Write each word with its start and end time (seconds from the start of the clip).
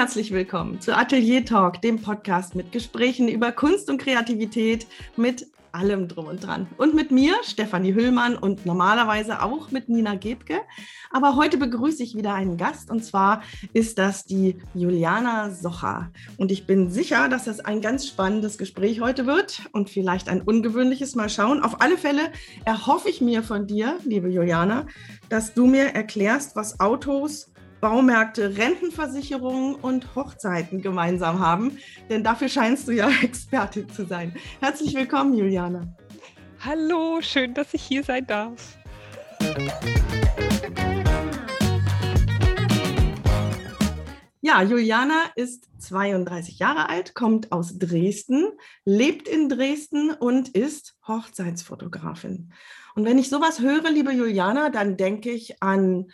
herzlich 0.00 0.32
willkommen 0.32 0.80
zu 0.80 0.96
Atelier 0.96 1.44
Talk, 1.44 1.82
dem 1.82 2.00
Podcast 2.00 2.54
mit 2.54 2.72
Gesprächen 2.72 3.28
über 3.28 3.52
Kunst 3.52 3.90
und 3.90 4.00
Kreativität 4.00 4.86
mit 5.18 5.48
allem 5.72 6.08
drum 6.08 6.24
und 6.24 6.42
dran. 6.42 6.66
Und 6.78 6.94
mit 6.94 7.10
mir, 7.10 7.34
Stefanie 7.42 7.94
Hüllmann 7.94 8.34
und 8.34 8.64
normalerweise 8.64 9.42
auch 9.42 9.70
mit 9.70 9.90
Nina 9.90 10.14
Gebke. 10.14 10.62
Aber 11.10 11.36
heute 11.36 11.58
begrüße 11.58 12.02
ich 12.02 12.16
wieder 12.16 12.32
einen 12.32 12.56
Gast 12.56 12.90
und 12.90 13.04
zwar 13.04 13.42
ist 13.74 13.98
das 13.98 14.24
die 14.24 14.56
Juliana 14.72 15.50
Socher. 15.50 16.10
Und 16.38 16.50
ich 16.50 16.66
bin 16.66 16.90
sicher, 16.90 17.28
dass 17.28 17.44
das 17.44 17.60
ein 17.60 17.82
ganz 17.82 18.06
spannendes 18.06 18.56
Gespräch 18.56 19.02
heute 19.02 19.26
wird 19.26 19.68
und 19.72 19.90
vielleicht 19.90 20.30
ein 20.30 20.40
ungewöhnliches 20.40 21.14
Mal 21.14 21.28
schauen. 21.28 21.62
Auf 21.62 21.82
alle 21.82 21.98
Fälle 21.98 22.32
erhoffe 22.64 23.10
ich 23.10 23.20
mir 23.20 23.42
von 23.42 23.66
dir, 23.66 23.98
liebe 24.04 24.30
Juliana, 24.30 24.86
dass 25.28 25.52
du 25.52 25.66
mir 25.66 25.94
erklärst, 25.94 26.56
was 26.56 26.80
Autos 26.80 27.49
Baumärkte, 27.80 28.58
Rentenversicherungen 28.58 29.74
und 29.74 30.14
Hochzeiten 30.14 30.82
gemeinsam 30.82 31.38
haben. 31.38 31.78
Denn 32.10 32.22
dafür 32.22 32.48
scheinst 32.48 32.86
du 32.88 32.92
ja 32.92 33.08
Expertin 33.22 33.88
zu 33.88 34.04
sein. 34.04 34.34
Herzlich 34.60 34.94
willkommen, 34.94 35.34
Juliane. 35.34 35.96
Hallo, 36.60 37.20
schön, 37.22 37.54
dass 37.54 37.72
ich 37.72 37.82
hier 37.82 38.04
sein 38.04 38.26
darf. 38.26 38.76
Ja, 44.42 44.62
Juliana 44.62 45.24
ist 45.36 45.68
32 45.78 46.58
Jahre 46.58 46.88
alt, 46.88 47.14
kommt 47.14 47.52
aus 47.52 47.78
Dresden, 47.78 48.48
lebt 48.84 49.28
in 49.28 49.48
Dresden 49.48 50.10
und 50.10 50.50
ist 50.50 50.96
Hochzeitsfotografin. 51.06 52.52
Und 52.94 53.04
wenn 53.04 53.18
ich 53.18 53.30
sowas 53.30 53.60
höre, 53.60 53.90
liebe 53.90 54.12
Juliana, 54.12 54.68
dann 54.68 54.96
denke 54.96 55.30
ich 55.30 55.62
an 55.62 56.10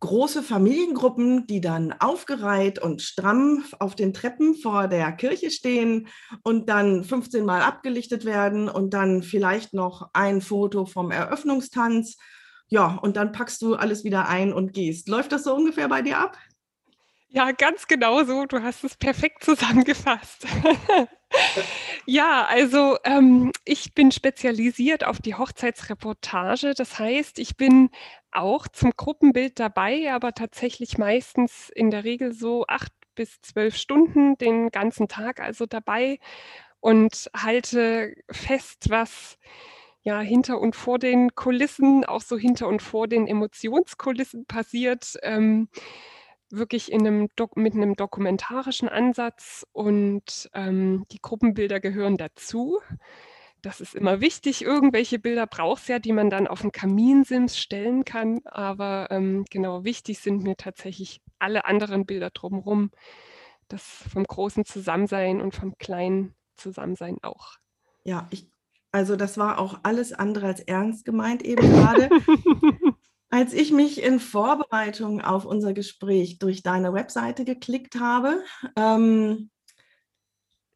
große 0.00 0.42
Familiengruppen, 0.42 1.46
die 1.46 1.60
dann 1.60 1.92
aufgereiht 1.92 2.78
und 2.78 3.02
stramm 3.02 3.64
auf 3.78 3.94
den 3.94 4.14
Treppen 4.14 4.54
vor 4.54 4.88
der 4.88 5.12
Kirche 5.12 5.50
stehen 5.50 6.08
und 6.42 6.68
dann 6.68 7.04
15 7.04 7.44
Mal 7.44 7.62
abgelichtet 7.62 8.24
werden 8.24 8.68
und 8.68 8.94
dann 8.94 9.22
vielleicht 9.22 9.74
noch 9.74 10.10
ein 10.14 10.40
Foto 10.40 10.86
vom 10.86 11.10
Eröffnungstanz. 11.10 12.16
Ja, 12.68 12.94
und 13.02 13.16
dann 13.16 13.32
packst 13.32 13.60
du 13.62 13.74
alles 13.74 14.04
wieder 14.04 14.28
ein 14.28 14.52
und 14.52 14.72
gehst. 14.72 15.08
Läuft 15.08 15.32
das 15.32 15.44
so 15.44 15.54
ungefähr 15.54 15.88
bei 15.88 16.02
dir 16.02 16.18
ab? 16.18 16.38
Ja, 17.32 17.52
ganz 17.52 17.86
genau 17.86 18.24
so. 18.24 18.44
Du 18.46 18.60
hast 18.62 18.82
es 18.82 18.96
perfekt 18.96 19.44
zusammengefasst. 19.44 20.46
ja, 22.06 22.44
also 22.46 22.96
ähm, 23.04 23.52
ich 23.64 23.94
bin 23.94 24.10
spezialisiert 24.10 25.04
auf 25.04 25.20
die 25.20 25.36
Hochzeitsreportage. 25.36 26.74
Das 26.74 26.98
heißt, 26.98 27.38
ich 27.38 27.56
bin 27.56 27.90
auch 28.32 28.66
zum 28.68 28.92
Gruppenbild 28.96 29.60
dabei, 29.60 30.12
aber 30.12 30.32
tatsächlich 30.32 30.98
meistens 30.98 31.68
in 31.70 31.90
der 31.90 32.02
Regel 32.04 32.32
so 32.32 32.64
acht 32.66 32.92
bis 33.14 33.40
zwölf 33.42 33.76
Stunden 33.76 34.36
den 34.38 34.70
ganzen 34.70 35.06
Tag 35.08 35.40
also 35.40 35.66
dabei 35.66 36.18
und 36.80 37.30
halte 37.36 38.14
fest, 38.30 38.90
was 38.90 39.38
ja 40.02 40.20
hinter 40.20 40.60
und 40.60 40.76
vor 40.76 40.98
den 40.98 41.34
Kulissen, 41.34 42.04
auch 42.04 42.22
so 42.22 42.38
hinter 42.38 42.68
und 42.68 42.82
vor 42.82 43.08
den 43.08 43.26
Emotionskulissen 43.26 44.46
passiert. 44.46 45.16
Ähm, 45.22 45.68
wirklich 46.50 46.90
in 46.92 47.06
einem 47.06 47.28
mit 47.54 47.74
einem 47.74 47.96
dokumentarischen 47.96 48.88
Ansatz 48.88 49.66
und 49.72 50.50
ähm, 50.54 51.04
die 51.12 51.20
Gruppenbilder 51.20 51.80
gehören 51.80 52.16
dazu. 52.16 52.80
Das 53.62 53.80
ist 53.80 53.94
immer 53.94 54.20
wichtig. 54.20 54.62
Irgendwelche 54.62 55.18
Bilder 55.18 55.46
braucht 55.46 55.82
es 55.82 55.88
ja, 55.88 55.98
die 55.98 56.12
man 56.12 56.30
dann 56.30 56.46
auf 56.46 56.62
den 56.62 56.72
Kaminsims 56.72 57.58
stellen 57.58 58.04
kann. 58.04 58.40
Aber 58.44 59.08
ähm, 59.10 59.44
genau, 59.50 59.84
wichtig 59.84 60.20
sind 60.20 60.42
mir 60.42 60.56
tatsächlich 60.56 61.20
alle 61.38 61.66
anderen 61.66 62.06
Bilder 62.06 62.30
drumherum. 62.30 62.90
Das 63.68 63.82
vom 63.82 64.24
großen 64.24 64.64
Zusammensein 64.64 65.40
und 65.40 65.54
vom 65.54 65.76
kleinen 65.78 66.34
Zusammensein 66.56 67.18
auch. 67.22 67.56
Ja, 68.04 68.28
ich, 68.30 68.50
also 68.92 69.16
das 69.16 69.36
war 69.38 69.58
auch 69.58 69.80
alles 69.82 70.12
andere 70.12 70.46
als 70.46 70.60
ernst 70.60 71.04
gemeint 71.04 71.42
eben 71.42 71.62
gerade. 71.70 72.08
Als 73.30 73.52
ich 73.52 73.70
mich 73.70 74.02
in 74.02 74.18
Vorbereitung 74.18 75.20
auf 75.20 75.44
unser 75.44 75.72
Gespräch 75.72 76.38
durch 76.38 76.64
deine 76.64 76.92
Webseite 76.92 77.44
geklickt 77.44 77.94
habe, 78.00 78.42
ähm, 78.76 79.50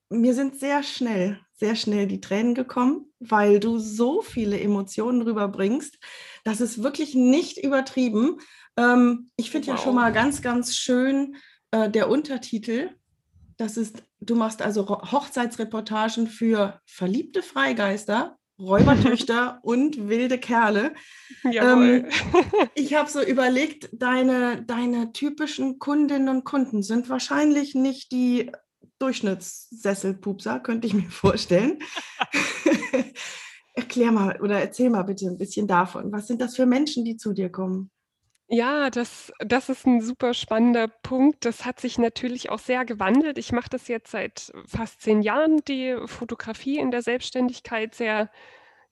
mir 0.09 0.35
sind 0.35 0.61
sehr 0.61 0.85
schnell, 0.85 1.41
sehr 1.55 1.75
schnell 1.75 2.07
die 2.07 2.21
Tränen 2.21 2.55
gekommen, 2.55 3.13
weil 3.19 3.59
du 3.59 3.79
so 3.79 4.23
viele 4.23 4.61
Emotionen 4.61 5.23
rüberbringst. 5.23 5.99
Das 6.45 6.61
ist 6.61 6.85
wirklich 6.85 7.17
nicht 7.17 7.59
übertrieben. 7.59 8.39
Ähm, 8.77 9.31
ich 9.35 9.51
finde 9.51 9.69
wow. 9.69 9.77
ja 9.77 9.83
schon 9.83 9.95
mal 9.97 10.13
ganz, 10.13 10.41
ganz 10.41 10.77
schön 10.77 11.37
äh, 11.73 11.91
der 11.91 12.09
Untertitel. 12.09 12.91
Das 13.57 13.77
ist, 13.77 14.05
du 14.21 14.37
machst 14.37 14.63
also 14.63 14.89
Hochzeitsreportagen 14.89 16.29
für 16.29 16.81
verliebte 16.87 17.43
Freigeister 17.43 18.39
Räubertöchter 18.65 19.61
und 19.63 20.09
wilde 20.09 20.39
Kerle. 20.39 20.95
Ähm, 21.45 22.07
ich 22.75 22.95
habe 22.95 23.11
so 23.11 23.23
überlegt, 23.23 23.91
deine, 23.93 24.63
deine 24.63 25.13
typischen 25.13 25.79
Kundinnen 25.79 26.29
und 26.29 26.45
Kunden 26.45 26.83
sind 26.83 27.09
wahrscheinlich 27.09 27.75
nicht 27.75 28.13
die 28.13 28.51
Durchschnittssesselpupser, 28.99 30.61
könnte 30.61 30.87
ich 30.87 30.95
mir 30.95 31.11
vorstellen. 31.11 31.79
Erklär 33.75 34.13
mal 34.13 34.41
oder 34.41 34.61
erzähl 34.61 34.89
mal 34.89 35.03
bitte 35.03 35.27
ein 35.27 35.39
bisschen 35.39 35.67
davon. 35.67 36.13
Was 36.13 36.29
sind 36.29 36.41
das 36.41 36.57
für 36.57 36.65
Menschen, 36.65 37.05
die 37.05 37.17
zu 37.17 37.33
dir 37.33 37.51
kommen? 37.51 37.91
Ja, 38.55 38.89
das 38.89 39.33
das 39.41 39.69
ist 39.69 39.85
ein 39.85 40.01
super 40.01 40.33
spannender 40.33 40.87
Punkt. 40.87 41.45
Das 41.45 41.65
hat 41.65 41.81
sich 41.81 41.99
natürlich 41.99 42.51
auch 42.51 42.61
sehr 42.61 42.85
gewandelt. 42.85 43.37
Ich 43.37 43.51
mache 43.51 43.69
das 43.69 43.89
jetzt 43.89 44.13
seit 44.13 44.53
fast 44.65 45.01
zehn 45.01 45.23
Jahren, 45.23 45.59
die 45.67 45.97
Fotografie 46.07 46.79
in 46.79 46.93
der 46.93 47.03
Selbstständigkeit, 47.03 47.97
sehr 47.97 48.31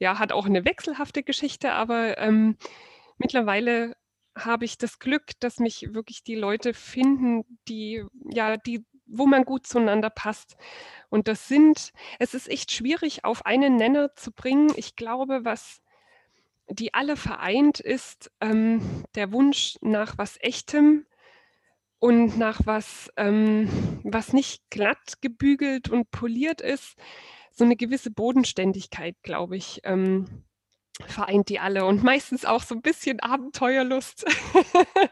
ja, 0.00 0.18
hat 0.18 0.32
auch 0.32 0.46
eine 0.46 0.64
wechselhafte 0.64 1.22
Geschichte, 1.22 1.72
aber, 1.74 2.18
ähm, 2.18 2.56
mittlerweile 3.18 3.94
habe 4.36 4.64
ich 4.64 4.78
das 4.78 4.98
Glück, 4.98 5.38
dass 5.40 5.58
mich 5.60 5.94
wirklich 5.94 6.24
die 6.24 6.34
Leute 6.34 6.74
finden, 6.74 7.44
die 7.68 8.04
ja, 8.32 8.56
die 8.56 8.84
wo 9.06 9.26
man 9.26 9.44
gut 9.44 9.66
zueinander 9.66 10.10
passt. 10.10 10.56
Und 11.10 11.28
das 11.28 11.46
sind 11.48 11.92
es 12.18 12.34
ist 12.34 12.48
echt 12.50 12.72
schwierig, 12.72 13.24
auf 13.24 13.46
einen 13.46 13.76
Nenner 13.76 14.14
zu 14.16 14.32
bringen. 14.32 14.72
Ich 14.76 14.96
glaube, 14.96 15.44
was 15.44 15.80
die 16.72 16.94
alle 16.94 17.16
vereint, 17.16 17.80
ist 17.80 18.30
ähm, 18.40 19.04
der 19.14 19.32
Wunsch 19.32 19.76
nach 19.80 20.18
was 20.18 20.38
Echtem 20.40 21.06
und 21.98 22.36
nach 22.36 22.60
was, 22.64 23.10
ähm, 23.16 23.68
was 24.02 24.32
nicht 24.32 24.62
glatt 24.70 25.20
gebügelt 25.20 25.88
und 25.88 26.10
poliert 26.10 26.60
ist. 26.60 26.96
So 27.52 27.64
eine 27.64 27.76
gewisse 27.76 28.10
Bodenständigkeit, 28.10 29.16
glaube 29.22 29.56
ich, 29.56 29.80
ähm, 29.84 30.44
vereint 31.06 31.48
die 31.48 31.60
alle 31.60 31.84
und 31.84 32.02
meistens 32.02 32.44
auch 32.44 32.62
so 32.62 32.74
ein 32.74 32.82
bisschen 32.82 33.20
Abenteuerlust. 33.20 34.24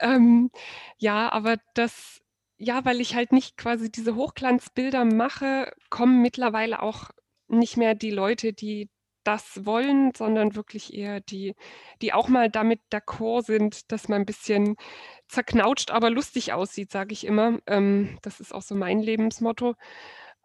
ähm, 0.00 0.50
ja, 0.98 1.32
aber 1.32 1.56
das, 1.74 2.20
ja, 2.58 2.84
weil 2.84 3.00
ich 3.00 3.14
halt 3.14 3.32
nicht 3.32 3.56
quasi 3.56 3.90
diese 3.90 4.14
Hochglanzbilder 4.14 5.04
mache, 5.04 5.72
kommen 5.90 6.22
mittlerweile 6.22 6.82
auch 6.82 7.10
nicht 7.48 7.76
mehr 7.76 7.94
die 7.94 8.10
Leute, 8.10 8.52
die 8.52 8.90
das 9.24 9.64
wollen, 9.66 10.12
sondern 10.16 10.54
wirklich 10.54 10.94
eher 10.94 11.20
die, 11.20 11.54
die 12.02 12.12
auch 12.12 12.28
mal 12.28 12.50
damit 12.50 12.80
d'accord 12.92 13.44
sind, 13.44 13.90
dass 13.90 14.08
man 14.08 14.22
ein 14.22 14.26
bisschen 14.26 14.76
zerknautscht, 15.28 15.90
aber 15.90 16.10
lustig 16.10 16.52
aussieht, 16.52 16.90
sage 16.90 17.12
ich 17.12 17.26
immer. 17.26 17.58
Ähm, 17.66 18.18
das 18.22 18.40
ist 18.40 18.54
auch 18.54 18.62
so 18.62 18.74
mein 18.74 19.00
Lebensmotto. 19.00 19.74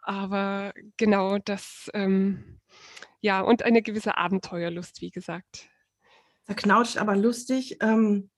Aber 0.01 0.73
genau 0.97 1.37
das, 1.37 1.89
ähm, 1.93 2.59
ja, 3.21 3.41
und 3.41 3.63
eine 3.63 3.81
gewisse 3.81 4.17
Abenteuerlust, 4.17 5.01
wie 5.01 5.11
gesagt. 5.11 5.69
Zerknautscht, 6.45 6.97
aber 6.97 7.15
lustig. 7.15 7.77
Ähm, 7.81 8.29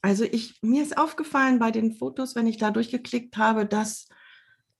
also 0.00 0.24
ich, 0.24 0.62
mir 0.62 0.82
ist 0.82 0.96
aufgefallen 0.96 1.58
bei 1.58 1.70
den 1.70 1.92
Fotos, 1.92 2.34
wenn 2.34 2.46
ich 2.46 2.56
da 2.56 2.70
durchgeklickt 2.70 3.36
habe, 3.36 3.66
dass 3.66 4.08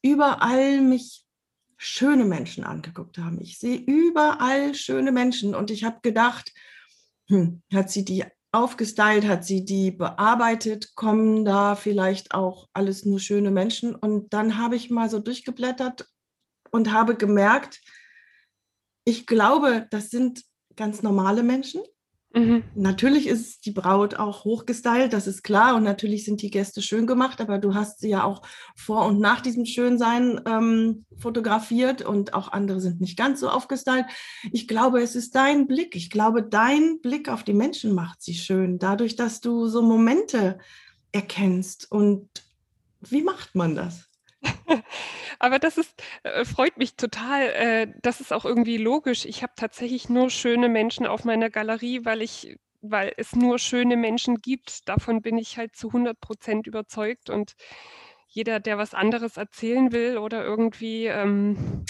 überall 0.01 0.81
mich 0.81 1.28
schöne 1.79 2.25
Menschen 2.25 2.65
angeguckt 2.65 3.19
haben. 3.19 3.41
Ich 3.41 3.59
sehe 3.59 3.79
überall 3.79 4.75
schöne 4.75 5.13
Menschen 5.13 5.55
und 5.55 5.71
ich 5.71 5.85
habe 5.85 6.01
gedacht, 6.03 6.53
hm, 7.29 7.63
hat 7.73 7.91
sie 7.91 8.05
die 8.05 8.25
aufgestylt, 8.51 9.27
hat 9.27 9.45
sie 9.45 9.65
die 9.65 9.91
bearbeitet, 9.91 10.95
kommen 10.95 11.45
da 11.45 11.77
vielleicht 11.77 12.35
auch 12.35 12.69
alles 12.73 13.05
nur 13.05 13.21
schöne 13.21 13.51
Menschen. 13.51 13.95
Und 13.95 14.33
dann 14.33 14.59
habe 14.59 14.77
ich 14.77 14.91
mal 14.91 15.09
so 15.09 15.21
durchgeblättert 15.21 16.09
und 16.71 16.93
habe 16.93 17.15
gemerkt, 17.15 17.81
ich 19.05 19.27
glaube, 19.27 19.87
das 19.91 20.11
sind 20.11 20.45
ganz 20.77 21.03
normale 21.03 21.43
Menschen. 21.43 21.83
Mhm. 22.39 22.63
Natürlich 22.75 23.27
ist 23.27 23.67
die 23.67 23.73
Braut 23.73 24.15
auch 24.15 24.45
hochgestylt, 24.45 25.13
das 25.13 25.27
ist 25.27 25.43
klar. 25.43 25.77
Und 25.77 25.83
natürlich 25.83 26.25
sind 26.25 26.43
die 26.43 26.51
Gäste 26.51 26.83
schön 26.83 27.07
gemacht, 27.07 27.41
aber 27.41 27.59
du 27.59 27.75
hast 27.75 28.01
sie 28.01 28.11
ja 28.11 28.25
auch 28.25 28.43
vor 28.77 29.07
und 29.07 29.21
nach 29.21 29.41
diesem 29.41 29.67
Schönsein 29.67 30.41
ähm, 30.47 31.05
fotografiert 31.19 32.03
und 32.03 32.35
auch 32.35 32.53
andere 32.53 32.81
sind 32.81 33.01
nicht 33.01 33.17
ganz 33.17 33.41
so 33.41 33.49
aufgestylt. 33.49 34.07
Ich 34.53 34.69
glaube, 34.69 35.01
es 35.01 35.17
ist 35.17 35.35
dein 35.35 35.67
Blick. 35.67 35.97
Ich 35.97 36.11
glaube, 36.11 36.43
dein 36.43 37.01
Blick 37.01 37.29
auf 37.29 37.43
die 37.43 37.55
Menschen 37.55 37.95
macht 37.95 38.23
sie 38.23 38.35
schön. 38.35 38.79
Dadurch, 38.79 39.17
dass 39.17 39.41
du 39.41 39.67
so 39.67 39.83
Momente 39.83 40.59
erkennst 41.13 41.91
und 41.91 42.29
wie 43.01 43.23
macht 43.23 43.55
man 43.55 43.75
das? 43.75 44.08
Aber 45.39 45.59
das 45.59 45.79
ist, 45.79 46.03
äh, 46.23 46.45
freut 46.45 46.77
mich 46.77 46.97
total. 46.97 47.43
Äh, 47.51 47.93
das 48.03 48.21
ist 48.21 48.33
auch 48.33 48.45
irgendwie 48.45 48.77
logisch. 48.79 49.25
Ich 49.25 49.43
habe 49.43 49.53
tatsächlich 49.57 50.09
nur 50.09 50.31
schöne 50.31 50.69
Menschen 50.69 51.07
auf 51.07 51.25
meiner 51.25 51.51
Galerie, 51.51 52.05
weil 52.05 52.23
ich 52.23 52.57
weil 52.81 53.13
es 53.17 53.35
nur 53.35 53.59
schöne 53.59 53.97
Menschen 53.97 54.37
gibt. 54.41 54.89
Davon 54.89 55.21
bin 55.21 55.37
ich 55.37 55.59
halt 55.59 55.75
zu 55.75 55.89
100 55.93 56.21
Prozent 56.21 56.67
überzeugt 56.69 57.29
und 57.29 57.55
jeder, 58.29 58.61
der 58.61 58.79
was 58.79 58.95
anderes 58.95 59.37
erzählen 59.37 59.91
will 59.91 60.19
oder 60.19 60.45
irgendwie, 60.45 61.07
ähm, 61.07 61.85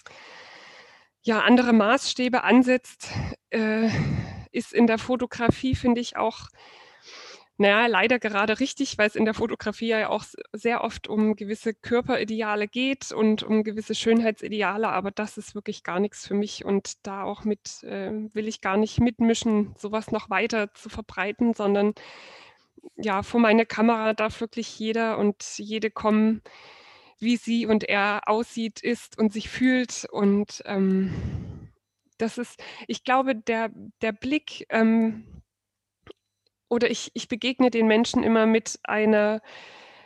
ja, 1.23 1.41
andere 1.41 1.73
Maßstäbe 1.73 2.43
ansetzt, 2.43 3.09
äh, 3.50 3.91
ist 4.53 4.73
in 4.73 4.87
der 4.87 4.99
Fotografie, 4.99 5.75
finde 5.75 6.00
ich, 6.00 6.17
auch 6.17 6.49
naja, 7.58 7.87
leider 7.87 8.20
gerade 8.20 8.60
richtig, 8.60 8.99
weil 8.99 9.08
es 9.08 9.16
in 9.16 9.25
der 9.25 9.34
Fotografie 9.34 9.88
ja 9.88 10.08
auch 10.08 10.25
sehr 10.52 10.84
oft 10.84 11.08
um 11.08 11.34
gewisse 11.34 11.75
Körperideale 11.75 12.69
geht 12.69 13.10
und 13.10 13.43
um 13.43 13.64
gewisse 13.64 13.96
Schönheitsideale, 13.96 14.88
aber 14.88 15.10
das 15.10 15.37
ist 15.38 15.56
wirklich 15.56 15.82
gar 15.82 15.99
nichts 15.99 16.26
für 16.26 16.34
mich 16.34 16.64
und 16.64 17.05
da 17.06 17.25
auch 17.25 17.44
mit 17.44 17.82
äh, 17.82 18.12
will 18.32 18.46
ich 18.46 18.60
gar 18.60 18.76
nicht 18.76 19.00
mitmischen, 19.00 19.75
sowas 19.76 20.12
noch 20.12 20.31
weiter 20.31 20.72
zu 20.75 20.88
verbreiten, 20.88 21.52
sondern 21.52 21.94
ja, 22.96 23.22
vor 23.25 23.40
meine 23.40 23.66
Kamera 23.66 24.14
darf 24.14 24.40
wirklich 24.40 24.78
jeder 24.78 25.19
und 25.19 25.58
jede 25.58 25.90
kommen, 25.90 26.43
wie 27.19 27.37
sie 27.37 27.66
und 27.66 27.84
er 27.84 28.22
aussieht, 28.26 28.81
ist 28.81 29.19
und 29.19 29.32
sich 29.32 29.49
fühlt 29.49 30.06
und 30.12 30.62
ähm, 30.64 31.12
das 32.19 32.38
ist, 32.38 32.62
ich 32.87 33.04
glaube, 33.04 33.34
der, 33.37 33.70
der 34.02 34.12
Blick, 34.12 34.66
ähm, 34.70 35.25
oder 36.69 36.91
ich, 36.91 37.11
ich 37.15 37.29
begegne 37.29 37.70
den 37.70 37.87
Menschen 37.87 38.23
immer 38.23 38.47
mit 38.47 38.79
einer, 38.85 39.41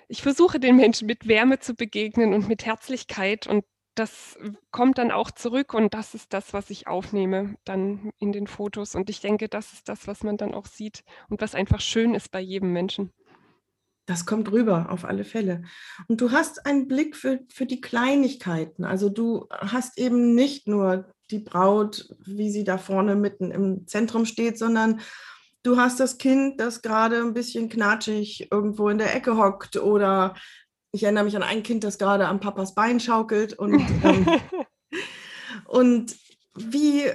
ich 0.09 0.23
versuche 0.23 0.61
den 0.61 0.77
Menschen 0.77 1.07
mit 1.07 1.27
Wärme 1.27 1.59
zu 1.59 1.75
begegnen 1.75 2.35
und 2.35 2.49
mit 2.49 2.67
Herzlichkeit 2.67 3.47
und 3.47 3.65
das 3.95 4.39
kommt 4.71 4.99
dann 4.99 5.11
auch 5.11 5.31
zurück 5.31 5.75
und 5.75 5.93
das 5.93 6.15
ist 6.15 6.33
das, 6.33 6.55
was 6.55 6.71
ich 6.71 6.87
aufnehme 6.87 7.57
dann 7.65 8.11
in 8.19 8.33
den 8.33 8.47
Fotos 8.47 8.95
und 8.95 9.11
ich 9.11 9.21
denke, 9.21 9.49
das 9.49 9.73
ist 9.73 9.89
das, 9.89 10.07
was 10.07 10.23
man 10.23 10.37
dann 10.37 10.55
auch 10.55 10.67
sieht 10.67 11.05
und 11.29 11.41
was 11.41 11.55
einfach 11.55 11.81
schön 11.81 12.15
ist 12.15 12.31
bei 12.31 12.41
jedem 12.41 12.73
Menschen. 12.73 13.13
Das 14.07 14.27
kommt 14.27 14.51
rüber, 14.51 14.91
auf 14.91 15.05
alle 15.05 15.25
Fälle. 15.25 15.63
Und 16.09 16.21
du 16.21 16.33
hast 16.33 16.67
einen 16.67 16.89
Blick 16.89 17.15
für, 17.15 17.41
für 17.53 17.67
die 17.67 17.81
Kleinigkeiten. 17.81 18.85
Also 18.85 19.09
du 19.09 19.47
hast 19.51 19.97
eben 19.97 20.35
nicht 20.35 20.67
nur 20.67 21.13
die 21.31 21.39
Braut, 21.39 22.09
wie 22.27 22.51
sie 22.51 22.65
da 22.65 22.79
vorne 22.79 23.15
mitten 23.15 23.53
im 23.53 23.87
Zentrum 23.87 24.25
steht, 24.25 24.59
sondern 24.59 25.01
du 25.63 25.77
hast 25.77 26.01
das 26.01 26.19
Kind, 26.19 26.61
das 26.61 26.83
gerade 26.83 27.19
ein 27.19 27.35
bisschen 27.35 27.69
knatschig 27.69 28.49
irgendwo 28.51 28.89
in 28.89 28.99
der 28.99 29.15
Ecke 29.15 29.37
hockt 29.37 29.77
oder 29.77 30.35
ich 30.93 31.05
erinnere 31.05 31.25
mich 31.25 31.37
an 31.37 31.43
ein 31.43 31.63
Kind, 31.63 31.85
das 31.85 31.99
gerade 31.99 32.27
am 32.27 32.41
Papas 32.41 32.75
Bein 32.75 33.01
schaukelt 33.01 33.55
und, 33.59 33.81
ähm, 34.05 34.27
und 35.67 36.17
wie, 36.55 37.11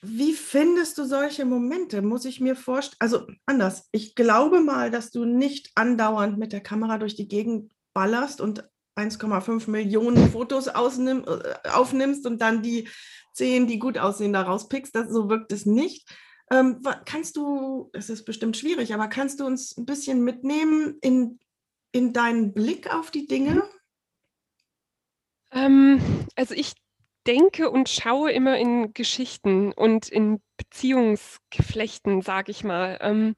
wie 0.00 0.32
findest 0.32 0.96
du 0.96 1.04
solche 1.04 1.44
Momente? 1.44 2.00
Muss 2.00 2.24
ich 2.24 2.40
mir 2.40 2.56
vorstellen, 2.56 2.96
also 3.00 3.26
anders, 3.44 3.88
ich 3.92 4.14
glaube 4.14 4.60
mal, 4.60 4.90
dass 4.90 5.10
du 5.10 5.24
nicht 5.24 5.70
andauernd 5.74 6.38
mit 6.38 6.52
der 6.52 6.62
Kamera 6.62 6.98
durch 6.98 7.14
die 7.14 7.28
Gegend 7.28 7.72
ballerst 7.92 8.40
und 8.40 8.64
1,5 8.96 9.70
Millionen 9.70 10.30
Fotos 10.30 10.66
äh, 10.68 10.72
aufnimmst 10.72 12.26
und 12.26 12.40
dann 12.40 12.62
die 12.62 12.88
zehn, 13.34 13.66
die 13.66 13.78
gut 13.78 13.98
aussehen, 13.98 14.32
da 14.32 14.42
rauspickst. 14.42 14.94
Das, 14.94 15.10
so 15.10 15.28
wirkt 15.28 15.52
es 15.52 15.66
nicht. 15.66 16.08
Ähm, 16.50 16.82
kannst 17.04 17.36
du, 17.36 17.90
es 17.92 18.10
ist 18.10 18.24
bestimmt 18.24 18.56
schwierig, 18.56 18.92
aber 18.92 19.08
kannst 19.08 19.40
du 19.40 19.46
uns 19.46 19.76
ein 19.76 19.86
bisschen 19.86 20.22
mitnehmen 20.24 20.98
in, 21.00 21.38
in 21.92 22.12
deinen 22.12 22.52
Blick 22.52 22.92
auf 22.92 23.10
die 23.10 23.26
Dinge? 23.26 23.62
Ähm, 25.52 26.00
also 26.36 26.54
ich 26.54 26.74
denke 27.26 27.70
und 27.70 27.88
schaue 27.88 28.32
immer 28.32 28.58
in 28.58 28.92
Geschichten 28.94 29.72
und 29.72 30.08
in 30.08 30.40
Beziehungsgeflechten, 30.56 32.20
sage 32.22 32.50
ich 32.50 32.64
mal. 32.64 32.98
Ähm, 33.00 33.34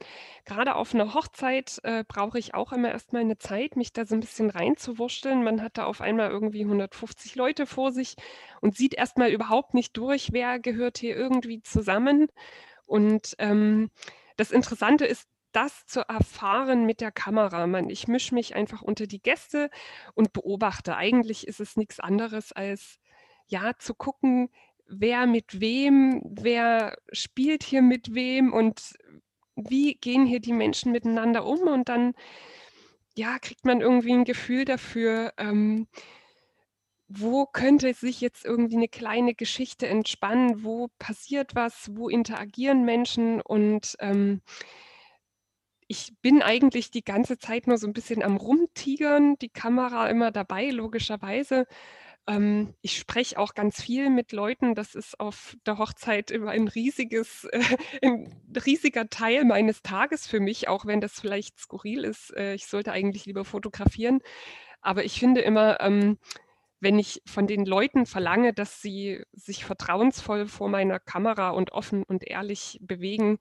Gerade 0.46 0.74
auf 0.76 0.94
einer 0.94 1.14
Hochzeit 1.14 1.80
äh, 1.82 2.04
brauche 2.06 2.38
ich 2.38 2.54
auch 2.54 2.72
immer 2.72 2.90
erstmal 2.90 3.22
eine 3.22 3.38
Zeit, 3.38 3.76
mich 3.76 3.92
da 3.92 4.06
so 4.06 4.14
ein 4.14 4.20
bisschen 4.20 4.50
reinzuwurschteln. 4.50 5.44
Man 5.44 5.62
hat 5.62 5.76
da 5.78 5.84
auf 5.84 6.00
einmal 6.00 6.30
irgendwie 6.30 6.62
150 6.62 7.34
Leute 7.34 7.66
vor 7.66 7.92
sich 7.92 8.14
und 8.60 8.76
sieht 8.76 8.94
erstmal 8.94 9.30
überhaupt 9.30 9.74
nicht 9.74 9.96
durch, 9.96 10.32
wer 10.32 10.58
gehört 10.58 10.98
hier 10.98 11.16
irgendwie 11.16 11.62
zusammen. 11.62 12.28
Und 12.86 13.34
ähm, 13.38 13.90
das 14.36 14.50
Interessante 14.50 15.06
ist, 15.06 15.28
das 15.52 15.86
zu 15.86 16.00
erfahren 16.08 16.84
mit 16.84 17.00
der 17.00 17.12
Kamera. 17.12 17.66
Man, 17.66 17.88
ich 17.88 18.08
mische 18.08 18.34
mich 18.34 18.56
einfach 18.56 18.82
unter 18.82 19.06
die 19.06 19.22
Gäste 19.22 19.70
und 20.14 20.32
beobachte. 20.32 20.96
Eigentlich 20.96 21.46
ist 21.46 21.60
es 21.60 21.76
nichts 21.76 22.00
anderes 22.00 22.52
als 22.52 22.98
ja 23.46 23.72
zu 23.78 23.94
gucken, 23.94 24.50
wer 24.86 25.26
mit 25.26 25.60
wem, 25.60 26.20
wer 26.24 26.96
spielt 27.12 27.62
hier 27.62 27.82
mit 27.82 28.14
wem 28.14 28.52
und 28.52 28.94
wie 29.56 29.94
gehen 29.94 30.26
hier 30.26 30.40
die 30.40 30.52
Menschen 30.52 30.92
miteinander 30.92 31.44
um 31.46 31.60
und 31.60 31.88
dann 31.88 32.14
ja 33.16 33.38
kriegt 33.38 33.64
man 33.64 33.80
irgendwie 33.80 34.12
ein 34.12 34.24
Gefühl 34.24 34.64
dafür. 34.64 35.32
Ähm, 35.38 35.86
wo 37.16 37.46
könnte 37.46 37.94
sich 37.94 38.20
jetzt 38.20 38.44
irgendwie 38.44 38.76
eine 38.76 38.88
kleine 38.88 39.34
Geschichte 39.34 39.86
entspannen? 39.86 40.64
Wo 40.64 40.88
passiert 40.98 41.54
was? 41.54 41.90
Wo 41.92 42.08
interagieren 42.08 42.84
Menschen? 42.84 43.40
Und 43.40 43.96
ähm, 44.00 44.40
ich 45.86 46.12
bin 46.22 46.42
eigentlich 46.42 46.90
die 46.90 47.04
ganze 47.04 47.38
Zeit 47.38 47.66
nur 47.66 47.78
so 47.78 47.86
ein 47.86 47.92
bisschen 47.92 48.22
am 48.22 48.36
Rumtigern, 48.36 49.36
die 49.40 49.48
Kamera 49.50 50.08
immer 50.08 50.30
dabei, 50.30 50.70
logischerweise. 50.70 51.66
Ähm, 52.26 52.74
ich 52.80 52.98
spreche 52.98 53.38
auch 53.38 53.54
ganz 53.54 53.82
viel 53.82 54.10
mit 54.10 54.32
Leuten. 54.32 54.74
Das 54.74 54.94
ist 54.94 55.20
auf 55.20 55.56
der 55.66 55.78
Hochzeit 55.78 56.30
immer 56.30 56.50
ein 56.50 56.68
riesiges, 56.68 57.44
äh, 57.52 57.62
ein 58.02 58.34
riesiger 58.66 59.08
Teil 59.08 59.44
meines 59.44 59.82
Tages 59.82 60.26
für 60.26 60.40
mich, 60.40 60.68
auch 60.68 60.86
wenn 60.86 61.00
das 61.00 61.20
vielleicht 61.20 61.58
skurril 61.60 62.04
ist. 62.04 62.34
Äh, 62.36 62.54
ich 62.54 62.66
sollte 62.66 62.92
eigentlich 62.92 63.26
lieber 63.26 63.44
fotografieren. 63.44 64.20
Aber 64.80 65.04
ich 65.04 65.18
finde 65.18 65.40
immer, 65.42 65.80
ähm, 65.80 66.18
wenn 66.84 66.98
ich 66.98 67.22
von 67.26 67.48
den 67.48 67.64
Leuten 67.66 68.06
verlange, 68.06 68.52
dass 68.52 68.80
sie 68.80 69.24
sich 69.32 69.64
vertrauensvoll 69.64 70.46
vor 70.46 70.68
meiner 70.68 71.00
Kamera 71.00 71.50
und 71.50 71.72
offen 71.72 72.04
und 72.04 72.24
ehrlich 72.24 72.78
bewegen, 72.82 73.38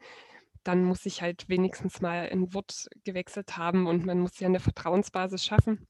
dann 0.64 0.84
muss 0.84 1.06
ich 1.06 1.22
halt 1.22 1.50
wenigstens 1.50 2.02
mal 2.02 2.30
ein 2.32 2.54
Wort 2.54 2.88
gewechselt 3.04 3.58
haben 3.58 3.86
und 3.86 4.06
man 4.06 4.20
muss 4.20 4.40
ja 4.40 4.48
eine 4.48 4.62
Vertrauensbasis 4.62 5.46
schaffen. 5.46 5.88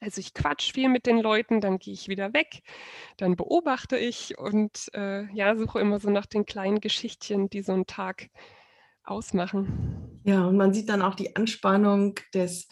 Also 0.00 0.20
ich 0.20 0.34
quatsch 0.34 0.72
viel 0.72 0.88
mit 0.88 1.06
den 1.06 1.20
Leuten, 1.20 1.60
dann 1.60 1.78
gehe 1.78 1.94
ich 1.94 2.08
wieder 2.08 2.32
weg, 2.32 2.62
dann 3.16 3.36
beobachte 3.36 3.96
ich 3.96 4.36
und 4.36 4.90
äh, 4.94 5.32
ja, 5.32 5.56
suche 5.56 5.78
immer 5.80 6.00
so 6.00 6.10
nach 6.10 6.26
den 6.26 6.44
kleinen 6.44 6.80
Geschichtchen, 6.80 7.48
die 7.48 7.62
so 7.62 7.72
einen 7.72 7.86
Tag 7.86 8.28
ausmachen. 9.04 10.20
Ja, 10.24 10.46
und 10.46 10.56
man 10.56 10.74
sieht 10.74 10.88
dann 10.88 11.02
auch 11.02 11.14
die 11.14 11.36
Anspannung 11.36 12.16
des 12.34 12.68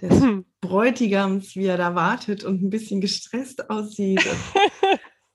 des 0.00 0.20
hm. 0.20 0.44
Bräutigams, 0.60 1.56
wie 1.56 1.66
er 1.66 1.76
da 1.76 1.94
wartet 1.94 2.44
und 2.44 2.62
ein 2.62 2.70
bisschen 2.70 3.00
gestresst 3.00 3.70
aussieht. 3.70 4.24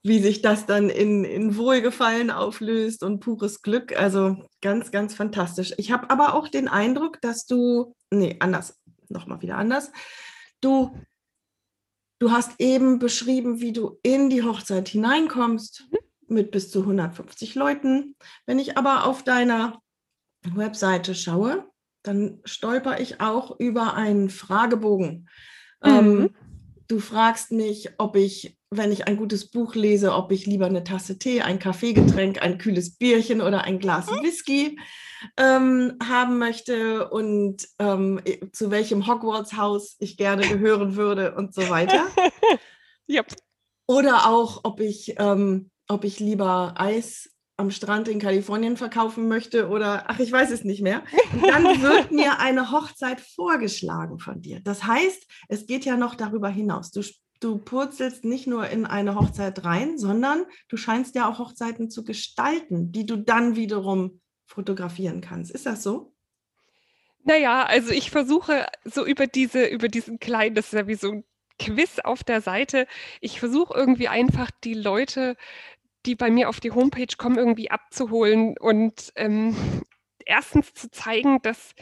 wie 0.02 0.20
sich 0.20 0.42
das 0.42 0.66
dann 0.66 0.90
in, 0.90 1.26
in 1.26 1.58
Wohlgefallen 1.58 2.32
auflöst 2.32 3.04
und 3.04 3.20
pures 3.20 3.62
Glück. 3.62 3.98
Also 3.98 4.48
ganz, 4.62 4.92
ganz 4.92 5.14
fantastisch. 5.14 5.74
Ich 5.78 5.92
habe 5.92 6.10
aber 6.10 6.36
auch 6.36 6.48
den 6.48 6.68
Eindruck, 6.68 7.20
dass 7.22 7.46
du, 7.46 7.96
nee, 8.10 8.38
anders, 8.40 8.80
nochmal 9.10 9.42
wieder 9.42 9.58
anders. 9.58 9.92
Du, 10.62 10.96
du 12.20 12.32
hast 12.32 12.54
eben 12.60 13.00
beschrieben, 13.00 13.60
wie 13.60 13.74
du 13.74 14.00
in 14.02 14.30
die 14.30 14.44
Hochzeit 14.44 14.88
hineinkommst 14.88 15.88
mhm. 15.92 15.98
mit 16.28 16.52
bis 16.52 16.72
zu 16.72 16.82
150 16.82 17.56
Leuten. 17.56 18.16
Wenn 18.46 18.60
ich 18.60 18.78
aber 18.78 19.06
auf 19.06 19.24
deiner 19.24 19.82
Webseite 20.44 21.14
schaue, 21.14 21.70
dann 22.04 22.40
stolper 22.46 23.00
ich 23.00 23.22
auch 23.22 23.60
über 23.60 23.94
einen 23.94 24.30
Fragebogen. 24.30 25.30
Ähm, 25.84 26.14
mhm. 26.14 26.22
Ähm, 26.22 26.36
du 26.88 27.00
fragst 27.00 27.52
mich, 27.52 27.90
ob 27.98 28.16
ich, 28.16 28.58
wenn 28.72 28.92
ich 28.92 29.08
ein 29.08 29.18
gutes 29.18 29.50
Buch 29.52 29.76
lese, 29.76 30.14
ob 30.14 30.32
ich 30.32 30.46
lieber 30.46 30.66
eine 30.66 30.84
Tasse 30.84 31.18
Tee, 31.18 31.42
ein 31.42 31.60
Kaffeegetränk, 31.60 32.42
ein 32.42 32.58
kühles 32.58 32.96
Bierchen 32.96 33.42
oder 33.42 33.64
ein 33.64 33.80
Glas 33.80 34.10
mhm. 34.10 34.24
Whisky 34.24 34.80
ähm, 35.38 35.98
haben 36.04 36.38
möchte 36.38 37.10
und 37.10 37.68
ähm, 37.80 38.22
zu 38.52 38.72
welchem 38.72 39.08
Hogwarts-Haus 39.08 39.98
ich 40.00 40.18
gerne 40.18 40.48
gehören 40.48 40.96
würde 40.96 41.36
und 41.36 41.54
so 41.54 41.70
weiter. 41.70 42.06
yep. 43.10 43.28
Oder 43.88 44.28
auch, 44.28 44.62
ob 44.64 44.80
ich, 44.80 45.16
ähm, 45.18 45.72
ob 45.88 46.04
ich 46.04 46.20
lieber 46.20 46.76
Eis 46.78 47.30
am 47.60 47.72
Strand 47.72 48.08
in 48.08 48.20
Kalifornien 48.20 48.78
verkaufen 48.78 49.28
möchte 49.28 49.68
oder 49.68 50.06
ach, 50.08 50.20
ich 50.20 50.32
weiß 50.32 50.50
es 50.52 50.64
nicht 50.64 50.82
mehr. 50.82 51.04
Und 51.34 51.48
dann 51.48 51.82
wird 51.82 52.12
mir 52.12 52.40
eine 52.40 52.72
Hochzeit 52.72 53.22
vorgeschlagen 53.22 54.20
von 54.20 54.42
dir. 54.42 54.62
Das 54.62 54.86
heißt, 54.86 55.28
es 55.50 55.68
geht 55.68 55.86
ja 55.86 55.98
noch 55.98 56.16
darüber 56.16 56.50
hinaus. 56.50 56.92
Du, 56.92 57.02
du 57.42 57.58
purzelst 57.58 58.24
nicht 58.24 58.48
nur 58.48 58.70
in 58.70 58.86
eine 58.86 59.16
Hochzeit 59.16 59.64
rein, 59.66 59.98
sondern 59.98 60.46
du 60.70 60.78
scheinst 60.78 61.16
ja 61.16 61.30
auch 61.30 61.40
Hochzeiten 61.40 61.90
zu 61.90 62.04
gestalten, 62.04 62.92
die 62.92 63.06
du 63.06 63.18
dann 63.18 63.56
wiederum 63.56 64.22
fotografieren 64.46 65.22
kannst. 65.22 65.52
Ist 65.52 65.66
das 65.66 65.84
so? 65.84 66.14
Naja, 67.24 67.66
also 67.66 67.92
ich 67.92 68.10
versuche 68.10 68.66
so 68.86 69.06
über 69.06 69.28
diese, 69.28 69.66
über 69.66 69.90
diesen 69.90 70.20
kleinen, 70.20 70.56
das 70.56 70.68
ist 70.68 70.74
ja 70.74 70.88
wie 70.88 70.96
so 70.96 71.12
ein 71.12 71.24
Quiz 71.60 72.00
auf 72.00 72.24
der 72.24 72.42
Seite. 72.42 72.88
Ich 73.22 73.40
versuche 73.40 73.74
irgendwie 73.76 74.08
einfach 74.08 74.50
die 74.64 74.74
Leute, 74.74 75.36
die 76.06 76.16
bei 76.16 76.30
mir 76.30 76.50
auf 76.50 76.60
die 76.60 76.72
Homepage 76.72 77.16
kommen, 77.18 77.38
irgendwie 77.38 77.72
abzuholen 77.72 78.56
und 78.58 79.12
ähm, 79.16 79.56
erstens 80.26 80.74
zu 80.74 80.90
zeigen, 80.92 81.42
dass 81.42 81.74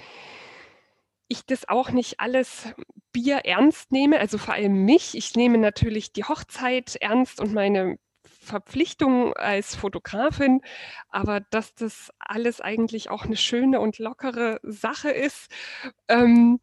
ich 1.28 1.46
das 1.46 1.68
auch 1.68 1.92
nicht 1.92 2.20
alles 2.20 2.74
Bier 3.12 3.38
ernst 3.44 3.92
nehme, 3.92 4.20
also 4.20 4.38
vor 4.38 4.54
allem 4.54 4.86
mich. 4.86 5.16
Ich 5.16 5.36
nehme 5.36 5.58
natürlich 5.58 6.14
die 6.14 6.24
Hochzeit 6.24 6.96
ernst 6.96 7.42
und 7.42 7.54
meine 7.54 7.98
Verpflichtung 8.48 9.34
als 9.34 9.76
Fotografin, 9.76 10.62
aber 11.10 11.42
dass 11.42 11.76
das 11.76 12.12
alles 12.20 12.62
eigentlich 12.62 13.10
auch 13.12 13.26
eine 13.26 13.38
schöne 13.38 13.80
und 13.80 14.00
lockere 14.00 14.60
Sache 14.64 15.12
ist. 15.12 15.52
Ähm, 16.08 16.60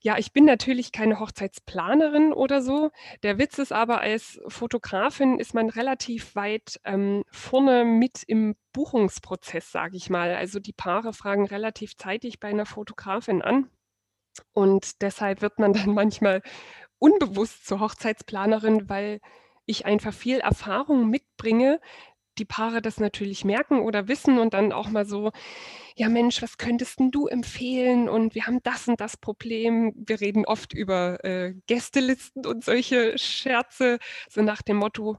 ja, 0.00 0.18
ich 0.18 0.32
bin 0.32 0.44
natürlich 0.44 0.92
keine 0.92 1.20
Hochzeitsplanerin 1.20 2.32
oder 2.32 2.60
so. 2.60 2.90
Der 3.22 3.38
Witz 3.38 3.58
ist 3.58 3.72
aber, 3.72 4.00
als 4.00 4.40
Fotografin 4.48 5.38
ist 5.38 5.54
man 5.54 5.70
relativ 5.70 6.34
weit 6.34 6.80
ähm, 6.84 7.24
vorne 7.30 7.84
mit 7.84 8.22
im 8.26 8.56
Buchungsprozess, 8.72 9.72
sage 9.72 9.96
ich 9.96 10.10
mal. 10.10 10.34
Also 10.34 10.60
die 10.60 10.72
Paare 10.72 11.12
fragen 11.12 11.46
relativ 11.46 11.96
zeitig 11.96 12.40
bei 12.40 12.48
einer 12.48 12.66
Fotografin 12.66 13.42
an. 13.42 13.70
Und 14.52 15.02
deshalb 15.02 15.42
wird 15.42 15.58
man 15.58 15.72
dann 15.72 15.94
manchmal 15.94 16.42
unbewusst 16.98 17.66
zur 17.66 17.80
Hochzeitsplanerin, 17.80 18.88
weil 18.88 19.20
ich 19.66 19.86
einfach 19.86 20.12
viel 20.12 20.38
Erfahrung 20.38 21.08
mitbringe, 21.10 21.80
die 22.38 22.44
Paare 22.44 22.80
das 22.80 22.98
natürlich 22.98 23.44
merken 23.44 23.80
oder 23.80 24.08
wissen 24.08 24.38
und 24.38 24.54
dann 24.54 24.72
auch 24.72 24.88
mal 24.88 25.04
so, 25.04 25.30
ja 25.96 26.08
Mensch, 26.08 26.40
was 26.42 26.58
könntest 26.58 26.98
du 26.98 27.26
empfehlen? 27.26 28.08
Und 28.08 28.34
wir 28.34 28.46
haben 28.46 28.62
das 28.62 28.88
und 28.88 29.00
das 29.00 29.16
Problem. 29.16 29.92
Wir 29.96 30.20
reden 30.20 30.46
oft 30.46 30.72
über 30.72 31.22
äh, 31.24 31.54
Gästelisten 31.66 32.46
und 32.46 32.64
solche 32.64 33.18
Scherze, 33.18 33.98
so 34.28 34.42
nach 34.42 34.62
dem 34.62 34.78
Motto, 34.78 35.18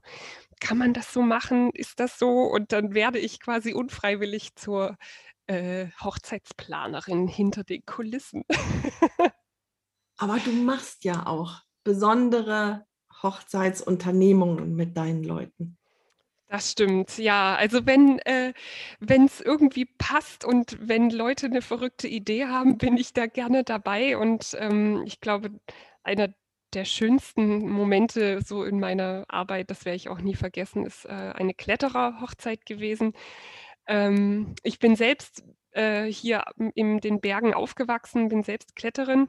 kann 0.60 0.78
man 0.78 0.94
das 0.94 1.12
so 1.12 1.22
machen? 1.22 1.70
Ist 1.74 2.00
das 2.00 2.18
so? 2.18 2.42
Und 2.42 2.72
dann 2.72 2.94
werde 2.94 3.18
ich 3.18 3.40
quasi 3.40 3.74
unfreiwillig 3.74 4.54
zur 4.54 4.96
äh, 5.46 5.88
Hochzeitsplanerin 6.00 7.26
hinter 7.28 7.64
den 7.64 7.84
Kulissen. 7.84 8.44
Aber 10.16 10.38
du 10.38 10.52
machst 10.52 11.04
ja 11.04 11.26
auch 11.26 11.62
besondere 11.84 12.86
Hochzeitsunternehmungen 13.22 14.74
mit 14.74 14.96
deinen 14.96 15.24
Leuten. 15.24 15.78
Das 16.48 16.70
stimmt, 16.70 17.16
ja. 17.16 17.54
Also 17.54 17.86
wenn 17.86 18.18
äh, 18.20 18.52
es 19.00 19.40
irgendwie 19.40 19.86
passt 19.86 20.44
und 20.44 20.76
wenn 20.80 21.08
Leute 21.08 21.46
eine 21.46 21.62
verrückte 21.62 22.08
Idee 22.08 22.44
haben, 22.44 22.76
bin 22.76 22.98
ich 22.98 23.14
da 23.14 23.26
gerne 23.26 23.64
dabei. 23.64 24.18
Und 24.18 24.54
ähm, 24.58 25.02
ich 25.06 25.20
glaube, 25.20 25.50
einer 26.02 26.34
der 26.74 26.84
schönsten 26.84 27.68
Momente 27.70 28.42
so 28.42 28.64
in 28.64 28.80
meiner 28.80 29.24
Arbeit, 29.28 29.70
das 29.70 29.86
werde 29.86 29.96
ich 29.96 30.08
auch 30.10 30.20
nie 30.20 30.34
vergessen, 30.34 30.84
ist 30.84 31.06
äh, 31.06 31.08
eine 31.08 31.54
Kletterer-Hochzeit 31.54 32.66
gewesen. 32.66 33.14
Ähm, 33.86 34.54
ich 34.62 34.78
bin 34.78 34.94
selbst 34.94 35.44
äh, 35.70 36.04
hier 36.04 36.44
in 36.74 37.00
den 37.00 37.20
Bergen 37.22 37.54
aufgewachsen, 37.54 38.28
bin 38.28 38.42
selbst 38.42 38.76
Kletterin 38.76 39.28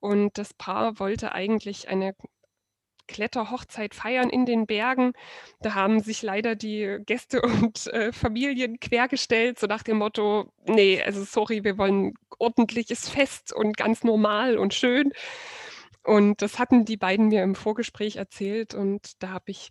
und 0.00 0.38
das 0.38 0.54
Paar 0.54 0.98
wollte 1.00 1.32
eigentlich 1.32 1.88
eine 1.88 2.14
Kletterhochzeit 3.06 3.94
feiern 3.94 4.30
in 4.30 4.46
den 4.46 4.66
Bergen. 4.66 5.12
Da 5.60 5.74
haben 5.74 6.00
sich 6.00 6.22
leider 6.22 6.54
die 6.54 6.98
Gäste 7.06 7.42
und 7.42 7.86
äh, 7.88 8.12
Familien 8.12 8.80
quergestellt, 8.80 9.58
so 9.58 9.66
nach 9.66 9.82
dem 9.82 9.98
Motto, 9.98 10.52
nee, 10.66 11.02
also 11.02 11.24
sorry, 11.24 11.64
wir 11.64 11.78
wollen 11.78 12.14
ordentliches 12.38 13.08
Fest 13.08 13.52
und 13.52 13.76
ganz 13.76 14.04
normal 14.04 14.58
und 14.58 14.74
schön. 14.74 15.12
Und 16.04 16.40
das 16.42 16.58
hatten 16.58 16.84
die 16.84 16.96
beiden 16.96 17.28
mir 17.28 17.42
im 17.42 17.54
Vorgespräch 17.56 18.16
erzählt 18.16 18.74
und 18.74 19.22
da 19.22 19.30
habe 19.30 19.50
ich, 19.50 19.70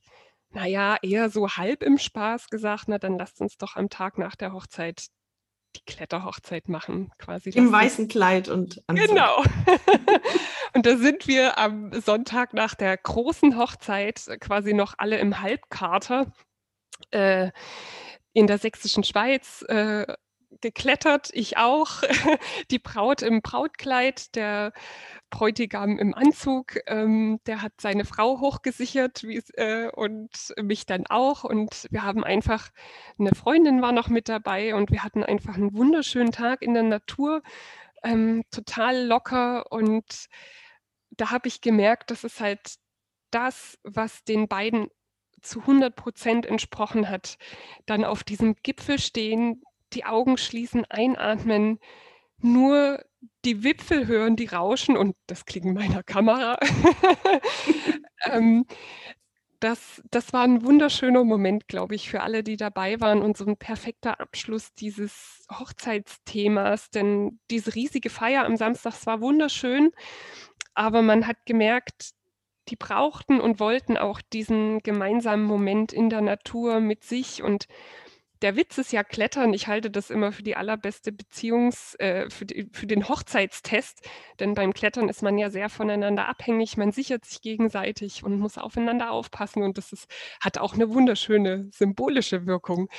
naja, 0.52 0.98
eher 1.02 1.30
so 1.30 1.50
halb 1.50 1.82
im 1.84 1.98
Spaß 1.98 2.50
gesagt, 2.50 2.86
na 2.88 2.98
dann 2.98 3.18
lasst 3.18 3.40
uns 3.42 3.58
doch 3.58 3.76
am 3.76 3.90
Tag 3.90 4.18
nach 4.18 4.36
der 4.36 4.52
Hochzeit 4.54 5.08
die 5.76 5.86
Kletterhochzeit 5.86 6.70
machen, 6.70 7.12
quasi. 7.18 7.50
Im 7.52 7.72
weißen 7.72 8.08
Kleid 8.08 8.50
und 8.50 8.82
Anzug. 8.88 9.08
Genau. 9.08 9.44
und 10.74 10.86
da 10.86 10.98
sind 10.98 11.28
wir 11.28 11.58
am 11.58 11.92
Sonntag 12.02 12.54
nach 12.54 12.76
der 12.76 12.98
großen 12.98 13.58
Hochzeit 13.58 14.28
quasi 14.40 14.74
noch 14.74 14.96
alle 14.98 15.18
im 15.18 15.42
Halbkater 15.42 16.32
äh, 17.12 17.52
in 18.34 18.48
der 18.48 18.58
sächsischen 18.58 19.04
Schweiz 19.04 19.64
äh, 19.68 20.06
geklettert, 20.62 21.30
ich 21.34 21.58
auch. 21.58 22.02
Die 22.72 22.80
Braut 22.80 23.22
im 23.22 23.42
Brautkleid, 23.42 24.36
der 24.36 24.74
Bräutigam 25.30 25.98
im 25.98 26.14
Anzug, 26.14 26.78
ähm, 26.88 27.40
der 27.46 27.62
hat 27.62 27.74
seine 27.82 28.06
Frau 28.06 28.40
hochgesichert 28.40 29.24
äh, 29.56 29.90
und 29.90 30.54
mich 30.62 30.86
dann 30.86 31.06
auch. 31.08 31.44
Und 31.44 31.88
wir 31.92 32.04
haben 32.04 32.24
einfach, 32.24 32.70
eine 33.20 33.36
Freundin 33.36 33.82
war 33.82 33.92
noch 33.92 34.08
mit 34.08 34.30
dabei 34.30 34.76
und 34.76 34.92
wir 34.92 35.04
hatten 35.04 35.24
einfach 35.24 35.56
einen 35.56 35.76
wunderschönen 35.76 36.32
Tag 36.32 36.62
in 36.62 36.74
der 36.74 36.84
Natur, 36.84 37.42
ähm, 38.04 38.44
total 38.52 39.06
locker. 39.06 39.72
Und 39.72 40.28
da 41.12 41.32
habe 41.32 41.48
ich 41.48 41.62
gemerkt, 41.62 42.12
dass 42.12 42.24
es 42.24 42.40
halt 42.40 42.76
das, 43.32 43.78
was 43.84 44.24
den 44.24 44.48
beiden 44.48 44.88
zu 45.42 45.62
100 45.62 45.96
Prozent 45.96 46.46
entsprochen 46.46 47.10
hat, 47.10 47.38
dann 47.86 48.04
auf 48.04 48.24
diesem 48.24 48.56
Gipfel 48.64 49.00
stehen, 49.00 49.62
die 49.96 50.06
Augen 50.06 50.38
schließen, 50.38 50.86
einatmen, 50.90 51.80
nur 52.40 53.04
die 53.46 53.64
Wipfel 53.64 54.08
hören, 54.08 54.36
die 54.36 54.46
rauschen 54.46 54.98
und 54.98 55.16
das 55.28 55.46
klingt 55.46 55.74
meiner 55.74 56.04
Kamera. 56.04 56.58
ähm, 58.26 58.66
das, 59.60 60.04
das 60.12 60.34
war 60.34 60.44
ein 60.44 60.64
wunderschöner 60.64 61.24
Moment, 61.24 61.68
glaube 61.68 61.96
ich, 61.96 62.10
für 62.10 62.22
alle, 62.22 62.44
die 62.44 62.58
dabei 62.58 63.00
waren 63.00 63.22
und 63.22 63.38
so 63.38 63.46
ein 63.46 63.58
perfekter 63.58 64.20
Abschluss 64.20 64.74
dieses 64.74 65.46
Hochzeitsthemas. 65.52 66.90
Denn 66.90 67.40
diese 67.50 67.74
riesige 67.74 68.10
Feier 68.10 68.46
am 68.46 68.58
Samstag 68.58 68.94
war 69.06 69.22
wunderschön, 69.22 69.92
aber 70.74 71.02
man 71.02 71.26
hat 71.26 71.38
gemerkt, 71.46 72.12
die 72.68 72.76
brauchten 72.76 73.40
und 73.40 73.60
wollten 73.60 73.98
auch 73.98 74.22
diesen 74.22 74.80
gemeinsamen 74.80 75.46
Moment 75.46 75.94
in 75.94 76.10
der 76.10 76.22
Natur 76.22 76.80
mit 76.80 77.04
sich 77.04 77.44
und 77.44 77.66
der 78.42 78.56
Witz 78.56 78.78
ist 78.78 78.92
ja 78.92 79.04
Klettern. 79.04 79.54
Ich 79.54 79.68
halte 79.68 79.90
das 79.90 80.10
immer 80.10 80.32
für 80.32 80.44
die 80.44 80.56
allerbeste 80.56 81.12
Beziehungs-, 81.12 81.98
äh, 82.00 82.30
für, 82.30 82.46
die, 82.46 82.70
für 82.72 82.88
den 82.88 83.08
Hochzeitstest. 83.08 84.02
Denn 84.40 84.54
beim 84.54 84.74
Klettern 84.74 85.10
ist 85.10 85.22
man 85.22 85.38
ja 85.38 85.50
sehr 85.50 85.70
voneinander 85.70 86.28
abhängig. 86.28 86.78
Man 86.78 86.92
sichert 86.92 87.26
sich 87.26 87.42
gegenseitig 87.42 88.24
und 88.24 88.40
muss 88.40 88.58
aufeinander 88.58 89.12
aufpassen. 89.12 89.64
Und 89.64 89.78
das 89.78 89.94
ist, 89.94 90.08
hat 90.42 90.58
auch 90.58 90.74
eine 90.74 90.94
wunderschöne 90.94 91.70
symbolische 91.72 92.46
Wirkung. 92.46 92.90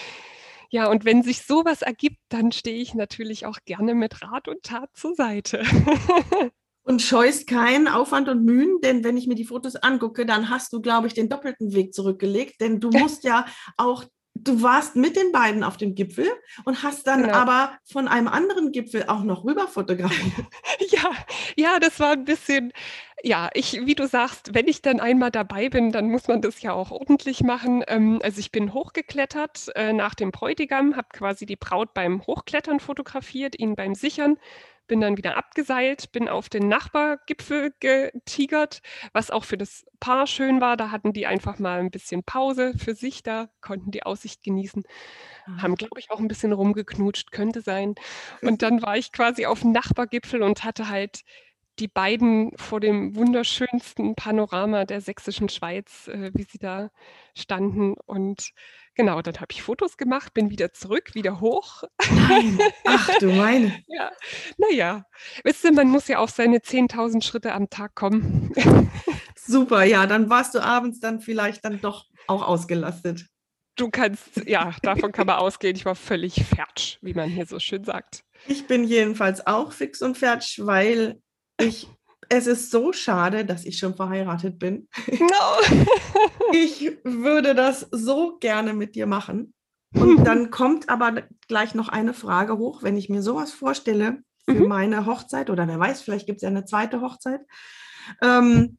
Ja, 0.71 0.88
und 0.88 1.05
wenn 1.05 1.23
sich 1.23 1.43
sowas 1.43 1.83
ergibt, 1.83 2.19
dann 2.28 2.50
stehe 2.52 2.81
ich 2.81 2.95
natürlich 2.95 3.47
auch 3.47 3.59
gerne 3.64 3.95
mit 3.95 4.23
Rat 4.23 4.49
und 4.49 4.62
Tat 4.62 4.90
zur 4.95 5.14
Seite. 5.14 5.62
Und 6.88 7.02
scheust 7.02 7.49
keinen 7.49 7.88
Aufwand 7.88 8.28
und 8.28 8.45
Mühen, 8.45 8.78
denn 8.81 9.02
wenn 9.02 9.16
ich 9.16 9.26
mir 9.26 9.35
die 9.35 9.45
Fotos 9.45 9.75
angucke, 9.75 10.25
dann 10.25 10.50
hast 10.50 10.73
du, 10.73 10.81
glaube 10.81 11.09
ich, 11.09 11.14
den 11.14 11.28
doppelten 11.28 11.75
Weg 11.75 11.93
zurückgelegt, 11.93 12.61
denn 12.61 12.78
du 12.78 12.90
musst 12.93 13.25
ja 13.25 13.45
auch 13.76 14.05
du 14.47 14.62
warst 14.62 14.97
mit 14.97 15.17
den 15.17 15.33
beiden 15.33 15.65
auf 15.65 15.76
dem 15.76 15.95
Gipfel 15.95 16.26
und 16.65 16.83
hast 16.83 17.07
dann 17.07 17.23
genau. 17.23 17.35
aber 17.35 17.73
von 17.85 18.09
einem 18.09 18.29
anderen 18.29 18.73
Gipfel 18.73 19.05
auch 19.09 19.23
noch 19.23 19.45
rüber 19.45 19.69
fotografiert. 19.69 20.47
Ja, 20.88 21.11
ja, 21.57 21.79
das 21.81 21.99
war 21.99 22.12
ein 22.12 22.25
bisschen, 22.25 22.73
ja, 23.23 23.50
ich, 23.55 23.85
wie 23.87 23.95
du 23.95 24.07
sagst, 24.07 24.55
wenn 24.55 24.69
ich 24.69 24.83
dann 24.83 25.00
einmal 25.00 25.31
dabei 25.31 25.69
bin, 25.69 25.91
dann 25.91 26.11
muss 26.11 26.29
man 26.29 26.43
das 26.43 26.62
ja 26.62 26.73
auch 26.73 26.91
ordentlich 26.91 27.43
machen. 27.43 27.83
Ähm, 27.88 28.21
also 28.23 28.38
ich 28.38 28.53
bin 28.53 28.73
hochgeklettert 28.73 29.71
äh, 29.75 29.93
nach 29.93 30.15
dem 30.15 30.31
Bräutigam, 30.31 30.97
habe 30.97 31.09
quasi 31.12 31.45
die 31.47 31.57
Braut 31.57 31.93
beim 31.93 32.25
Hochklettern 32.26 32.79
fotografiert, 32.79 33.59
ihn 33.59 33.75
beim 33.75 33.95
Sichern 33.95 34.37
bin 34.87 35.00
dann 35.00 35.16
wieder 35.16 35.37
abgeseilt, 35.37 36.12
bin 36.12 36.28
auf 36.28 36.49
den 36.49 36.69
Nachbargipfel 36.69 37.73
getigert, 37.81 38.83
was 39.12 39.31
auch 39.31 39.45
für 39.45 39.57
das 39.57 39.85
Paar 40.00 40.26
schön 40.26 40.61
war. 40.61 40.76
Da 40.76 40.90
hatten 40.90 41.12
die 41.12 41.26
einfach 41.26 41.59
mal 41.59 41.81
ein 41.81 41.90
bisschen 41.90 42.23
Pause 42.23 42.75
für 42.76 42.95
sich 42.95 43.23
da, 43.23 43.49
konnten 43.61 43.90
die 43.90 44.02
Aussicht 44.02 44.43
genießen, 44.43 44.85
haben, 45.59 45.73
ah. 45.73 45.76
glaube 45.76 45.99
ich, 45.99 46.11
auch 46.11 46.21
ein 46.21 46.28
bisschen 46.28 46.52
rumgeknutscht, 46.52 47.33
könnte 47.33 47.61
sein. 47.61 47.95
Und 48.43 48.62
dann 48.62 48.83
war 48.83 48.97
ich 48.97 49.12
quasi 49.12 49.47
auf 49.47 49.61
dem 49.61 49.73
Nachbargipfel 49.73 50.43
und 50.43 50.64
hatte 50.64 50.88
halt 50.88 51.23
die 51.78 51.88
beiden 51.88 52.56
vor 52.56 52.80
dem 52.80 53.14
wunderschönsten 53.16 54.14
Panorama 54.14 54.85
der 54.85 55.00
sächsischen 55.00 55.49
Schweiz, 55.49 56.09
äh, 56.09 56.30
wie 56.35 56.45
sie 56.45 56.59
da 56.59 56.90
standen. 57.37 57.95
Und 58.06 58.50
genau, 58.95 59.21
dann 59.23 59.37
habe 59.37 59.49
ich 59.50 59.62
Fotos 59.62 59.97
gemacht, 59.97 60.33
bin 60.35 60.50
wieder 60.50 60.73
zurück, 60.73 61.14
wieder 61.14 61.40
hoch. 61.40 61.83
Nein, 62.11 62.59
ach 62.85 63.11
du 63.18 63.30
meine. 63.33 63.83
ja, 63.88 64.11
naja, 64.56 65.04
wisst 65.45 65.64
ihr, 65.64 65.73
man 65.73 65.88
muss 65.88 66.09
ja 66.09 66.18
auf 66.18 66.30
seine 66.30 66.59
10.000 66.59 67.23
Schritte 67.23 67.52
am 67.52 67.68
Tag 67.68 67.95
kommen. 67.95 68.52
Super, 69.37 69.85
ja, 69.85 70.06
dann 70.06 70.30
warst 70.30 70.54
du 70.54 70.61
abends 70.61 70.99
dann 71.00 71.21
vielleicht 71.21 71.64
dann 71.64 71.80
doch 71.80 72.06
auch 72.26 72.42
ausgelastet. 72.42 73.26
du 73.76 73.90
kannst, 73.90 74.42
ja, 74.47 74.75
davon 74.83 75.12
kann 75.12 75.26
man 75.26 75.37
ausgehen. 75.37 75.76
Ich 75.76 75.85
war 75.85 75.95
völlig 75.95 76.42
fertig, 76.45 76.99
wie 77.02 77.14
man 77.14 77.28
hier 77.28 77.47
so 77.47 77.61
schön 77.61 77.85
sagt. 77.85 78.25
Ich 78.49 78.66
bin 78.66 78.85
jedenfalls 78.85 79.47
auch 79.47 79.73
fix 79.73 80.02
und 80.02 80.16
fertig, 80.18 80.61
weil 80.64 81.21
ich, 81.61 81.89
es 82.29 82.47
ist 82.47 82.71
so 82.71 82.93
schade, 82.93 83.45
dass 83.45 83.65
ich 83.65 83.79
schon 83.79 83.95
verheiratet 83.95 84.59
bin. 84.59 84.89
No. 85.19 85.87
ich 86.53 86.93
würde 87.05 87.55
das 87.55 87.87
so 87.91 88.37
gerne 88.39 88.73
mit 88.73 88.95
dir 88.95 89.07
machen. 89.07 89.53
Und 89.95 90.25
dann 90.25 90.51
kommt 90.51 90.89
aber 90.89 91.23
gleich 91.49 91.75
noch 91.75 91.89
eine 91.89 92.13
Frage 92.13 92.59
hoch, 92.59 92.83
wenn 92.83 92.97
ich 92.97 93.09
mir 93.09 93.23
sowas 93.23 93.53
vorstelle 93.53 94.23
für 94.45 94.55
mhm. 94.55 94.69
meine 94.69 95.07
Hochzeit 95.07 95.51
oder 95.51 95.67
wer 95.67 95.79
weiß, 95.79 96.03
vielleicht 96.03 96.27
gibt 96.27 96.39
es 96.39 96.43
ja 96.43 96.49
eine 96.49 96.65
zweite 96.65 97.01
Hochzeit. 97.01 97.41
Ähm, 98.23 98.79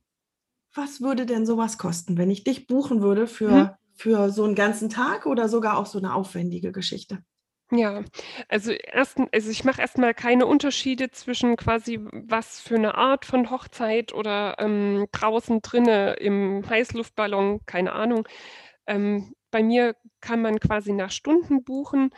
was 0.73 1.01
würde 1.01 1.25
denn 1.25 1.45
sowas 1.45 1.77
kosten, 1.77 2.17
wenn 2.17 2.29
ich 2.29 2.43
dich 2.43 2.67
buchen 2.67 3.01
würde 3.01 3.27
für, 3.27 3.49
mhm. 3.49 3.69
für 3.95 4.29
so 4.29 4.43
einen 4.43 4.55
ganzen 4.55 4.89
Tag 4.89 5.25
oder 5.25 5.49
sogar 5.49 5.77
auch 5.77 5.87
so 5.87 5.97
eine 5.97 6.13
aufwendige 6.13 6.71
Geschichte? 6.71 7.23
Ja, 7.71 8.03
also 8.47 8.71
erst, 8.71 9.17
also 9.33 9.49
ich 9.51 9.65
mache 9.65 9.81
erstmal 9.81 10.13
keine 10.13 10.45
Unterschiede 10.45 11.11
zwischen 11.11 11.57
quasi 11.57 11.99
was 12.13 12.61
für 12.61 12.75
eine 12.75 12.95
Art 12.95 13.25
von 13.25 13.49
Hochzeit 13.51 14.13
oder 14.13 14.55
ähm, 14.59 15.07
draußen 15.11 15.61
drinne 15.61 16.13
im 16.13 16.63
Heißluftballon, 16.69 17.59
keine 17.65 17.91
Ahnung. 17.91 18.25
Ähm, 18.87 19.33
bei 19.51 19.63
mir 19.63 19.95
kann 20.21 20.41
man 20.41 20.59
quasi 20.61 20.93
nach 20.93 21.11
Stunden 21.11 21.63
buchen. 21.65 22.11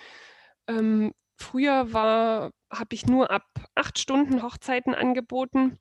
Ähm, 0.67 1.13
früher 1.37 1.93
war, 1.93 2.51
habe 2.71 2.93
ich 2.95 3.07
nur 3.07 3.31
ab 3.31 3.45
acht 3.75 3.97
Stunden 3.99 4.43
Hochzeiten 4.43 4.93
angeboten. 4.95 5.79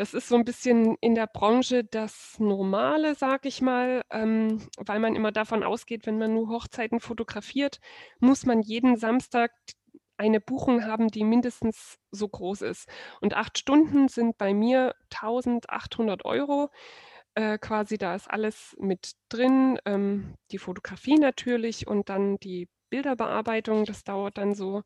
Das 0.00 0.14
ist 0.14 0.28
so 0.28 0.36
ein 0.36 0.46
bisschen 0.46 0.96
in 1.02 1.14
der 1.14 1.26
Branche 1.26 1.84
das 1.84 2.38
Normale, 2.38 3.14
sage 3.14 3.48
ich 3.48 3.60
mal, 3.60 4.02
ähm, 4.10 4.66
weil 4.78 4.98
man 4.98 5.14
immer 5.14 5.30
davon 5.30 5.62
ausgeht, 5.62 6.06
wenn 6.06 6.16
man 6.16 6.32
nur 6.32 6.48
Hochzeiten 6.48 7.00
fotografiert, 7.00 7.80
muss 8.18 8.46
man 8.46 8.62
jeden 8.62 8.96
Samstag 8.96 9.52
eine 10.16 10.40
Buchung 10.40 10.86
haben, 10.86 11.08
die 11.08 11.22
mindestens 11.22 11.98
so 12.12 12.26
groß 12.26 12.62
ist. 12.62 12.88
Und 13.20 13.34
acht 13.34 13.58
Stunden 13.58 14.08
sind 14.08 14.38
bei 14.38 14.54
mir 14.54 14.94
1800 15.10 16.24
Euro. 16.24 16.70
Äh, 17.34 17.58
quasi, 17.58 17.98
da 17.98 18.14
ist 18.14 18.30
alles 18.30 18.74
mit 18.78 19.12
drin, 19.28 19.78
ähm, 19.84 20.34
die 20.50 20.56
Fotografie 20.56 21.18
natürlich 21.18 21.86
und 21.86 22.08
dann 22.08 22.38
die 22.38 22.70
Bilderbearbeitung. 22.88 23.84
Das 23.84 24.02
dauert 24.02 24.38
dann 24.38 24.54
so 24.54 24.82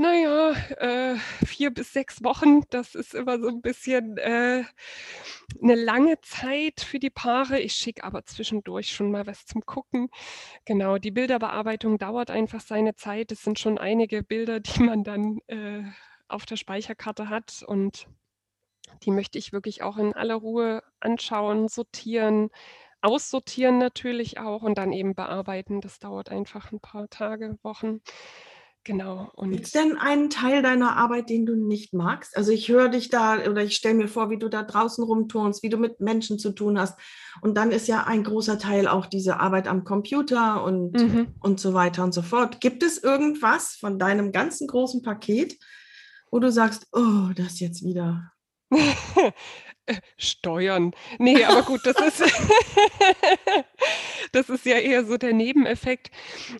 naja, 0.00 0.52
äh, 0.78 1.16
4 1.44 1.70
bis 1.72 1.92
sechs 1.92 2.22
Wochen, 2.24 2.62
das 2.70 2.94
ist 2.94 3.14
immer 3.14 3.38
so 3.40 3.48
ein 3.48 3.60
bisschen 3.62 4.16
äh, 4.18 4.64
'ne 5.60 5.74
lange 5.74 6.20
Zeit 6.22 6.80
für 6.80 6.98
die 6.98 7.10
Paare. 7.10 7.60
Ich 7.60 7.74
schicke 7.74 8.04
aber 8.04 8.24
zwischendurch 8.24 8.92
schon 8.94 9.10
mal 9.10 9.26
was 9.26 9.44
zum 9.46 9.62
Gucken. 9.66 10.08
Genau, 10.64 10.98
die 10.98 11.10
Bilderbearbeitung 11.12 11.98
dauert 11.98 12.30
einfach 12.30 12.60
seine 12.60 12.96
Zeit. 12.96 13.32
Es 13.32 13.42
sind 13.42 13.58
schon 13.58 13.78
einige 13.78 14.22
Bilder, 14.22 14.60
die 14.60 14.80
man 14.82 15.04
dann, 15.04 15.40
äh, 15.48 15.82
auf 16.28 16.46
der 16.46 16.56
Speicherkarte 16.56 17.28
hat 17.28 17.62
und 17.66 18.06
die 19.04 19.10
möchte 19.10 19.38
ich 19.38 19.52
wirklich 19.52 19.82
auch 19.82 19.96
in 19.98 20.12
aller 20.14 20.36
Ruhe 20.36 20.82
anschauen, 21.00 21.68
sortieren, 21.68 22.50
aussortieren 23.02 23.78
natürlich 23.78 24.38
auch 24.40 24.62
und 24.62 24.78
dann 24.78 24.92
eben 24.92 25.14
bearbeiten. 25.14 25.80
Das 25.80 25.98
dauert 25.98 26.30
einfach 26.30 26.72
ein 26.72 26.80
paar 26.80 27.08
Tage, 27.10 27.58
Wochen. 27.62 28.00
Genau. 28.84 29.30
Gibt 29.42 29.66
es 29.66 29.72
denn 29.72 29.98
einen 29.98 30.30
Teil 30.30 30.62
deiner 30.62 30.96
Arbeit, 30.96 31.28
den 31.28 31.44
du 31.44 31.54
nicht 31.54 31.92
magst? 31.92 32.34
Also 32.34 32.50
ich 32.50 32.70
höre 32.70 32.88
dich 32.88 33.10
da 33.10 33.38
oder 33.46 33.62
ich 33.62 33.76
stelle 33.76 33.94
mir 33.94 34.08
vor, 34.08 34.30
wie 34.30 34.38
du 34.38 34.48
da 34.48 34.62
draußen 34.62 35.04
rumturnst, 35.04 35.62
wie 35.62 35.68
du 35.68 35.76
mit 35.76 36.00
Menschen 36.00 36.38
zu 36.38 36.52
tun 36.52 36.78
hast. 36.78 36.98
Und 37.42 37.56
dann 37.58 37.72
ist 37.72 37.88
ja 37.88 38.04
ein 38.04 38.24
großer 38.24 38.58
Teil 38.58 38.88
auch 38.88 39.04
diese 39.04 39.38
Arbeit 39.38 39.68
am 39.68 39.84
Computer 39.84 40.64
und, 40.64 40.92
mhm. 40.92 41.34
und 41.40 41.60
so 41.60 41.74
weiter 41.74 42.04
und 42.04 42.12
so 42.12 42.22
fort. 42.22 42.60
Gibt 42.62 42.82
es 42.82 42.96
irgendwas 42.96 43.74
von 43.74 43.98
deinem 43.98 44.32
ganzen 44.32 44.66
großen 44.66 45.02
Paket, 45.02 45.58
wo 46.30 46.38
du 46.38 46.50
sagst, 46.50 46.86
oh, 46.92 47.28
das 47.36 47.60
jetzt 47.60 47.84
wieder? 47.84 48.32
Steuern. 50.16 50.92
Nee, 51.18 51.44
aber 51.44 51.62
gut, 51.62 51.80
das 51.84 51.96
ist 51.96 52.22
das 54.32 54.48
ist 54.48 54.66
ja 54.66 54.78
eher 54.78 55.04
so 55.04 55.16
der 55.16 55.32
Nebeneffekt. 55.32 56.10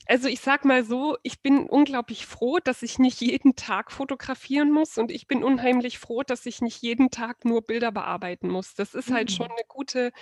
Also, 0.06 0.28
ich 0.28 0.40
sage 0.40 0.66
mal 0.66 0.84
so, 0.84 1.16
ich 1.22 1.42
bin 1.42 1.66
unglaublich 1.66 2.26
froh, 2.26 2.58
dass 2.58 2.82
ich 2.82 2.98
nicht 2.98 3.20
jeden 3.20 3.56
Tag 3.56 3.92
fotografieren 3.92 4.70
muss 4.70 4.98
und 4.98 5.10
ich 5.10 5.26
bin 5.26 5.44
unheimlich 5.44 5.98
froh, 5.98 6.22
dass 6.22 6.46
ich 6.46 6.60
nicht 6.60 6.82
jeden 6.82 7.10
Tag 7.10 7.44
nur 7.44 7.62
Bilder 7.62 7.92
bearbeiten 7.92 8.48
muss. 8.48 8.74
Das 8.74 8.94
ist 8.94 9.10
halt 9.10 9.30
schon 9.30 9.46
mhm. 9.46 9.52
eine 9.52 9.64
gute 9.68 10.12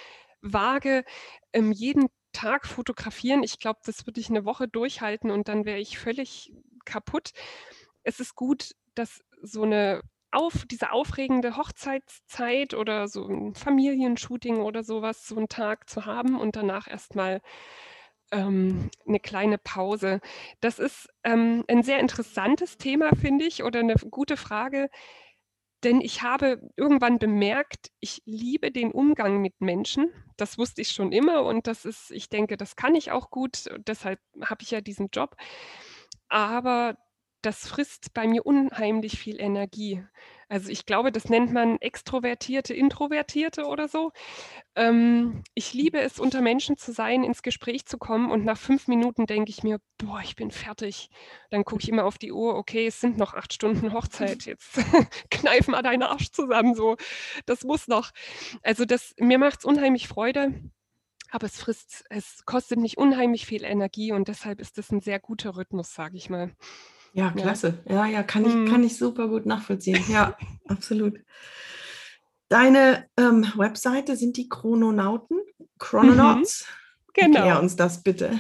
Waage, 0.41 1.05
ähm, 1.53 1.73
jeden 1.73 2.09
Tag 2.33 2.67
fotografieren. 2.67 3.43
Ich 3.43 3.59
glaube, 3.59 3.81
das 3.85 4.07
würde 4.07 4.21
ich 4.21 4.31
eine 4.31 4.45
Woche 4.45 4.69
durchhalten 4.69 5.31
und 5.31 5.49
dann 5.49 5.65
wäre 5.65 5.79
ich 5.79 5.99
völlig 5.99 6.53
kaputt. 6.85 7.33
Es 8.03 8.21
ist 8.21 8.35
gut, 8.35 8.75
dass 8.95 9.23
so 9.43 9.63
eine 9.63 10.03
auf 10.33 10.65
diese 10.71 10.93
aufregende 10.93 11.57
Hochzeitszeit 11.57 12.75
oder 12.75 13.09
so 13.09 13.27
ein 13.29 13.55
Familienshooting 13.55 14.59
oder 14.59 14.83
sowas, 14.85 15.27
so 15.27 15.37
einen 15.37 15.49
Tag 15.49 15.89
zu 15.91 16.07
haben 16.07 16.39
und 16.39 16.57
danach 16.57 16.89
erstmal 16.89 17.41
ähm, 18.33 18.91
'ne 19.07 19.21
kleine 19.21 19.59
Pause. 19.59 20.21
Das 20.61 20.79
ist, 20.79 21.09
ähm, 21.25 21.65
'n 21.69 21.83
sehr 21.85 22.01
interessantes 22.01 22.79
Thema, 22.79 23.11
finde 23.17 23.47
ich, 23.47 23.65
oder 23.65 23.81
eine 23.81 23.95
gute 23.97 24.37
Frage, 24.39 24.91
denn 25.85 26.01
ich 26.01 26.23
habe 26.23 26.61
irgendwann 26.77 27.19
bemerkt, 27.21 27.91
ich 28.01 28.23
liebe 28.27 28.73
den 28.73 28.93
Umgang 28.93 29.41
mit 29.43 29.61
Menschen. 29.61 30.11
Das 30.37 30.59
wusste 30.59 30.83
ich 30.83 30.91
schon 30.93 31.13
immer 31.13 31.45
und 31.45 31.67
das 31.69 31.85
ist 31.85 32.11
ich 32.13 32.29
denke, 32.31 32.57
das 32.57 32.77
kann 32.77 32.95
ich 32.97 33.13
auch 33.13 33.31
gut, 33.31 33.67
deshalb 33.87 34.21
habe 34.45 34.63
ich 34.63 34.73
ja 34.73 34.81
diesen 34.83 35.09
Job. 35.13 35.37
Aber 36.29 36.97
das 37.43 37.69
frisst 37.69 38.15
bei 38.15 38.27
mir 38.27 38.45
unheimlich 38.47 39.19
viel 39.19 39.41
Energie. 39.41 40.05
Also, 40.49 40.71
ich 40.71 40.87
glaube, 40.87 41.13
das 41.13 41.29
nennt 41.29 41.53
man 41.53 41.79
Extrovertierte, 41.81 42.75
Introvertierte 42.75 43.67
oder 43.67 43.87
so. 43.89 44.13
Ähm, 44.77 45.43
ich 45.55 45.75
liebe 45.75 46.01
es, 46.01 46.19
unter 46.21 46.41
Menschen 46.41 46.77
zu 46.79 46.93
sein, 46.93 47.25
ins 47.25 47.43
Gespräch 47.43 47.87
zu 47.87 47.99
kommen 47.99 48.31
und 48.31 48.45
nach 48.45 48.59
fünf 48.59 48.89
Minuten 48.89 49.27
denke 49.27 49.51
ich 49.51 49.63
mir: 49.63 49.81
„Boah, 49.99 50.21
ich 50.23 50.37
bin 50.37 50.51
fertig.“ 50.51 51.11
Dann 51.51 51.65
gucke 51.65 51.83
ich 51.83 51.89
immer 51.89 52.05
auf 52.07 52.19
die 52.19 52.33
Uhr: 52.33 52.57
„Okay, 52.57 52.87
es 52.87 53.01
sind 53.01 53.19
noch 53.19 53.35
acht 53.35 53.53
Stunden 53.53 53.93
Hochzeit. 53.93 54.45
Jetzt 54.47 54.77
kneif 55.31 55.69
mal 55.69 55.83
deinen 55.83 56.03
Arsch 56.05 56.31
zusammen 56.33 56.75
so. 56.75 56.97
Das 57.47 57.65
muss 57.65 57.89
noch.“ 57.89 58.11
Also, 58.63 58.85
das 58.85 59.15
mir 59.19 59.39
macht 59.39 59.61
es 59.61 59.65
unheimlich 59.65 60.09
Freude, 60.09 60.55
aber 61.31 61.47
es 61.47 61.59
frisst 61.61 62.05
es 62.11 62.45
kostet 62.47 62.79
mich 62.81 62.99
unheimlich 62.99 63.47
viel 63.47 63.65
Energie 63.65 64.13
und 64.13 64.29
deshalb 64.29 64.61
ist 64.61 64.79
das 64.79 64.91
ein 64.93 65.01
sehr 65.01 65.21
guter 65.21 65.57
Rhythmus, 65.57 65.95
sage 65.95 66.17
ich 66.17 66.31
mal. 66.31 66.55
Ja, 67.13 67.31
klasse. 67.31 67.79
Ja, 67.89 68.07
ja, 68.07 68.23
kann 68.23 68.45
ich, 68.45 68.53
kann 68.71 68.81
mhm. 68.81 68.87
ich 68.87 68.97
super 68.97 69.29
gut 69.29 69.47
nachvollziehen. 69.47 70.03
Ja, 70.09 70.37
absolut. 70.69 71.19
Deine 72.49 73.07
ähm, 73.17 73.47
Webseite 73.57 74.17
sind 74.17 74.37
die 74.37 74.49
Chrononauten, 74.49 75.39
Chrononauts. 75.79 76.67
Mhm. 76.67 76.75
Genau. 77.15 77.39
Erklär 77.39 77.61
uns 77.61 77.75
das 77.75 78.03
bitte. 78.03 78.39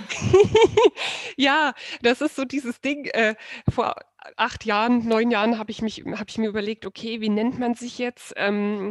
ja, 1.37 1.75
das 2.03 2.21
ist 2.21 2.37
so 2.37 2.45
dieses 2.45 2.81
Ding. 2.81 3.07
Äh, 3.07 3.35
vor 3.69 3.97
acht 4.37 4.65
Jahren, 4.65 5.07
neun 5.07 5.31
Jahren 5.31 5.59
habe 5.59 5.71
ich, 5.71 5.81
hab 5.81 6.29
ich 6.29 6.39
mir 6.39 6.49
überlegt, 6.49 6.87
okay, 6.87 7.21
wie 7.21 7.29
nennt 7.29 7.59
man 7.59 7.75
sich 7.75 7.99
jetzt? 7.99 8.33
Ähm, 8.37 8.91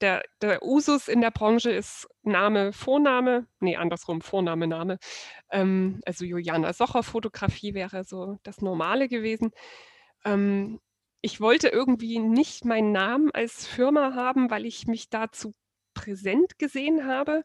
der, 0.00 0.22
der 0.42 0.62
Usus 0.62 1.08
in 1.08 1.20
der 1.20 1.30
Branche 1.30 1.70
ist 1.70 2.08
Name, 2.22 2.72
Vorname, 2.72 3.46
nee, 3.60 3.76
andersrum, 3.76 4.20
Vorname, 4.20 4.66
Name. 4.66 4.98
Ähm, 5.50 6.00
also 6.06 6.24
Juliana 6.24 6.72
Socher 6.72 7.02
Fotografie 7.02 7.74
wäre 7.74 8.04
so 8.04 8.38
das 8.42 8.60
Normale 8.60 9.08
gewesen. 9.08 9.50
Ähm, 10.24 10.80
ich 11.20 11.40
wollte 11.40 11.68
irgendwie 11.68 12.18
nicht 12.18 12.64
meinen 12.64 12.92
Namen 12.92 13.30
als 13.32 13.66
Firma 13.66 14.14
haben, 14.14 14.50
weil 14.50 14.66
ich 14.66 14.86
mich 14.86 15.10
dazu 15.10 15.54
präsent 15.94 16.58
gesehen 16.58 17.06
habe. 17.06 17.42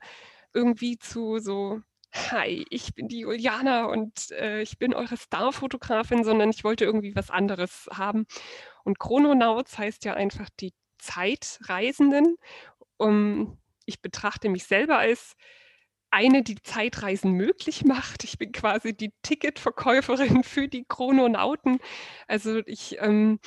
Irgendwie 0.53 0.99
zu 0.99 1.39
so, 1.39 1.81
hi, 2.13 2.65
ich 2.69 2.93
bin 2.93 3.07
die 3.07 3.19
Juliana 3.19 3.85
und 3.85 4.31
äh, 4.31 4.61
ich 4.61 4.77
bin 4.77 4.93
eure 4.93 5.17
Starfotografin, 5.17 6.23
sondern 6.23 6.49
ich 6.51 6.63
wollte 6.63 6.85
irgendwie 6.85 7.15
was 7.15 7.31
anderes 7.31 7.89
haben. 7.91 8.27
Und 8.83 8.99
Chrononauts 8.99 9.77
heißt 9.77 10.05
ja 10.05 10.13
einfach 10.13 10.49
die 10.59 10.73
Zeitreisenden. 10.99 12.37
Um, 12.97 13.57
ich 13.85 14.01
betrachte 14.01 14.49
mich 14.49 14.65
selber 14.65 14.99
als 14.99 15.35
eine, 16.11 16.43
die 16.43 16.61
Zeitreisen 16.61 17.31
möglich 17.31 17.83
macht. 17.83 18.23
Ich 18.23 18.37
bin 18.37 18.51
quasi 18.51 18.95
die 18.95 19.11
Ticketverkäuferin 19.23 20.43
für 20.43 20.67
die 20.67 20.85
Chrononauten. 20.87 21.79
Also 22.27 22.61
ich 22.67 22.97
ähm, 22.99 23.39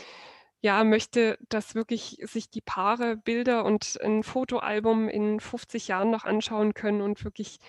ja, 0.61 0.83
möchte, 0.83 1.39
dass 1.49 1.77
wirklich 1.77 2.19
sich 2.23 2.51
die 2.51 2.61
Paare 2.61 3.17
Bilder 3.17 3.65
und 3.65 4.01
ein 4.03 4.25
Fotoalbum 4.25 5.09
in 5.09 5.39
50 5.39 5.87
Jahren 5.89 6.11
noch 6.11 6.25
anschauen 6.25 6.75
können 6.75 7.03
und 7.03 7.23
wirklich 7.25 7.61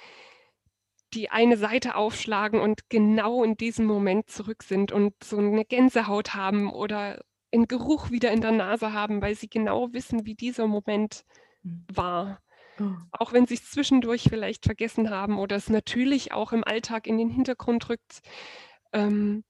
die 1.13 1.29
eine 1.29 1.57
Seite 1.57 1.95
aufschlagen 1.95 2.59
und 2.59 2.89
genau 2.89 3.43
in 3.43 3.55
diesem 3.55 3.85
Moment 3.85 4.29
zurück 4.29 4.63
sind 4.63 4.91
und 4.91 5.13
so 5.23 5.37
eine 5.37 5.65
Gänsehaut 5.65 6.33
haben 6.33 6.71
oder 6.71 7.23
einen 7.53 7.67
Geruch 7.67 8.11
wieder 8.11 8.31
in 8.31 8.41
der 8.41 8.51
Nase 8.51 8.93
haben, 8.93 9.21
weil 9.21 9.35
sie 9.35 9.49
genau 9.49 9.93
wissen, 9.93 10.25
wie 10.25 10.35
dieser 10.35 10.67
Moment 10.67 11.23
mhm. 11.63 11.85
war. 11.91 12.41
Oh. 12.79 12.91
Auch 13.11 13.33
wenn 13.33 13.47
sie 13.47 13.55
es 13.55 13.71
zwischendurch 13.71 14.23
vielleicht 14.23 14.65
vergessen 14.65 15.09
haben 15.09 15.39
oder 15.39 15.55
es 15.55 15.69
natürlich 15.69 16.33
auch 16.33 16.51
im 16.51 16.63
Alltag 16.63 17.07
in 17.07 17.17
den 17.17 17.29
Hintergrund 17.29 17.89
rückt. 17.89 18.19
Ähm, 18.93 19.43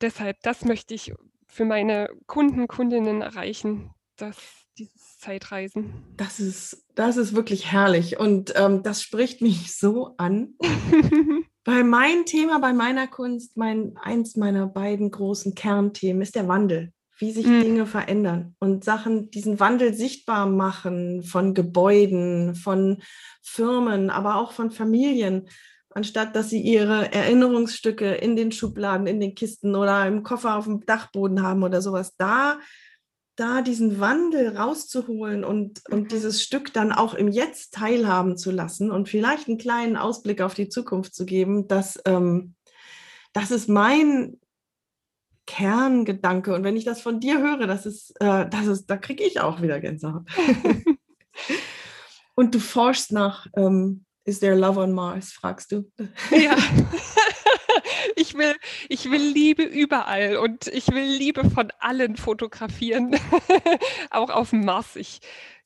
deshalb, 0.00 0.40
das 0.42 0.64
möchte 0.64 0.94
ich 0.94 1.12
für 1.46 1.64
meine 1.64 2.10
Kunden, 2.26 2.68
Kundinnen 2.68 3.22
erreichen, 3.22 3.90
dass 4.16 4.36
dieses 4.78 5.09
Zeitreisen. 5.20 5.92
Das 6.16 6.40
ist, 6.40 6.84
das 6.94 7.16
ist 7.16 7.34
wirklich 7.34 7.70
herrlich 7.70 8.18
und 8.18 8.52
ähm, 8.56 8.82
das 8.82 9.02
spricht 9.02 9.40
mich 9.42 9.76
so 9.76 10.14
an. 10.16 10.54
Bei 11.64 11.84
meinem 11.84 12.24
Thema, 12.24 12.58
bei 12.58 12.72
meiner 12.72 13.06
Kunst, 13.06 13.58
mein, 13.58 13.92
eins 14.00 14.34
meiner 14.34 14.66
beiden 14.66 15.10
großen 15.10 15.54
Kernthemen 15.54 16.22
ist 16.22 16.34
der 16.34 16.48
Wandel 16.48 16.90
wie 17.20 17.30
sich 17.32 17.46
mhm. 17.46 17.60
Dinge 17.60 17.86
verändern 17.86 18.56
und 18.58 18.82
Sachen, 18.82 19.30
diesen 19.30 19.60
Wandel 19.60 19.92
sichtbar 19.92 20.46
machen 20.46 21.22
von 21.22 21.52
Gebäuden, 21.52 22.54
von 22.54 23.02
Firmen, 23.42 24.08
aber 24.08 24.36
auch 24.36 24.52
von 24.52 24.70
Familien, 24.70 25.46
anstatt 25.90 26.34
dass 26.34 26.48
sie 26.48 26.60
ihre 26.60 27.12
Erinnerungsstücke 27.12 28.14
in 28.14 28.36
den 28.36 28.52
Schubladen, 28.52 29.06
in 29.06 29.20
den 29.20 29.34
Kisten 29.34 29.74
oder 29.76 30.06
im 30.06 30.22
Koffer 30.22 30.56
auf 30.56 30.64
dem 30.64 30.80
Dachboden 30.86 31.42
haben 31.42 31.62
oder 31.62 31.82
sowas. 31.82 32.16
Da, 32.16 32.58
da 33.40 33.62
diesen 33.62 34.00
Wandel 34.00 34.54
rauszuholen 34.56 35.44
und, 35.44 35.80
und 35.90 36.02
mhm. 36.02 36.08
dieses 36.08 36.42
Stück 36.42 36.74
dann 36.74 36.92
auch 36.92 37.14
im 37.14 37.28
Jetzt 37.28 37.72
teilhaben 37.72 38.36
zu 38.36 38.50
lassen 38.50 38.90
und 38.90 39.08
vielleicht 39.08 39.48
einen 39.48 39.56
kleinen 39.56 39.96
Ausblick 39.96 40.42
auf 40.42 40.52
die 40.52 40.68
Zukunft 40.68 41.14
zu 41.14 41.24
geben, 41.24 41.66
das, 41.66 41.98
ähm, 42.04 42.54
das 43.32 43.50
ist 43.50 43.68
mein 43.68 44.38
Kerngedanke. 45.46 46.54
Und 46.54 46.64
wenn 46.64 46.76
ich 46.76 46.84
das 46.84 47.00
von 47.00 47.18
dir 47.18 47.40
höre, 47.40 47.66
das 47.66 47.86
ist, 47.86 48.10
äh, 48.20 48.46
das 48.48 48.66
ist, 48.66 48.86
da 48.90 48.98
kriege 48.98 49.24
ich 49.24 49.40
auch 49.40 49.62
wieder 49.62 49.80
Gänsehaut. 49.80 50.28
Und 52.34 52.54
du 52.54 52.58
forschst 52.60 53.10
nach, 53.10 53.46
ähm, 53.56 54.04
is 54.24 54.40
there 54.40 54.54
love 54.54 54.78
on 54.78 54.92
Mars, 54.92 55.32
fragst 55.32 55.72
du? 55.72 55.90
Ja. 56.30 56.56
ich 58.16 58.36
will, 58.36 58.54
ich 58.88 59.10
will 59.10 59.20
Liebe 59.20 59.62
überall 59.62 60.36
und 60.36 60.66
ich 60.68 60.88
will 60.88 61.04
Liebe 61.04 61.48
von 61.48 61.72
allen 61.78 62.16
fotografieren, 62.16 63.16
auch 64.10 64.30
auf 64.30 64.50
dem 64.50 64.64
Mars. 64.64 64.96
Ich 64.96 65.20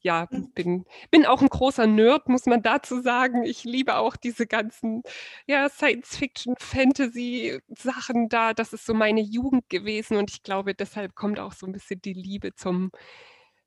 ja, 0.05 0.29
hm. 0.31 0.53
bin, 0.53 0.85
bin 1.11 1.25
auch 1.27 1.41
ein 1.41 1.49
großer 1.49 1.87
Nerd, 1.87 2.29
muss 2.29 2.47
man 2.47 2.63
dazu 2.63 3.01
sagen. 3.01 3.45
Ich 3.45 3.65
liebe 3.65 3.97
auch 3.97 4.17
diese 4.17 4.47
ganzen 4.47 5.03
ja, 5.47 5.69
Science-Fiction, 5.69 6.57
Fantasy-Sachen 6.59 8.29
da. 8.29 8.53
Das 8.53 8.75
ist 8.75 8.85
so 8.85 8.93
meine 8.95 9.23
Jugend 9.23 9.69
gewesen 9.71 10.19
und 10.19 10.31
ich 10.31 10.43
glaube, 10.43 10.75
deshalb 10.75 11.15
kommt 11.15 11.41
auch 11.41 11.55
so 11.55 11.67
ein 11.67 11.73
bisschen 11.73 12.03
die 12.03 12.13
Liebe 12.13 12.55
zum, 12.55 12.91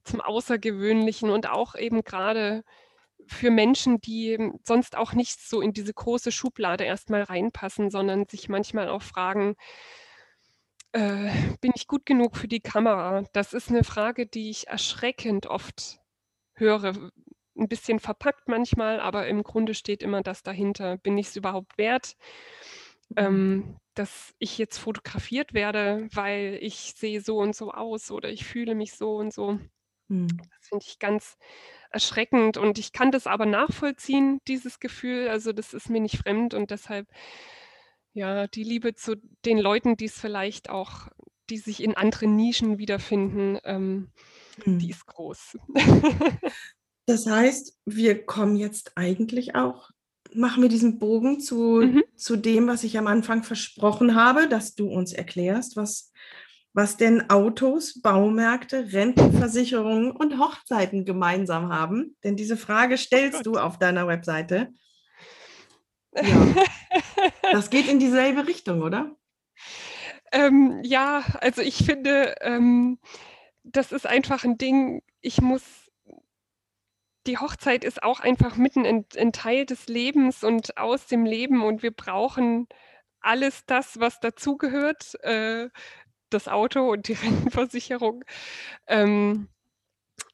zum 0.03 0.21
Außergewöhnlichen 0.21 1.31
und 1.31 1.49
auch 1.49 1.75
eben 1.75 2.03
gerade 2.03 2.63
für 3.27 3.51
Menschen, 3.51 3.99
die 4.01 4.51
sonst 4.63 4.95
auch 4.97 5.13
nicht 5.13 5.39
so 5.41 5.61
in 5.61 5.73
diese 5.73 5.93
große 5.93 6.31
Schublade 6.31 6.83
erstmal 6.83 7.23
reinpassen, 7.23 7.89
sondern 7.89 8.25
sich 8.27 8.49
manchmal 8.49 8.89
auch 8.89 9.01
fragen, 9.01 9.55
äh, 10.93 11.31
bin 11.61 11.73
ich 11.75 11.87
gut 11.87 12.05
genug 12.05 12.37
für 12.37 12.47
die 12.47 12.61
Kamera? 12.61 13.23
Das 13.33 13.53
ist 13.53 13.69
eine 13.69 13.83
Frage, 13.83 14.25
die 14.25 14.49
ich 14.49 14.67
erschreckend 14.67 15.47
oft 15.47 15.99
höre, 16.53 17.11
ein 17.57 17.67
bisschen 17.67 17.99
verpackt 17.99 18.47
manchmal, 18.47 18.99
aber 18.99 19.27
im 19.27 19.43
Grunde 19.43 19.73
steht 19.73 20.03
immer 20.03 20.21
das 20.21 20.43
dahinter. 20.43 20.97
Bin 20.97 21.17
ich 21.17 21.27
es 21.27 21.35
überhaupt 21.35 21.77
wert, 21.77 22.15
mhm. 23.09 23.15
ähm, 23.17 23.77
dass 23.93 24.33
ich 24.39 24.57
jetzt 24.57 24.77
fotografiert 24.77 25.53
werde, 25.53 26.07
weil 26.13 26.59
ich 26.61 26.93
sehe 26.95 27.21
so 27.21 27.39
und 27.39 27.55
so 27.55 27.71
aus 27.71 28.11
oder 28.11 28.29
ich 28.29 28.45
fühle 28.45 28.75
mich 28.75 28.93
so 28.93 29.15
und 29.15 29.33
so. 29.33 29.59
Mhm. 30.07 30.27
Das 30.37 30.69
finde 30.69 30.85
ich 30.87 30.99
ganz 30.99 31.37
erschreckend 31.91 32.57
und 32.57 32.77
ich 32.77 32.91
kann 32.91 33.11
das 33.11 33.27
aber 33.27 33.45
nachvollziehen, 33.45 34.41
dieses 34.47 34.79
Gefühl. 34.79 35.29
Also 35.29 35.53
das 35.53 35.73
ist 35.73 35.89
mir 35.89 36.01
nicht 36.01 36.17
fremd 36.17 36.53
und 36.53 36.71
deshalb 36.71 37.07
ja 38.13 38.47
die 38.47 38.63
Liebe 38.63 38.95
zu 38.95 39.15
den 39.45 39.57
Leuten, 39.57 39.95
die 39.95 40.05
es 40.05 40.19
vielleicht 40.19 40.69
auch, 40.69 41.07
die 41.49 41.57
sich 41.57 41.81
in 41.81 41.95
anderen 41.95 42.35
Nischen 42.35 42.77
wiederfinden. 42.77 43.59
Ähm, 43.63 44.11
die 44.65 44.71
hm. 44.71 44.89
ist 44.89 45.05
groß. 45.05 45.57
Das 47.09 47.25
heißt, 47.25 47.79
wir 47.85 48.25
kommen 48.25 48.57
jetzt 48.57 48.91
eigentlich 48.95 49.55
auch, 49.55 49.91
machen 50.33 50.61
wir 50.61 50.69
diesen 50.69 50.99
Bogen 50.99 51.39
zu, 51.39 51.81
mhm. 51.81 52.03
zu 52.17 52.35
dem, 52.35 52.67
was 52.67 52.83
ich 52.83 52.97
am 52.97 53.07
Anfang 53.07 53.43
versprochen 53.43 54.13
habe, 54.13 54.49
dass 54.49 54.75
du 54.75 54.89
uns 54.89 55.13
erklärst, 55.13 55.77
was, 55.77 56.11
was 56.77 56.95
denn 56.95 57.27
Autos, 57.31 58.03
Baumärkte, 58.03 58.93
Rentenversicherungen 58.93 60.11
und 60.11 60.37
Hochzeiten 60.37 61.05
gemeinsam 61.05 61.73
haben. 61.73 62.15
Denn 62.23 62.35
diese 62.35 62.55
Frage 62.55 62.99
stellst 62.99 63.47
du 63.47 63.57
auf 63.57 63.79
deiner 63.79 64.07
Webseite. 64.07 64.71
Ja. 66.19 66.55
Das 67.51 67.69
geht 67.69 67.87
in 67.87 67.99
dieselbe 67.99 68.47
Richtung, 68.47 68.81
oder? 68.81 69.15
Ähm, 70.31 70.81
ja, 70.83 71.23
also 71.41 71.61
ich 71.61 71.85
finde, 71.85 72.33
ähm, 72.41 72.97
das 73.63 73.91
ist 73.91 74.07
einfach 74.07 74.43
ein 74.43 74.57
Ding, 74.57 75.03
ich 75.21 75.41
muss, 75.41 75.61
die 77.27 77.37
Hochzeit 77.37 77.83
ist 77.83 78.01
auch 78.01 78.19
einfach 78.19 78.55
mitten 78.55 78.83
ein, 78.83 79.05
ein 79.15 79.31
Teil 79.31 79.67
des 79.67 79.87
Lebens 79.87 80.43
und 80.43 80.75
aus 80.77 81.05
dem 81.05 81.23
Leben 81.23 81.63
und 81.63 81.83
wir 81.83 81.91
brauchen 81.91 82.67
alles 83.19 83.65
das, 83.67 83.99
was 83.99 84.19
dazugehört, 84.19 85.23
äh, 85.23 85.69
das 86.29 86.47
Auto 86.47 86.91
und 86.91 87.07
die 87.07 87.13
Rentenversicherung. 87.21 88.23
Ähm, 88.87 89.47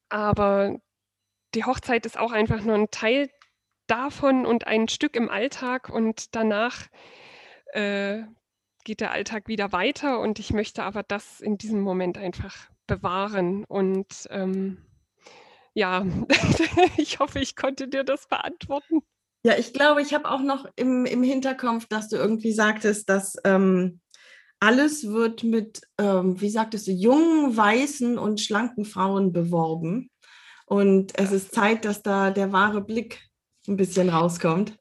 aber 0.09 0.77
die 1.55 1.65
Hochzeit 1.65 2.05
ist 2.05 2.17
auch 2.17 2.31
einfach 2.31 2.61
nur 2.63 2.75
ein 2.75 2.91
Teil 2.91 3.29
davon 3.87 4.45
und 4.45 4.67
ein 4.67 4.87
Stück 4.87 5.15
im 5.15 5.29
Alltag 5.29 5.89
und 5.89 6.35
danach 6.35 6.87
äh, 7.73 8.23
geht 8.83 9.01
der 9.01 9.11
Alltag 9.11 9.47
wieder 9.47 9.71
weiter 9.71 10.19
und 10.19 10.39
ich 10.39 10.51
möchte 10.51 10.83
aber 10.83 11.03
das 11.03 11.41
in 11.41 11.57
diesem 11.57 11.81
Moment 11.81 12.17
einfach 12.17 12.69
bewahren. 12.87 13.63
Und 13.65 14.27
ähm, 14.29 14.77
ja, 15.73 16.05
ich 16.97 17.19
hoffe, 17.19 17.39
ich 17.39 17.55
konnte 17.55 17.87
dir 17.87 18.03
das 18.03 18.27
beantworten. 18.27 19.01
Ja, 19.45 19.57
ich 19.57 19.73
glaube, 19.73 20.01
ich 20.01 20.13
habe 20.13 20.29
auch 20.29 20.41
noch 20.41 20.65
im, 20.75 21.05
im 21.05 21.23
Hinterkopf, 21.23 21.85
dass 21.87 22.07
du 22.07 22.15
irgendwie 22.15 22.53
sagtest, 22.53 23.09
dass 23.09 23.35
ähm, 23.43 23.99
alles 24.63 25.11
wird 25.11 25.43
mit, 25.43 25.81
ähm, 25.97 26.39
wie 26.39 26.49
sagtest 26.49 26.87
du, 26.87 26.91
jungen, 26.91 27.55
weißen 27.57 28.17
und 28.17 28.39
schlanken 28.39 28.85
Frauen 28.85 29.33
beworben. 29.33 30.09
Und 30.65 31.19
es 31.19 31.33
ist 31.33 31.53
Zeit, 31.53 31.83
dass 31.83 32.01
da 32.01 32.31
der 32.31 32.53
wahre 32.53 32.81
Blick 32.81 33.19
ein 33.67 33.75
bisschen 33.75 34.07
rauskommt. 34.07 34.77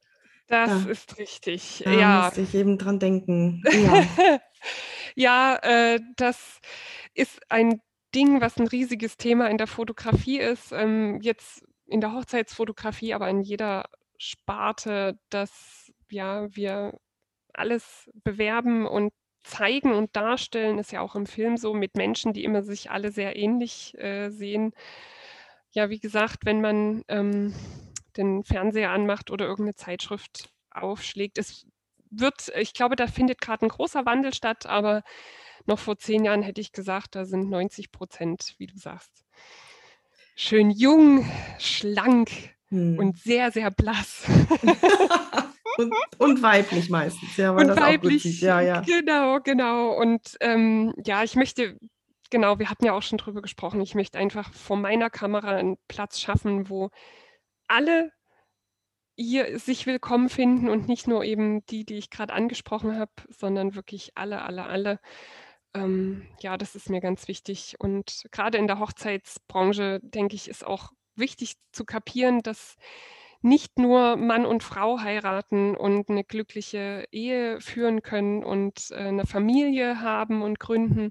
Das 0.47 0.85
da, 0.85 0.90
ist 0.90 1.18
richtig. 1.18 1.83
Da 1.85 1.90
ja. 1.90 2.25
musste 2.25 2.42
ich 2.42 2.55
eben 2.55 2.79
dran 2.79 3.01
denken. 3.01 3.62
Ja, 3.73 4.07
ja 5.16 5.57
äh, 5.62 6.01
das 6.16 6.61
ist 7.14 7.40
ein 7.49 7.81
Ding, 8.14 8.40
was 8.40 8.59
ein 8.59 8.68
riesiges 8.68 9.16
Thema 9.16 9.51
in 9.51 9.59
der 9.59 9.66
Fotografie 9.66 10.38
ist, 10.38 10.71
ähm, 10.71 11.18
jetzt 11.23 11.64
in 11.87 12.01
der 12.01 12.12
Hochzeitsfotografie, 12.12 13.14
aber 13.14 13.29
in 13.29 13.40
jeder 13.40 13.87
Sparte, 14.16 15.18
dass 15.29 15.90
ja, 16.09 16.55
wir 16.55 16.99
alles 17.53 18.09
bewerben 18.23 18.87
und 18.87 19.12
zeigen 19.42 19.92
und 19.92 20.14
darstellen, 20.16 20.78
ist 20.78 20.92
ja 20.92 21.00
auch 21.00 21.14
im 21.14 21.26
Film 21.26 21.57
so 21.57 21.74
mit 21.74 21.96
Menschen, 21.96 22.33
die 22.33 22.44
immer 22.44 22.62
sich 22.62 22.90
alle 22.90 23.11
sehr 23.11 23.37
ähnlich 23.37 23.96
äh, 23.98 24.31
sehen. 24.31 24.72
Ja, 25.72 25.90
wie 25.90 26.00
gesagt, 26.00 26.44
wenn 26.44 26.61
man 26.61 27.02
ähm, 27.09 27.55
den 28.16 28.44
Fernseher 28.44 28.90
anmacht 28.90 29.31
oder 29.31 29.46
irgendeine 29.46 29.74
Zeitschrift 29.74 30.50
aufschlägt, 30.70 31.38
es 31.38 31.66
wird, 32.11 32.52
ich 32.57 32.74
glaube, 32.74 32.96
da 32.96 33.07
findet 33.07 33.40
gerade 33.40 33.66
ein 33.66 33.70
großer 33.70 34.05
Wandel 34.05 34.35
statt, 34.35 34.66
aber 34.66 35.02
noch 35.66 35.78
vor 35.78 35.98
zehn 35.98 36.24
Jahren 36.24 36.42
hätte 36.42 36.61
ich 36.61 36.72
gesagt, 36.72 37.14
da 37.14 37.24
sind 37.24 37.48
90 37.48 37.90
Prozent, 37.90 38.55
wie 38.59 38.66
du 38.66 38.76
sagst, 38.76 39.24
schön 40.35 40.70
jung, 40.70 41.31
schlank 41.59 42.31
hm. 42.68 42.98
und 42.98 43.18
sehr, 43.18 43.50
sehr 43.50 43.70
blass. 43.70 44.24
und, 45.78 45.94
und, 46.18 46.42
weiblich 46.42 46.90
meistens, 46.90 47.37
ja, 47.37 47.54
weil 47.54 47.62
und 47.62 47.68
das 47.68 47.76
weiblich, 47.78 47.98
auch 47.98 48.24
gut 48.24 48.32
sieht. 48.32 48.40
Ja, 48.40 48.61
ja. 48.61 48.80
Genau, 48.80 49.40
genau. 49.40 49.92
Und 49.92 50.37
ähm, 50.40 50.94
ja, 51.04 51.22
ich 51.22 51.37
möchte, 51.37 51.78
genau, 52.30 52.58
wir 52.58 52.70
hatten 52.70 52.85
ja 52.85 52.92
auch 52.92 53.02
schon 53.02 53.18
drüber 53.18 53.42
gesprochen, 53.42 53.80
ich 53.80 53.94
möchte 53.94 54.18
einfach 54.18 54.52
vor 54.52 54.76
meiner 54.76 55.11
Kamera 55.11 55.56
einen 55.56 55.76
Platz 55.88 56.20
schaffen, 56.20 56.68
wo 56.68 56.90
alle 57.68 58.12
hier 59.16 59.58
sich 59.58 59.87
willkommen 59.87 60.28
finden 60.28 60.68
und 60.68 60.88
nicht 60.88 61.06
nur 61.06 61.24
eben 61.24 61.64
die, 61.66 61.85
die 61.85 61.96
ich 61.96 62.11
gerade 62.11 62.32
angesprochen 62.32 62.98
habe, 62.98 63.12
sondern 63.28 63.74
wirklich 63.74 64.12
alle, 64.14 64.42
alle, 64.42 64.64
alle. 64.64 65.00
Ähm, 65.74 66.26
ja, 66.40 66.56
das 66.56 66.74
ist 66.74 66.90
mir 66.90 67.00
ganz 67.00 67.28
wichtig. 67.28 67.76
Und 67.78 68.24
gerade 68.30 68.58
in 68.58 68.66
der 68.66 68.78
Hochzeitsbranche, 68.78 70.00
denke 70.02 70.35
ich, 70.35 70.48
ist 70.48 70.66
auch 70.66 70.90
wichtig 71.14 71.54
zu 71.72 71.85
kapieren, 71.85 72.42
dass 72.42 72.76
nicht 73.42 73.78
nur 73.78 74.16
Mann 74.16 74.46
und 74.46 74.62
Frau 74.62 75.00
heiraten 75.00 75.76
und 75.76 76.09
eine 76.09 76.24
glückliche 76.24 77.07
Ehe 77.11 77.61
führen 77.61 78.02
können 78.02 78.44
und 78.44 78.90
äh, 78.92 78.96
eine 78.96 79.26
Familie 79.26 80.00
haben 80.00 80.42
und 80.42 80.61
gründen, 80.61 81.11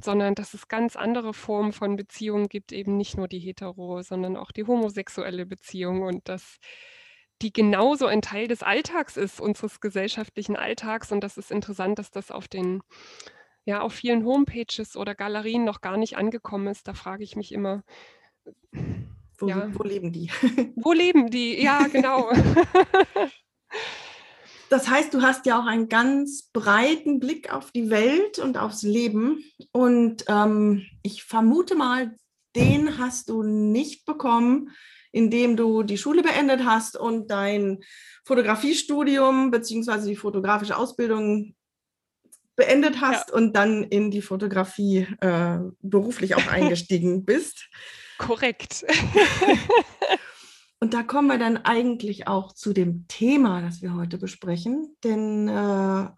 sondern 0.00 0.34
dass 0.34 0.54
es 0.54 0.68
ganz 0.68 0.96
andere 0.96 1.32
Formen 1.32 1.72
von 1.72 1.96
Beziehungen 1.96 2.48
gibt, 2.48 2.72
eben 2.72 2.96
nicht 2.96 3.16
nur 3.16 3.28
die 3.28 3.38
hetero, 3.38 4.02
sondern 4.02 4.36
auch 4.36 4.50
die 4.50 4.64
homosexuelle 4.64 5.46
Beziehung 5.46 6.02
und 6.02 6.28
dass 6.28 6.58
die 7.42 7.52
genauso 7.52 8.06
ein 8.06 8.22
Teil 8.22 8.48
des 8.48 8.62
Alltags 8.62 9.16
ist, 9.16 9.40
unseres 9.40 9.80
gesellschaftlichen 9.80 10.56
Alltags. 10.56 11.12
Und 11.12 11.22
das 11.22 11.36
ist 11.36 11.50
interessant, 11.50 11.98
dass 11.98 12.10
das 12.10 12.30
auf 12.30 12.48
den, 12.48 12.82
ja, 13.64 13.80
auf 13.80 13.94
vielen 13.94 14.24
Homepages 14.24 14.96
oder 14.96 15.14
Galerien 15.14 15.64
noch 15.64 15.80
gar 15.80 15.96
nicht 15.96 16.16
angekommen 16.16 16.68
ist. 16.68 16.86
Da 16.88 16.94
frage 16.94 17.24
ich 17.24 17.36
mich 17.36 17.52
immer, 17.52 17.82
wo, 19.42 19.48
ja. 19.48 19.68
wo 19.72 19.82
leben 19.82 20.12
die? 20.12 20.30
Wo 20.76 20.92
leben 20.92 21.30
die? 21.30 21.62
Ja, 21.62 21.86
genau. 21.88 22.30
Das 24.68 24.88
heißt, 24.88 25.12
du 25.12 25.20
hast 25.20 25.44
ja 25.44 25.60
auch 25.60 25.66
einen 25.66 25.90
ganz 25.90 26.48
breiten 26.50 27.20
Blick 27.20 27.52
auf 27.52 27.72
die 27.72 27.90
Welt 27.90 28.38
und 28.38 28.56
aufs 28.56 28.80
Leben. 28.80 29.44
Und 29.70 30.24
ähm, 30.28 30.86
ich 31.02 31.24
vermute 31.24 31.74
mal, 31.74 32.16
den 32.56 32.96
hast 32.96 33.28
du 33.28 33.42
nicht 33.42 34.06
bekommen, 34.06 34.70
indem 35.10 35.58
du 35.58 35.82
die 35.82 35.98
Schule 35.98 36.22
beendet 36.22 36.64
hast 36.64 36.96
und 36.96 37.30
dein 37.30 37.80
Fotografiestudium 38.24 39.50
bzw. 39.50 40.08
die 40.08 40.16
fotografische 40.16 40.78
Ausbildung 40.78 41.54
beendet 42.56 43.00
hast 43.02 43.28
ja. 43.28 43.34
und 43.34 43.54
dann 43.54 43.82
in 43.84 44.10
die 44.10 44.22
Fotografie 44.22 45.06
äh, 45.20 45.58
beruflich 45.80 46.34
auch 46.34 46.46
eingestiegen 46.50 47.26
bist. 47.26 47.68
Korrekt. 48.22 48.84
Und 50.80 50.94
da 50.94 51.02
kommen 51.02 51.28
wir 51.28 51.38
dann 51.38 51.58
eigentlich 51.58 52.26
auch 52.26 52.52
zu 52.52 52.72
dem 52.72 53.06
Thema, 53.06 53.60
das 53.60 53.82
wir 53.82 53.94
heute 53.94 54.18
besprechen. 54.18 54.96
Denn 55.04 55.48
äh, 55.48 56.08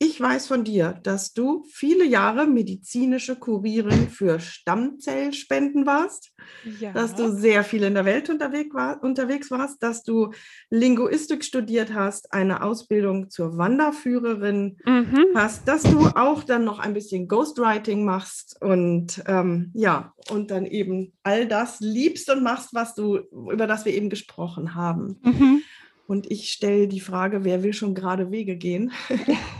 ich 0.00 0.20
weiß 0.20 0.46
von 0.46 0.62
dir, 0.62 1.00
dass 1.02 1.32
du 1.32 1.64
viele 1.72 2.04
Jahre 2.04 2.46
medizinische 2.46 3.34
Kurierin 3.34 4.08
für 4.08 4.38
Stammzellspenden 4.38 5.86
warst, 5.86 6.32
ja. 6.78 6.92
dass 6.92 7.16
du 7.16 7.32
sehr 7.32 7.64
viel 7.64 7.82
in 7.82 7.94
der 7.94 8.04
Welt 8.04 8.30
unterwegs, 8.30 8.72
war, 8.74 9.02
unterwegs 9.02 9.50
warst, 9.50 9.82
dass 9.82 10.04
du 10.04 10.30
Linguistik 10.70 11.44
studiert 11.44 11.94
hast, 11.94 12.32
eine 12.32 12.62
Ausbildung 12.62 13.28
zur 13.28 13.58
Wanderführerin 13.58 14.76
mhm. 14.84 15.26
hast, 15.34 15.66
dass 15.66 15.82
du 15.82 16.06
auch 16.14 16.44
dann 16.44 16.64
noch 16.64 16.78
ein 16.78 16.94
bisschen 16.94 17.26
Ghostwriting 17.26 18.04
machst 18.04 18.56
und 18.62 19.20
ähm, 19.26 19.72
ja, 19.74 20.12
und 20.30 20.52
dann 20.52 20.64
eben 20.64 21.12
all 21.24 21.48
das 21.48 21.80
liebst 21.80 22.30
und 22.30 22.44
machst, 22.44 22.72
was 22.72 22.94
du, 22.94 23.16
über 23.50 23.66
das 23.66 23.84
wir 23.84 23.94
eben 23.94 24.10
gesprochen 24.10 24.76
haben. 24.76 25.18
Mhm. 25.24 25.62
Und 26.06 26.30
ich 26.30 26.52
stelle 26.52 26.86
die 26.86 27.00
Frage, 27.00 27.44
wer 27.44 27.64
will 27.64 27.72
schon 27.72 27.94
gerade 27.96 28.30
Wege 28.30 28.56
gehen? 28.56 28.92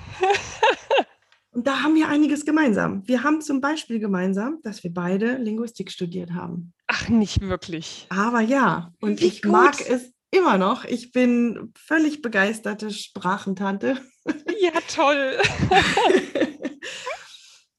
Und 1.58 1.66
da 1.66 1.82
haben 1.82 1.96
wir 1.96 2.08
einiges 2.08 2.44
gemeinsam. 2.44 3.02
Wir 3.08 3.24
haben 3.24 3.40
zum 3.40 3.60
Beispiel 3.60 3.98
gemeinsam, 3.98 4.60
dass 4.62 4.84
wir 4.84 4.94
beide 4.94 5.38
Linguistik 5.38 5.90
studiert 5.90 6.30
haben. 6.30 6.72
Ach, 6.86 7.08
nicht 7.08 7.40
wirklich. 7.40 8.06
Aber 8.10 8.40
ja, 8.40 8.92
und 9.00 9.20
Wie 9.20 9.26
ich 9.26 9.42
gut. 9.42 9.50
mag 9.50 9.90
es 9.90 10.12
immer 10.30 10.56
noch. 10.56 10.84
Ich 10.84 11.10
bin 11.10 11.72
völlig 11.76 12.22
begeisterte 12.22 12.92
Sprachentante. 12.92 14.00
Ja, 14.60 14.70
toll. 14.94 15.36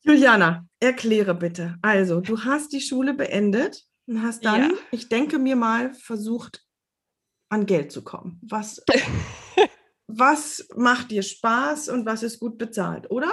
Juliana, 0.02 0.66
erkläre 0.82 1.34
bitte. 1.34 1.78
Also, 1.82 2.20
du 2.20 2.44
hast 2.44 2.74
die 2.74 2.82
Schule 2.82 3.14
beendet 3.14 3.86
und 4.08 4.24
hast 4.24 4.44
dann, 4.44 4.72
ja. 4.72 4.78
ich 4.92 5.08
denke 5.08 5.40
mir 5.40 5.56
mal, 5.56 5.94
versucht, 5.94 6.66
an 7.48 7.66
Geld 7.66 7.94
zu 7.94 8.04
kommen. 8.04 8.42
Was, 8.42 8.84
was 10.08 10.68
macht 10.76 11.12
dir 11.12 11.24
Spaß 11.24 11.88
und 11.88 12.06
was 12.06 12.24
ist 12.24 12.40
gut 12.40 12.58
bezahlt, 12.58 13.10
oder? 13.10 13.32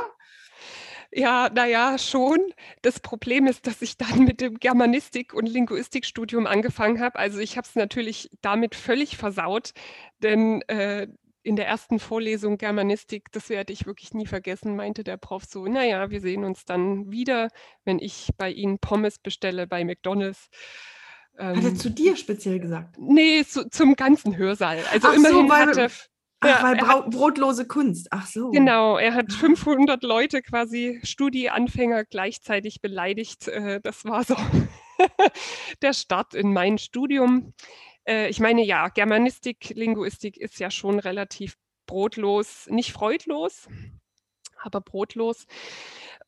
Ja, 1.16 1.48
naja, 1.48 1.96
schon. 1.96 2.38
Das 2.83 3.00
Problem 3.00 3.46
ist, 3.46 3.66
dass 3.66 3.81
ich 3.81 3.96
dann 3.96 4.24
mit 4.24 4.42
dem 4.42 4.59
Germanistik- 4.59 5.33
und 5.33 5.46
Linguistikstudium 5.46 6.46
angefangen 6.46 7.00
habe. 7.00 7.18
Also 7.18 7.38
ich 7.38 7.57
habe 7.57 7.66
es 7.66 7.74
natürlich 7.74 8.31
damit 8.42 8.74
völlig 8.74 9.16
versaut, 9.16 9.72
denn 10.22 10.61
äh, 10.68 11.09
in 11.42 11.57
der 11.57 11.66
ersten 11.66 12.00
Vorlesung 12.00 12.59
Germanistik, 12.59 13.33
das 13.33 13.48
werde 13.48 13.72
ich 13.72 13.87
wirklich 13.87 14.12
nie 14.12 14.26
vergessen, 14.26 14.76
meinte 14.76 15.05
der 15.05 15.16
Prof 15.16 15.44
so, 15.44 15.64
naja, 15.66 16.11
wir 16.11 16.20
sehen 16.20 16.44
uns 16.44 16.66
dann 16.66 17.11
wieder, 17.11 17.48
wenn 17.85 17.98
ich 17.98 18.29
bei 18.37 18.50
Ihnen 18.50 18.79
Pommes 18.79 19.18
bestelle 19.18 19.66
bei 19.66 19.87
McDonald's. 19.87 20.50
Hat 21.38 21.57
er 21.57 21.64
ähm, 21.64 21.76
zu 21.76 21.88
dir 21.88 22.16
speziell 22.16 22.61
gesagt? 22.61 22.96
Nee, 22.98 23.42
zu, 23.44 23.70
zum 23.70 23.94
ganzen 23.94 24.37
Hörsaal. 24.37 24.81
Also 24.92 25.09
Ach 25.09 25.14
immerhin 25.14 25.48
so, 25.48 25.55
hatte. 25.55 25.90
Ach, 26.40 26.62
weil 26.62 26.81
hat, 26.81 27.11
brotlose 27.11 27.66
Kunst. 27.66 28.09
Ach 28.11 28.27
so. 28.27 28.51
Genau, 28.51 28.99
er 28.99 29.14
hat 29.14 29.33
500 29.33 30.03
ah. 30.03 30.07
Leute 30.07 30.42
quasi 30.42 31.01
Studieanfänger 31.03 32.05
gleichzeitig 32.05 32.81
beleidigt. 32.81 33.49
Äh, 33.49 33.81
das 33.81 34.05
war 34.05 34.25
so 34.25 34.37
der 35.83 35.92
Start 35.94 36.35
in 36.35 36.53
mein 36.53 36.79
Studium. 36.79 37.55
Äh, 38.07 38.29
ich 38.29 38.40
meine, 38.40 38.64
ja, 38.64 38.88
Germanistik, 38.88 39.70
Linguistik 39.70 40.37
ist 40.37 40.59
ja 40.61 40.70
schon 40.70 40.99
relativ 40.99 41.57
brotlos, 41.87 42.66
nicht 42.68 42.92
freudlos, 42.92 43.68
aber 44.62 44.81
brotlos. 44.81 45.46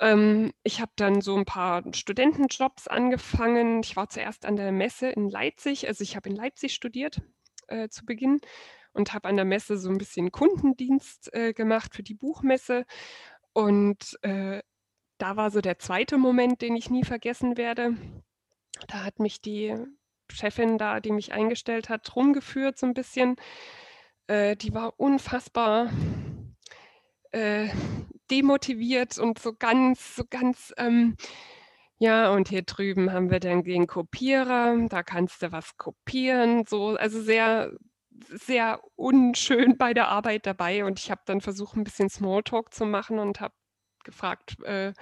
Ähm, 0.00 0.52
ich 0.62 0.80
habe 0.80 0.92
dann 0.96 1.20
so 1.20 1.36
ein 1.36 1.44
paar 1.44 1.82
Studentenjobs 1.92 2.88
angefangen. 2.88 3.80
Ich 3.82 3.96
war 3.96 4.08
zuerst 4.08 4.46
an 4.46 4.56
der 4.56 4.72
Messe 4.72 5.08
in 5.08 5.28
Leipzig. 5.28 5.86
Also 5.86 6.02
ich 6.02 6.16
habe 6.16 6.28
in 6.28 6.36
Leipzig 6.36 6.72
studiert 6.72 7.20
äh, 7.66 7.88
zu 7.88 8.06
Beginn 8.06 8.40
und 8.98 9.14
habe 9.14 9.28
an 9.28 9.36
der 9.36 9.44
Messe 9.44 9.78
so 9.78 9.88
ein 9.88 9.96
bisschen 9.96 10.32
Kundendienst 10.32 11.32
äh, 11.32 11.52
gemacht 11.54 11.94
für 11.94 12.02
die 12.02 12.14
Buchmesse. 12.14 12.84
Und 13.52 14.18
äh, 14.22 14.60
da 15.18 15.36
war 15.36 15.50
so 15.50 15.60
der 15.60 15.78
zweite 15.78 16.18
Moment, 16.18 16.60
den 16.60 16.76
ich 16.76 16.90
nie 16.90 17.04
vergessen 17.04 17.56
werde. 17.56 17.96
Da 18.88 19.04
hat 19.04 19.20
mich 19.20 19.40
die 19.40 19.74
Chefin 20.30 20.78
da, 20.78 21.00
die 21.00 21.12
mich 21.12 21.32
eingestellt 21.32 21.88
hat, 21.88 22.14
rumgeführt 22.14 22.76
so 22.76 22.86
ein 22.86 22.94
bisschen. 22.94 23.36
Äh, 24.26 24.56
die 24.56 24.74
war 24.74 24.98
unfassbar 24.98 25.90
äh, 27.30 27.68
demotiviert 28.30 29.16
und 29.18 29.38
so 29.38 29.54
ganz, 29.54 30.16
so 30.16 30.24
ganz, 30.28 30.74
ähm, 30.76 31.16
ja, 31.98 32.32
und 32.32 32.48
hier 32.48 32.62
drüben 32.62 33.12
haben 33.12 33.30
wir 33.30 33.40
dann 33.40 33.64
den 33.64 33.86
Kopierer, 33.86 34.76
da 34.88 35.02
kannst 35.02 35.42
du 35.42 35.50
was 35.50 35.76
kopieren, 35.76 36.64
so, 36.66 36.96
also 36.96 37.20
sehr, 37.20 37.72
sehr 38.28 38.80
unschön 38.96 39.76
bei 39.76 39.94
der 39.94 40.08
Arbeit 40.08 40.46
dabei. 40.46 40.84
Und 40.84 40.98
ich 40.98 41.10
habe 41.10 41.22
dann 41.24 41.40
versucht, 41.40 41.76
ein 41.76 41.84
bisschen 41.84 42.08
Smalltalk 42.08 42.72
zu 42.72 42.84
machen 42.86 43.18
und 43.18 43.40
habe 43.40 43.54
gefragt, 44.04 44.62
äh, 44.64 44.92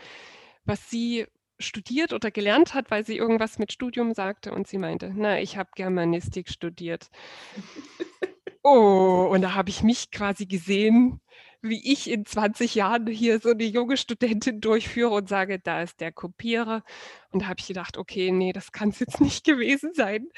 was 0.64 0.90
sie 0.90 1.26
studiert 1.58 2.12
oder 2.12 2.30
gelernt 2.30 2.74
hat, 2.74 2.90
weil 2.90 3.04
sie 3.04 3.16
irgendwas 3.16 3.58
mit 3.58 3.72
Studium 3.72 4.14
sagte. 4.14 4.52
Und 4.52 4.66
sie 4.66 4.78
meinte, 4.78 5.12
na, 5.14 5.40
ich 5.40 5.56
habe 5.56 5.70
Germanistik 5.74 6.48
studiert. 6.48 7.08
oh, 8.62 9.28
und 9.30 9.42
da 9.42 9.54
habe 9.54 9.70
ich 9.70 9.82
mich 9.82 10.10
quasi 10.10 10.46
gesehen, 10.46 11.20
wie 11.62 11.92
ich 11.92 12.10
in 12.10 12.26
20 12.26 12.74
Jahren 12.74 13.06
hier 13.06 13.40
so 13.40 13.50
eine 13.50 13.64
junge 13.64 13.96
Studentin 13.96 14.60
durchführe 14.60 15.14
und 15.14 15.28
sage, 15.28 15.58
da 15.58 15.82
ist 15.82 16.00
der 16.00 16.12
Kopierer. 16.12 16.82
Und 17.30 17.42
da 17.42 17.48
habe 17.48 17.60
ich 17.60 17.66
gedacht, 17.66 17.96
okay, 17.96 18.30
nee, 18.32 18.52
das 18.52 18.72
kann 18.72 18.90
es 18.90 18.98
jetzt 18.98 19.20
nicht 19.20 19.44
gewesen 19.44 19.92
sein. 19.94 20.28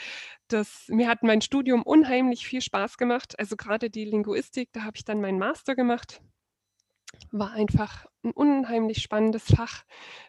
Das, 0.49 0.87
mir 0.89 1.09
hat 1.09 1.23
mein 1.23 1.41
Studium 1.41 1.83
unheimlich 1.83 2.47
viel 2.47 2.63
Spaß 2.63 2.99
gemacht. 2.99 3.39
Also 3.39 3.57
gerade 3.57 3.91
die 3.91 4.05
Linguistik, 4.05 4.71
da 4.73 4.83
habe 4.83 4.97
ich 4.97 5.05
dann 5.05 5.21
meinen 5.21 5.39
Master 5.39 5.75
gemacht. 5.75 6.21
War 7.31 7.53
einfach 7.53 8.07
ein 8.23 8.33
unheimlich 8.33 9.03
spannendes 9.03 9.45
Fach, 9.45 9.85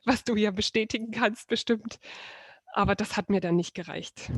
was 0.06 0.24
du 0.24 0.36
ja 0.36 0.52
bestätigen 0.52 1.12
kannst, 1.12 1.48
bestimmt. 1.48 2.00
Aber 2.74 2.96
das 2.96 3.18
hat 3.18 3.30
mir 3.30 3.42
dann 3.42 3.56
nicht 3.56 3.74
gereicht. 3.74 4.32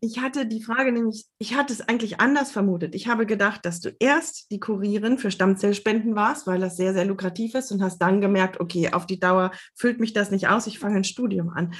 Ich 0.00 0.20
hatte 0.20 0.46
die 0.46 0.62
Frage 0.62 0.92
nämlich, 0.92 1.26
ich 1.38 1.54
hatte 1.54 1.72
es 1.72 1.80
eigentlich 1.80 2.20
anders 2.20 2.50
vermutet. 2.50 2.94
Ich 2.94 3.08
habe 3.08 3.26
gedacht, 3.26 3.64
dass 3.64 3.80
du 3.80 3.94
erst 3.98 4.50
die 4.50 4.60
Kurierin 4.60 5.18
für 5.18 5.30
Stammzellspenden 5.30 6.14
warst, 6.14 6.46
weil 6.46 6.60
das 6.60 6.76
sehr, 6.76 6.92
sehr 6.92 7.04
lukrativ 7.04 7.54
ist 7.54 7.72
und 7.72 7.82
hast 7.82 7.98
dann 7.98 8.20
gemerkt, 8.20 8.60
okay, 8.60 8.92
auf 8.92 9.06
die 9.06 9.20
Dauer 9.20 9.50
füllt 9.74 10.00
mich 10.00 10.12
das 10.12 10.30
nicht 10.30 10.48
aus, 10.48 10.66
ich 10.66 10.78
fange 10.78 10.96
ein 10.96 11.04
Studium 11.04 11.50
an. 11.50 11.74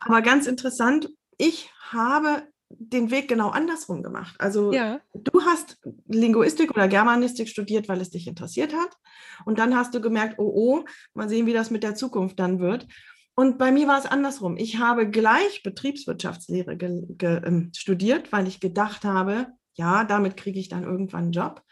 Aber 0.00 0.22
ganz 0.22 0.46
interessant, 0.46 1.08
ich 1.38 1.70
habe 1.90 2.42
den 2.70 3.10
Weg 3.10 3.28
genau 3.28 3.48
andersrum 3.48 4.02
gemacht. 4.02 4.36
Also 4.38 4.72
ja. 4.72 5.00
du 5.12 5.42
hast 5.42 5.78
Linguistik 6.06 6.70
oder 6.70 6.86
Germanistik 6.86 7.48
studiert, 7.48 7.88
weil 7.88 8.00
es 8.00 8.10
dich 8.10 8.28
interessiert 8.28 8.74
hat. 8.74 8.96
Und 9.44 9.58
dann 9.58 9.76
hast 9.76 9.92
du 9.94 10.00
gemerkt, 10.00 10.38
oh, 10.38 10.52
oh, 10.54 10.84
mal 11.14 11.28
sehen, 11.28 11.46
wie 11.46 11.52
das 11.52 11.70
mit 11.70 11.82
der 11.82 11.96
Zukunft 11.96 12.38
dann 12.38 12.60
wird. 12.60 12.86
Und 13.40 13.56
bei 13.56 13.72
mir 13.72 13.88
war 13.88 13.98
es 13.98 14.04
andersrum. 14.04 14.58
Ich 14.58 14.76
habe 14.80 15.08
gleich 15.08 15.62
Betriebswirtschaftslehre 15.62 16.72
äh, 16.74 17.74
studiert, 17.74 18.32
weil 18.32 18.46
ich 18.46 18.60
gedacht 18.60 19.06
habe, 19.06 19.46
ja, 19.76 20.04
damit 20.04 20.36
kriege 20.36 20.60
ich 20.60 20.68
dann 20.68 20.82
irgendwann 20.82 21.22
einen 21.22 21.32
Job 21.32 21.62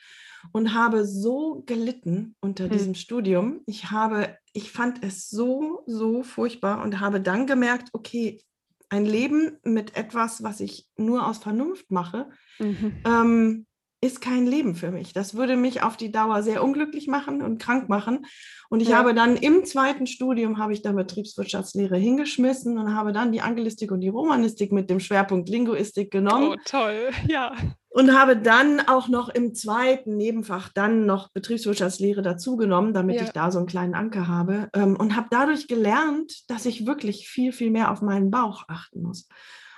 und 0.53 0.73
habe 0.73 1.05
so 1.05 1.63
gelitten 1.67 2.37
unter 2.41 2.65
hm. 2.65 2.71
diesem 2.71 2.95
Studium. 2.95 3.61
Ich 3.67 3.91
habe, 3.91 4.35
ich 4.55 4.73
fand 4.73 5.05
es 5.05 5.29
so, 5.29 5.83
so 5.85 6.23
furchtbar 6.23 6.83
und 6.83 7.01
habe 7.01 7.21
dann 7.21 7.47
gemerkt, 7.47 7.91
okay, 7.93 8.41
ein 8.89 9.05
Leben 9.05 9.59
mit 9.63 9.95
etwas, 9.95 10.43
was 10.43 10.61
ich 10.61 10.89
nur 10.97 11.27
aus 11.27 11.37
Vernunft 11.37 11.91
mache, 11.91 12.31
mhm. 12.59 12.95
ähm, 13.05 13.67
ist 14.01 14.21
kein 14.21 14.47
Leben 14.47 14.77
für 14.77 14.93
mich. 14.93 15.13
Das 15.13 15.35
würde 15.35 15.57
mich 15.57 15.83
auf 15.83 15.97
die 15.97 16.13
Dauer 16.13 16.43
sehr 16.43 16.63
unglücklich 16.63 17.09
machen 17.09 17.43
und 17.43 17.61
krank 17.61 17.89
machen. 17.89 18.27
Und 18.69 18.81
ich 18.81 18.91
ja. 18.91 18.99
habe 18.99 19.13
dann 19.13 19.37
im 19.37 19.65
zweiten 19.65 20.07
Studium 20.07 20.59
habe 20.59 20.73
ich 20.73 20.83
dann 20.83 20.95
Betriebswirtschaftslehre 20.95 21.97
hingeschmissen 21.97 22.79
und 22.79 22.95
habe 22.95 23.13
dann 23.13 23.33
die 23.33 23.41
Angelistik 23.41 23.91
und 23.91 24.01
die 24.01 24.09
Romanistik 24.09 24.71
mit 24.73 24.89
dem 24.89 25.01
Schwerpunkt 25.01 25.49
Linguistik 25.49 26.13
genommen. 26.13 26.55
Oh, 26.55 26.63
toll, 26.65 27.11
ja. 27.27 27.53
Und 27.89 28.17
habe 28.17 28.37
dann 28.37 28.81
auch 28.87 29.09
noch 29.09 29.31
im 29.31 29.55
zweiten 29.55 30.17
Nebenfach 30.17 30.69
dann 30.69 31.05
noch 31.05 31.33
Betriebswirtschaftslehre 31.33 32.23
dazugenommen, 32.23 32.95
damit 32.95 33.17
ja. 33.17 33.23
ich 33.23 33.31
da 33.31 33.51
so 33.51 33.59
einen 33.59 33.67
kleinen 33.67 33.95
Anker 33.95 34.29
habe. 34.29 34.69
Ähm, 34.75 34.95
und 34.97 35.17
habe 35.17 35.27
dadurch 35.31 35.67
gelernt, 35.67 36.49
dass 36.49 36.67
ich 36.67 36.87
wirklich 36.87 37.29
viel, 37.29 37.51
viel 37.53 37.71
mehr 37.71 37.91
auf 37.91 38.01
meinen 38.01 38.31
Bauch 38.31 38.65
achten 38.69 39.03
muss. 39.03 39.29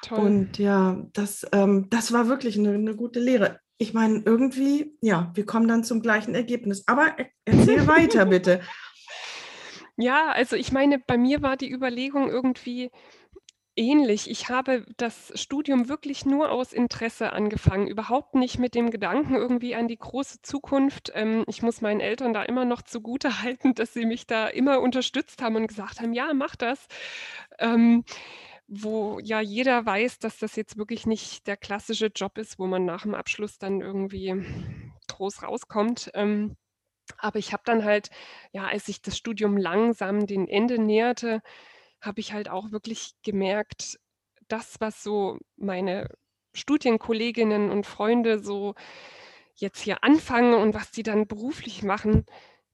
Toll. 0.03 0.19
Und 0.19 0.59
ja, 0.59 1.03
das, 1.15 1.47
ähm, 1.53 1.87
das 1.89 2.13
war 2.13 2.29
wirklich 2.29 2.59
eine, 2.59 2.75
eine 2.75 2.97
gute 2.97 3.21
Lehre 3.21 3.59
ich 3.81 3.95
meine, 3.95 4.23
irgendwie, 4.27 4.95
ja, 5.01 5.31
wir 5.35 5.47
kommen 5.47 5.67
dann 5.67 5.85
zum 5.85 6.03
gleichen 6.03 6.35
Ergebnis. 6.35 6.87
Aber 6.87 7.17
erzähl 7.47 7.87
weiter, 7.89 8.27
bitte. 8.27 8.61
Ja, 10.03 10.31
also 10.31 10.57
ich 10.57 10.73
meine, 10.73 10.99
bei 10.99 11.19
mir 11.19 11.43
war 11.43 11.59
die 11.59 11.71
Überlegung 11.71 12.31
irgendwie 12.31 12.91
ähnlich. 13.77 14.31
Ich 14.31 14.49
habe 14.49 14.87
das 14.97 15.31
Studium 15.35 15.91
wirklich 15.91 16.25
nur 16.25 16.51
aus 16.51 16.73
Interesse 16.73 17.35
angefangen, 17.35 17.87
überhaupt 17.87 18.35
nicht 18.35 18.59
mit 18.59 18.75
dem 18.75 18.91
Gedanken 18.91 19.35
irgendwie 19.35 19.75
an 19.75 19.89
die 19.89 19.99
große 19.99 20.41
Zukunft. 20.41 21.13
Ähm, 21.15 21.45
ich 21.49 21.61
muss 21.61 21.83
meinen 21.83 22.01
Eltern 22.01 22.33
da 22.33 22.45
immer 22.45 22.65
noch 22.65 22.81
zugute 22.81 23.43
halten, 23.43 23.75
dass 23.75 23.93
sie 23.93 24.07
mich 24.07 24.27
da 24.27 24.49
immer 24.49 24.81
unterstützt 24.81 25.43
haben 25.43 25.57
und 25.57 25.67
gesagt 25.67 26.01
haben, 26.01 26.15
ja, 26.15 26.33
mach 26.33 26.57
das. 26.57 26.87
Wo 28.73 29.19
ja 29.19 29.41
jeder 29.41 29.85
weiß, 29.85 30.21
dass 30.21 30.39
das 30.39 30.55
jetzt 30.55 30.77
wirklich 30.77 31.05
nicht 31.05 31.49
der 31.49 31.57
klassische 31.57 32.07
Job 32.07 32.39
ist, 32.39 32.59
wo 32.61 32.69
man 32.69 32.85
nach 32.85 33.03
dem 33.03 33.17
Abschluss 33.17 33.59
dann 33.59 33.81
irgendwie 33.81 34.45
groß 35.09 35.43
rauskommt. 35.43 36.11
Ähm, 36.15 36.57
aber 37.19 37.41
ich 37.41 37.53
habe 37.53 37.65
dann 37.67 37.85
halt, 37.85 38.11
ja, 38.53 38.69
als 38.69 38.87
sich 38.87 39.03
das 39.03 39.17
Studium 39.17 39.57
langsam 39.57 40.27
dem 40.27 40.47
Ende 40.47 40.79
näherte, 40.79 41.43
habe 42.01 42.21
ich 42.21 42.33
halt 42.33 42.49
auch 42.49 42.71
wirklich 42.71 43.15
gemerkt, 43.25 43.99
das, 44.49 44.77
was 44.81 45.03
so 45.03 45.39
meine 45.57 46.09
Studienkolleginnen 46.55 47.71
und 47.71 47.87
Freunde 47.87 48.39
so 48.39 48.75
jetzt 49.57 49.81
hier 49.81 50.05
anfangen 50.05 50.55
und 50.55 50.75
was 50.75 50.91
die 50.93 51.03
dann 51.03 51.27
beruflich 51.27 51.83
machen, 51.83 52.25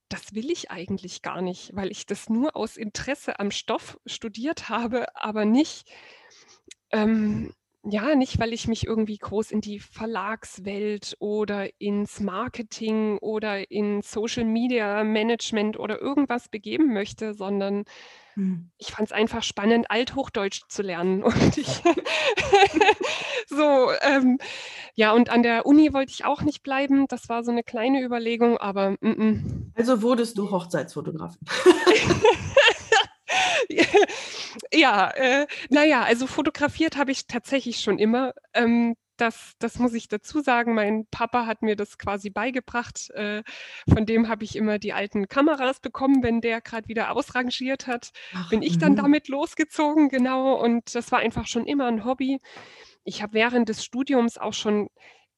das 0.09 0.35
will 0.35 0.51
ich 0.51 0.71
eigentlich 0.71 1.23
gar 1.23 1.43
nicht, 1.43 1.75
weil 1.75 1.91
ich 1.91 2.07
das 2.07 2.29
nur 2.29 2.57
aus 2.57 2.77
Interesse 2.77 3.39
am 3.41 3.51
Stoff 3.51 3.99
studiert 4.07 4.69
habe, 4.69 5.15
aber 5.17 5.45
nicht, 5.45 5.89
ähm, 6.93 7.53
ja, 7.83 8.15
nicht, 8.17 8.39
weil 8.41 8.53
ich 8.53 8.67
mich 8.67 8.87
irgendwie 8.87 9.19
groß 9.19 9.53
in 9.53 9.61
die 9.61 9.79
Verlagswelt 9.79 11.17
oder 11.21 11.69
ins 11.81 12.21
Marketing 12.21 13.19
oder 13.19 13.71
in 13.71 14.03
Social 14.03 14.45
Media 14.45 15.05
Management 15.05 15.79
oder 15.79 16.01
irgendwas 16.01 16.49
begeben 16.49 16.93
möchte, 16.93 17.33
sondern 17.35 17.85
hm. 18.37 18.71
ich 18.77 18.93
fand 18.93 19.09
es 19.09 19.13
einfach 19.13 19.43
spannend, 19.43 19.91
Althochdeutsch 19.91 20.61
zu 20.69 20.83
lernen. 20.83 21.23
Und 21.25 21.59
ich 21.59 21.67
so, 23.49 23.91
ähm, 24.03 24.39
ja, 24.95 25.13
und 25.13 25.29
an 25.31 25.43
der 25.43 25.67
Uni 25.67 25.93
wollte 25.93 26.13
ich 26.13 26.25
auch 26.25 26.43
nicht 26.43 26.63
bleiben. 26.63 27.07
Das 27.09 27.29
war 27.29 27.45
so 27.45 27.51
eine 27.51 27.63
kleine 27.63 28.03
Überlegung, 28.03 28.57
aber 28.59 28.93
mm 28.93 28.97
-mm. 29.03 29.73
Also 29.75 30.01
wurdest 30.03 30.39
du 30.39 30.51
Hochzeitsfotografin. 30.51 31.39
ja, 34.73 35.11
äh, 35.11 35.47
naja, 35.69 36.03
also 36.03 36.27
fotografiert 36.27 36.97
habe 36.97 37.13
ich 37.13 37.27
tatsächlich 37.27 37.81
schon 37.81 37.99
immer. 37.99 38.33
Ähm, 38.55 38.97
das, 39.17 39.55
das 39.59 39.79
muss 39.79 39.95
ich 39.95 40.09
dazu 40.09 40.41
sagen. 40.41 40.75
Mein 40.75 41.07
Papa 41.11 41.47
hat 41.47 41.63
mir 41.63 41.77
das 41.77 41.99
quasi 41.99 42.31
beigebracht. 42.31 43.11
Äh, 43.11 43.43
von 43.89 44.07
dem 44.07 44.29
habe 44.29 44.45
ich 44.45 44.57
immer 44.57 44.79
die 44.79 44.93
alten 44.93 45.29
Kameras 45.29 45.81
bekommen, 45.81 46.23
wenn 46.23 46.41
der 46.41 46.61
gerade 46.61 46.89
wieder 46.89 47.13
ausrangiert 47.13 47.87
hat. 47.87 48.11
Ach, 48.35 48.51
bin 48.51 48.63
ich 48.63 48.79
dann 48.79 48.93
mhm. 48.93 48.97
damit 48.97 49.29
losgezogen, 49.29 50.09
genau. 50.09 50.55
Und 50.55 50.95
das 50.95 51.13
war 51.13 51.19
einfach 51.21 51.47
schon 51.47 51.67
immer 51.67 51.87
ein 51.87 52.05
Hobby. 52.05 52.41
Ich 53.05 53.23
habe 53.23 53.35
während 53.35 53.69
des 53.69 53.85
Studiums 53.85 54.39
auch 54.39 54.55
schon 54.55 54.89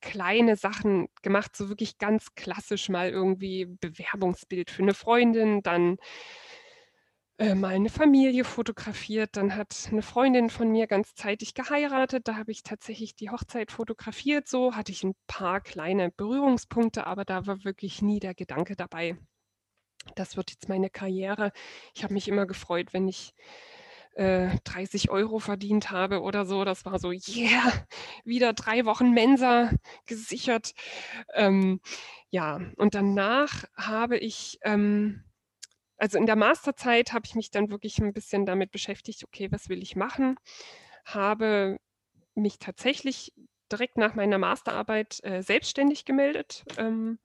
kleine 0.00 0.56
Sachen 0.56 1.08
gemacht, 1.22 1.56
so 1.56 1.68
wirklich 1.68 1.98
ganz 1.98 2.34
klassisch 2.34 2.88
mal 2.88 3.10
irgendwie 3.10 3.66
Bewerbungsbild 3.66 4.70
für 4.70 4.82
eine 4.82 4.94
Freundin, 4.94 5.62
dann 5.62 5.98
äh, 7.38 7.54
mal 7.54 7.74
eine 7.74 7.88
Familie 7.88 8.44
fotografiert. 8.44 9.36
Dann 9.36 9.54
hat 9.54 9.88
eine 9.90 10.02
Freundin 10.02 10.50
von 10.50 10.70
mir 10.70 10.86
ganz 10.86 11.14
zeitig 11.14 11.54
geheiratet. 11.54 12.26
Da 12.28 12.36
habe 12.36 12.50
ich 12.50 12.62
tatsächlich 12.64 13.14
die 13.14 13.30
Hochzeit 13.30 13.70
fotografiert. 13.70 14.48
So 14.48 14.74
hatte 14.74 14.92
ich 14.92 15.04
ein 15.04 15.14
paar 15.28 15.60
kleine 15.60 16.10
Berührungspunkte, 16.10 17.06
aber 17.06 17.24
da 17.24 17.46
war 17.46 17.64
wirklich 17.64 18.02
nie 18.02 18.18
der 18.20 18.34
Gedanke 18.34 18.74
dabei. 18.76 19.16
Das 20.16 20.36
wird 20.36 20.50
jetzt 20.50 20.68
meine 20.68 20.90
Karriere. 20.90 21.52
Ich 21.94 22.02
habe 22.02 22.14
mich 22.14 22.28
immer 22.28 22.46
gefreut, 22.46 22.92
wenn 22.92 23.06
ich 23.08 23.34
äh, 24.14 24.48
30 24.64 25.10
Euro 25.10 25.38
verdient 25.38 25.90
habe 25.92 26.22
oder 26.22 26.44
so. 26.44 26.64
Das 26.64 26.84
war 26.84 26.98
so, 26.98 27.12
yeah, 27.12 27.72
wieder 28.24 28.52
drei 28.52 28.84
Wochen 28.84 29.12
Mensa 29.12 29.70
gesichert. 30.06 30.74
Ähm, 31.34 31.80
ja, 32.30 32.60
und 32.76 32.94
danach 32.94 33.64
habe 33.76 34.18
ich 34.18 34.58
ähm, 34.62 35.22
also 35.98 36.18
in 36.18 36.26
der 36.26 36.36
Masterzeit 36.36 37.12
habe 37.12 37.26
ich 37.26 37.34
mich 37.34 37.50
dann 37.50 37.70
wirklich 37.70 37.98
ein 37.98 38.12
bisschen 38.12 38.46
damit 38.46 38.70
beschäftigt, 38.70 39.24
okay, 39.24 39.48
was 39.50 39.68
will 39.68 39.82
ich 39.82 39.96
machen? 39.96 40.36
Habe 41.04 41.78
mich 42.34 42.58
tatsächlich 42.58 43.34
direkt 43.70 43.98
nach 43.98 44.14
meiner 44.14 44.38
Masterarbeit 44.38 45.22
äh, 45.24 45.42
selbstständig 45.42 46.04
gemeldet 46.04 46.64
ähm, 46.78 47.18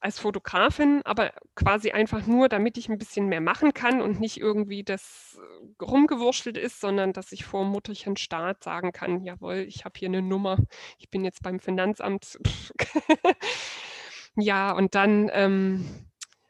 als 0.00 0.18
Fotografin, 0.18 1.00
aber 1.04 1.32
quasi 1.54 1.90
einfach 1.90 2.26
nur, 2.26 2.48
damit 2.48 2.76
ich 2.76 2.88
ein 2.88 2.98
bisschen 2.98 3.28
mehr 3.28 3.40
machen 3.40 3.72
kann 3.72 4.02
und 4.02 4.20
nicht 4.20 4.38
irgendwie 4.38 4.84
das 4.84 5.38
äh, 5.40 5.84
rumgewurschtelt 5.84 6.58
ist, 6.58 6.80
sondern 6.80 7.12
dass 7.12 7.32
ich 7.32 7.44
vor 7.44 7.64
Mutterchen 7.64 8.16
Staat 8.16 8.62
sagen 8.62 8.92
kann, 8.92 9.24
jawohl, 9.24 9.64
ich 9.66 9.84
habe 9.84 9.98
hier 9.98 10.08
eine 10.08 10.22
Nummer, 10.22 10.58
ich 10.98 11.10
bin 11.10 11.24
jetzt 11.24 11.42
beim 11.42 11.60
Finanzamt. 11.60 12.38
ja, 14.36 14.72
und 14.72 14.94
dann 14.94 15.30
ähm, 15.32 16.06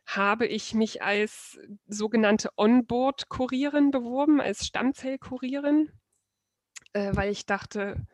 habe 0.07 0.47
ich 0.47 0.73
mich 0.73 1.03
als 1.03 1.59
sogenannte 1.87 2.51
Onboard-Kurierin 2.57 3.90
beworben, 3.90 4.40
als 4.40 4.66
Stammzellkurierin, 4.66 5.90
äh, 6.92 7.11
weil 7.14 7.31
ich 7.31 7.45
dachte, 7.45 8.07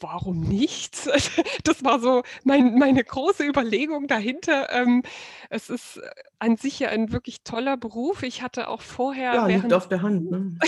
warum 0.00 0.40
nicht? 0.40 0.96
Das 1.64 1.84
war 1.84 2.00
so 2.00 2.22
mein, 2.44 2.78
meine 2.78 3.04
große 3.04 3.44
Überlegung 3.44 4.08
dahinter. 4.08 4.72
Ähm, 4.72 5.02
es 5.50 5.70
ist 5.70 5.98
äh, 5.98 6.10
an 6.38 6.56
sich 6.56 6.80
ja 6.80 6.88
ein 6.88 7.12
wirklich 7.12 7.42
toller 7.42 7.76
Beruf. 7.76 8.22
Ich 8.22 8.42
hatte 8.42 8.68
auch 8.68 8.82
vorher. 8.82 9.34
Ja, 9.34 9.46
liegt 9.46 9.72
auf 9.72 9.88
der 9.88 10.02
Hand. 10.02 10.30
Ne? 10.30 10.58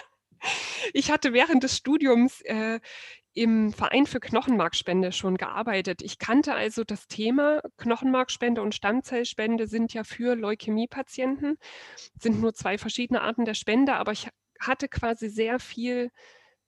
ich 0.92 1.10
hatte 1.10 1.32
während 1.32 1.62
des 1.62 1.76
Studiums 1.76 2.40
äh, 2.42 2.80
im 3.36 3.70
Verein 3.70 4.06
für 4.06 4.18
Knochenmarkspende 4.18 5.12
schon 5.12 5.36
gearbeitet. 5.36 6.00
Ich 6.00 6.18
kannte 6.18 6.54
also 6.54 6.84
das 6.84 7.06
Thema 7.06 7.60
Knochenmarkspende 7.76 8.62
und 8.62 8.74
Stammzellspende 8.74 9.66
sind 9.66 9.92
ja 9.92 10.04
für 10.04 10.34
Leukämiepatienten, 10.34 11.58
sind 12.18 12.40
nur 12.40 12.54
zwei 12.54 12.78
verschiedene 12.78 13.20
Arten 13.20 13.44
der 13.44 13.52
Spende, 13.52 13.94
aber 13.96 14.12
ich 14.12 14.28
hatte 14.58 14.88
quasi 14.88 15.28
sehr 15.28 15.58
viel 15.58 16.10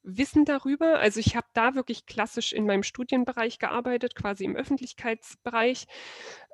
Wissen 0.03 0.45
darüber. 0.45 0.99
Also 0.99 1.21
ich 1.21 1.37
habe 1.37 1.47
da 1.55 1.75
wirklich 1.75 2.05
klassisch 2.05 2.53
in 2.53 2.67
meinem 2.67 2.83
Studienbereich 2.83 3.59
gearbeitet, 3.59 4.15
quasi 4.15 4.45
im 4.45 4.55
Öffentlichkeitsbereich. 4.55 5.87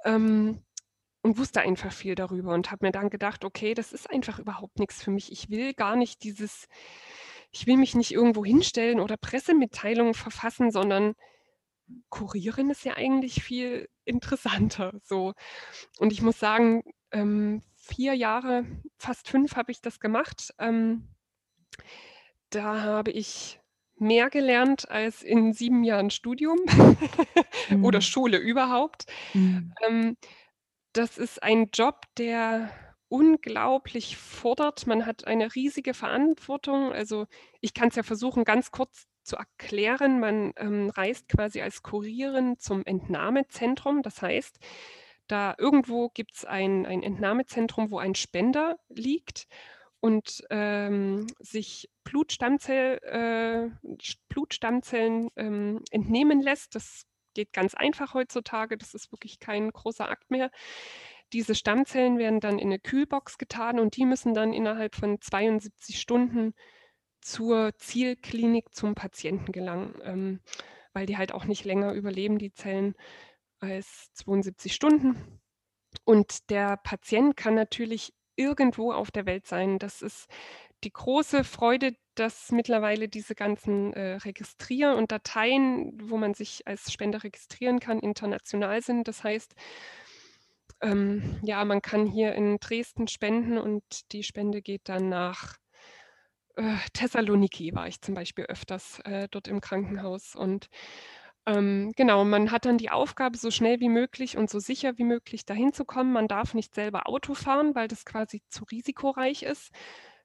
Ähm, 0.05 0.63
und 1.23 1.39
wusste 1.39 1.63
einfach 1.63 1.91
viel 1.91 2.15
darüber 2.15 2.53
und 2.53 2.71
habe 2.71 2.85
mir 2.85 2.93
dann 2.93 3.09
gedacht, 3.09 3.47
okay, 3.47 3.73
das 3.73 3.95
ist 3.95 4.11
einfach 4.11 4.39
überhaupt 4.39 4.79
nichts 4.79 5.03
für 5.03 5.11
mich. 5.11 5.33
Ich 5.33 5.49
will 5.49 5.73
gar 5.73 5.97
nicht 5.97 6.23
dieses 6.23 6.69
ich 7.55 7.69
will 7.69 7.77
mich 7.77 7.95
nicht 7.95 8.11
irgendwo 8.11 8.45
hinstellen 8.45 8.99
oder 8.99 9.17
Pressemitteilungen 9.17 10.15
verfassen, 10.15 10.73
sondern 10.73 11.15
kurieren 12.09 12.71
ist 12.71 12.85
ja 12.85 12.95
eigentlich 12.95 13.45
viel 13.45 13.89
interessanter. 14.05 14.93
So. 15.05 15.35
Und 15.99 16.13
ich 16.13 16.21
muss 16.21 16.41
sagen, 16.41 16.83
ähm, 17.13 17.63
vier 17.77 18.15
Jahre, 18.15 18.65
fast 18.99 19.29
fünf 19.29 19.55
habe 19.55 19.71
ich 19.71 19.81
das 19.81 20.01
gemacht. 20.01 20.53
Ähm, 20.59 21.09
da 22.51 22.83
habe 22.83 23.13
ich 23.13 23.61
mehr 23.97 24.31
gelernt 24.31 24.91
als 24.91 25.23
in 25.23 25.53
sieben 25.53 25.85
Jahren 25.85 26.11
Studium 26.11 26.59
oder 27.83 27.99
mhm. 27.99 28.03
Schule 28.03 28.39
überhaupt. 28.39 29.07
Mhm. 29.33 29.73
Ähm, 29.87 30.17
das 30.93 31.19
ist 31.19 31.41
ein 31.41 31.71
Job, 31.73 32.03
der 32.17 32.71
unglaublich 33.15 34.17
fordert. 34.17 34.89
Man 34.89 35.07
hat 35.07 35.25
eine 35.25 35.55
riesige 35.55 35.95
Verantwortung. 35.95 36.93
Also 36.93 37.27
ich 37.61 37.73
kann 37.73 37.89
es 37.91 37.95
ja 37.95 38.03
versuchen, 38.03 38.43
ganz 38.43 38.73
kurz 38.73 39.07
zu 39.23 39.37
erklären. 39.37 40.19
Man 40.19 40.53
ähm, 40.57 40.91
reist 40.91 41.29
quasi 41.29 41.63
als 41.63 41.85
Kurierin 41.85 42.59
zum 42.59 42.85
Entnahmezentrum. 42.85 44.03
Das 44.03 44.21
heißt, 44.21 44.59
da 45.29 45.55
irgendwo 45.57 46.09
gibt 46.09 46.35
es 46.35 46.45
ein, 46.45 46.87
ein 46.87 47.05
Entnahmezentrum, 47.05 47.93
wo 47.93 47.99
ein 47.99 48.17
Spender 48.17 48.79
liegt 48.89 49.47
und 50.01 50.43
ähm, 50.51 51.29
sich 51.39 51.89
Blutstammzell, 52.03 52.99
äh, 53.05 53.71
Blutstammzellen 54.29 55.31
ähm, 55.37 55.83
entnehmen 55.93 56.43
lässt. 56.43 56.75
Das 56.75 57.05
geht 57.33 57.53
ganz 57.53 57.75
einfach 57.75 58.13
heutzutage. 58.15 58.77
Das 58.77 58.93
ist 58.93 59.13
wirklich 59.13 59.39
kein 59.39 59.71
großer 59.71 60.09
Akt 60.09 60.33
mehr. 60.33 60.51
Diese 61.33 61.55
Stammzellen 61.55 62.19
werden 62.19 62.41
dann 62.41 62.59
in 62.59 62.69
eine 62.69 62.79
Kühlbox 62.79 63.39
getan 63.39 63.81
und 63.81 63.97
die 63.97 64.05
müssen 64.05 64.35
dann 64.35 64.53
innerhalb 64.53 64.95
von 64.95 65.21
72 65.21 66.01
Stunden 66.01 66.55
zur 67.21 67.75
Zielklinik 67.77 68.75
zum 68.75 68.95
Patienten 68.95 69.51
gelangen, 69.51 69.95
ähm, 70.05 70.41
weil 70.93 71.07
die 71.07 71.17
halt 71.17 71.33
auch 71.33 71.47
nicht 71.47 71.65
länger 71.65 71.93
überleben, 71.93 72.39
die 72.39 72.53
Zellen, 72.53 72.95
als 73.61 74.13
72 74.15 74.75
Stunden. 74.75 75.41
Und 76.05 76.51
der 76.51 76.77
Patient 76.77 77.37
kann 77.37 77.55
natürlich 77.55 78.13
irgendwo 78.37 78.93
auf 78.93 79.11
der 79.11 79.27
Welt 79.27 79.47
sein. 79.47 79.79
Das 79.79 80.03
ist 80.03 80.29
die 80.83 80.93
große 80.93 81.45
Freude, 81.45 81.95
dass 82.15 82.53
mittlerweile 82.53 83.09
diese 83.09 83.35
ganzen 83.35 83.93
äh, 83.95 84.17
Registrier- 84.17 84.97
und 84.97 85.13
Dateien, 85.13 85.99
wo 86.11 86.17
man 86.17 86.35
sich 86.35 86.67
als 86.67 86.93
Spender 86.93 87.23
registrieren 87.25 87.81
kann, 87.81 88.01
international 88.01 88.83
sind. 88.83 89.09
Das 89.09 89.25
heißt, 89.25 89.55
ähm, 90.81 91.39
ja, 91.43 91.65
man 91.65 91.83
kann 91.83 92.07
hier 92.07 92.35
in 92.35 92.59
Dresden 92.59 93.09
spenden 93.09 93.59
und 93.59 93.83
die 94.13 94.23
Spende 94.23 94.63
geht 94.63 94.89
dann 94.89 95.09
nach 95.09 95.57
äh, 96.57 96.77
Thessaloniki, 96.93 97.75
war 97.75 97.89
ich 97.89 98.01
zum 98.01 98.15
Beispiel 98.15 98.45
öfters 98.47 99.01
äh, 99.05 99.29
dort 99.31 99.49
im 99.49 99.61
Krankenhaus. 99.61 100.35
Und 100.35 100.69
ähm, 101.47 101.93
genau, 101.97 102.25
man 102.25 102.51
hat 102.51 102.65
dann 102.65 102.79
die 102.79 102.91
Aufgabe, 102.91 103.37
so 103.37 103.51
schnell 103.51 103.81
wie 103.81 103.89
möglich 103.89 104.37
und 104.37 104.51
so 104.51 104.59
sicher 104.59 104.97
wie 104.99 105.05
möglich 105.05 105.45
dahin 105.45 105.73
zu 105.73 105.85
kommen. 105.85 106.13
Man 106.13 106.29
darf 106.29 106.55
nicht 106.55 106.75
selber 106.75 107.09
Auto 107.09 107.35
fahren, 107.35 107.75
weil 107.75 107.89
das 107.89 108.05
quasi 108.05 108.43
zu 108.49 108.65
risikoreich 108.65 109.43
ist. 109.43 109.71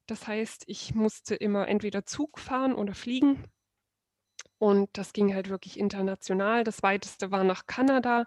Das 0.07 0.27
heißt, 0.27 0.63
ich 0.67 0.95
musste 0.95 1.35
immer 1.35 1.67
entweder 1.67 2.05
Zug 2.05 2.39
fahren 2.39 2.73
oder 2.73 2.93
fliegen. 2.95 3.43
Und 4.57 4.89
das 4.93 5.13
ging 5.13 5.33
halt 5.33 5.49
wirklich 5.49 5.79
international. 5.79 6.63
Das 6.63 6.83
weiteste 6.83 7.31
war 7.31 7.43
nach 7.43 7.65
Kanada, 7.65 8.25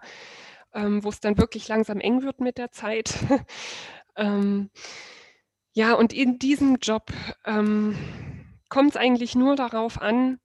ähm, 0.73 1.03
wo 1.03 1.09
es 1.09 1.19
dann 1.19 1.37
wirklich 1.37 1.67
langsam 1.67 1.99
eng 1.99 2.23
wird 2.23 2.39
mit 2.39 2.57
der 2.57 2.71
Zeit. 2.71 3.15
ähm, 4.15 4.69
ja, 5.73 5.93
und 5.93 6.13
in 6.13 6.39
diesem 6.39 6.77
Job 6.77 7.11
ähm, 7.45 7.97
kommt 8.69 8.91
es 8.91 8.97
eigentlich 8.97 9.35
nur 9.35 9.55
darauf 9.55 10.01
an, 10.01 10.39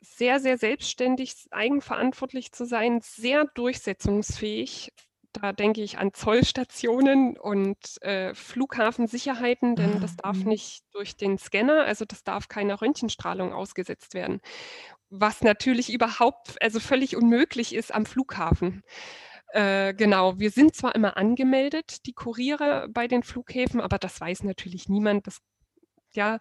sehr, 0.00 0.40
sehr 0.40 0.58
selbstständig, 0.58 1.34
eigenverantwortlich 1.50 2.52
zu 2.52 2.64
sein, 2.64 3.00
sehr 3.02 3.44
durchsetzungsfähig. 3.54 4.92
Da 5.32 5.52
denke 5.52 5.82
ich 5.82 5.98
an 5.98 6.14
Zollstationen 6.14 7.36
und 7.36 7.78
äh, 8.02 8.34
Flughafensicherheiten, 8.34 9.76
denn 9.76 9.96
ah, 9.96 9.98
das 10.00 10.16
darf 10.16 10.38
mhm. 10.38 10.48
nicht 10.48 10.84
durch 10.92 11.16
den 11.16 11.38
Scanner, 11.38 11.84
also 11.84 12.04
das 12.04 12.24
darf 12.24 12.48
keiner 12.48 12.80
Röntgenstrahlung 12.80 13.52
ausgesetzt 13.52 14.14
werden. 14.14 14.40
Was 15.10 15.42
natürlich 15.42 15.92
überhaupt, 15.92 16.60
also 16.60 16.80
völlig 16.80 17.16
unmöglich 17.16 17.74
ist 17.74 17.94
am 17.94 18.04
Flughafen. 18.06 18.82
Äh, 19.52 19.94
genau, 19.94 20.38
wir 20.38 20.50
sind 20.50 20.74
zwar 20.74 20.94
immer 20.94 21.16
angemeldet, 21.16 22.06
die 22.06 22.12
Kuriere 22.12 22.88
bei 22.90 23.08
den 23.08 23.22
Flughäfen, 23.22 23.80
aber 23.80 23.98
das 23.98 24.20
weiß 24.20 24.44
natürlich 24.44 24.88
niemand. 24.88 25.26
Das 25.26 25.40
ja, 26.14 26.38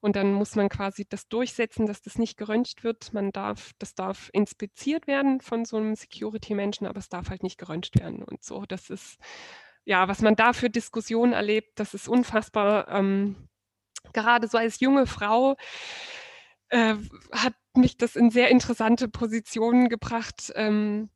und 0.00 0.16
dann 0.16 0.32
muss 0.32 0.56
man 0.56 0.68
quasi 0.68 1.06
das 1.08 1.28
durchsetzen, 1.28 1.86
dass 1.86 2.02
das 2.02 2.18
nicht 2.18 2.36
geröntgt 2.36 2.84
wird. 2.84 3.12
Man 3.12 3.32
darf, 3.32 3.72
das 3.78 3.94
darf 3.94 4.28
inspiziert 4.32 5.06
werden 5.06 5.40
von 5.40 5.64
so 5.64 5.78
einem 5.78 5.94
Security-Menschen, 5.96 6.86
aber 6.86 6.98
es 6.98 7.08
darf 7.08 7.30
halt 7.30 7.42
nicht 7.42 7.58
geröntgt 7.58 7.98
werden 7.98 8.22
und 8.22 8.44
so. 8.44 8.64
Das 8.66 8.90
ist, 8.90 9.18
ja, 9.84 10.08
was 10.08 10.20
man 10.20 10.36
da 10.36 10.52
für 10.52 10.70
Diskussionen 10.70 11.32
erlebt, 11.32 11.78
das 11.80 11.94
ist 11.94 12.08
unfassbar. 12.08 12.88
Ähm, 12.88 13.48
gerade 14.12 14.48
so 14.48 14.58
als 14.58 14.80
junge 14.80 15.06
Frau 15.06 15.56
äh, 16.68 16.96
hat 17.32 17.54
mich 17.76 17.96
das 17.96 18.16
in 18.16 18.30
sehr 18.30 18.50
interessante 18.50 19.08
Positionen 19.08 19.88
gebracht. 19.88 20.52
Ähm, 20.54 21.10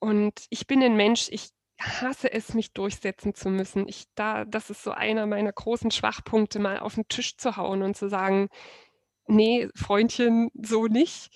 und 0.00 0.46
ich 0.50 0.66
bin 0.66 0.82
ein 0.82 0.96
Mensch, 0.96 1.28
ich 1.30 1.50
hasse 1.80 2.32
es, 2.32 2.54
mich 2.54 2.72
durchsetzen 2.72 3.34
zu 3.34 3.50
müssen. 3.50 3.88
Ich 3.88 4.04
da 4.16 4.44
das 4.46 4.70
ist 4.70 4.82
so 4.84 4.92
einer 4.92 5.26
meiner 5.26 5.52
großen 5.52 5.90
Schwachpunkte, 5.92 6.58
mal 6.60 6.80
auf 6.80 6.96
den 6.96 7.08
Tisch 7.08 7.36
zu 7.38 7.56
hauen 7.56 7.82
und 7.82 7.96
zu 7.96 8.08
sagen: 8.08 8.48
„Ne, 9.28 9.70
Freundchen, 9.76 10.50
so 10.62 10.86
nicht.“ 10.86 11.30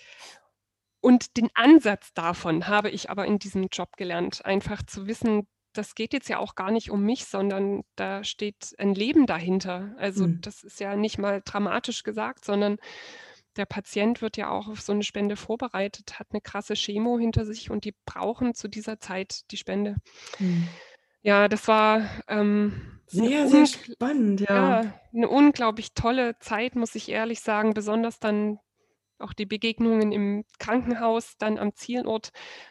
Und 1.03 1.37
den 1.37 1.49
Ansatz 1.55 2.13
davon 2.13 2.69
habe 2.69 2.91
ich 2.91 3.09
aber 3.11 3.25
in 3.27 3.39
diesem 3.39 3.69
Job 3.73 3.97
gelernt, 3.97 4.45
einfach 4.45 4.83
zu 4.85 5.07
wissen, 5.07 5.47
das 5.73 5.95
geht 5.95 6.13
jetzt 6.13 6.29
ja 6.29 6.39
auch 6.39 6.57
gar 6.57 6.71
nicht 6.73 6.91
um 6.91 7.03
mich, 7.05 7.27
sondern 7.27 7.83
da 7.95 8.25
steht 8.25 8.75
ein 8.79 8.95
Leben 8.95 9.27
dahinter. 9.27 9.95
Also, 9.99 10.27
Mhm. 10.27 10.43
das 10.43 10.63
ist 10.65 10.81
ja 10.81 10.97
nicht 10.97 11.17
mal 11.17 11.43
dramatisch 11.45 12.03
gesagt, 12.03 12.45
sondern 12.45 12.79
der 13.61 13.67
Patient 13.67 14.23
wird 14.23 14.37
ja 14.39 14.51
auch 14.51 14.69
auf 14.69 14.81
so 14.83 14.93
eine 14.93 15.05
Spende 15.05 15.37
vorbereitet, 15.37 16.19
hat 16.19 16.29
eine 16.33 16.41
krasse 16.43 16.75
Chemo 16.75 17.19
hinter 17.21 17.47
sich 17.47 17.71
und 17.71 17.85
die 17.85 17.95
brauchen 18.07 18.55
zu 18.55 18.69
dieser 18.69 19.01
Zeit 19.01 19.51
die 19.53 19.59
Spende. 19.59 19.97
Mhm. 20.41 20.81
Ja, 21.25 21.49
das 21.49 21.69
war, 21.69 22.03
ähm, 22.29 23.01
Sehr, 23.09 23.47
sehr 23.49 23.67
spannend, 23.67 24.41
ja. 24.41 24.79
ja, 24.79 24.95
'ne 25.13 25.29
unglaublich 25.29 25.95
tolle 25.95 26.39
Zeit, 26.41 26.77
muss 26.77 26.95
ich 26.95 27.09
ehrlich 27.11 27.41
sagen, 27.41 27.75
besonders 27.75 28.21
dann 28.21 28.59
auch 29.21 29.33
die 29.33 29.47
Begegnungen 29.47 30.13
im 30.13 30.45
Krankenhaus, 30.59 31.35
dann 31.39 31.59
am 31.59 31.75
Zielort, 31.75 32.31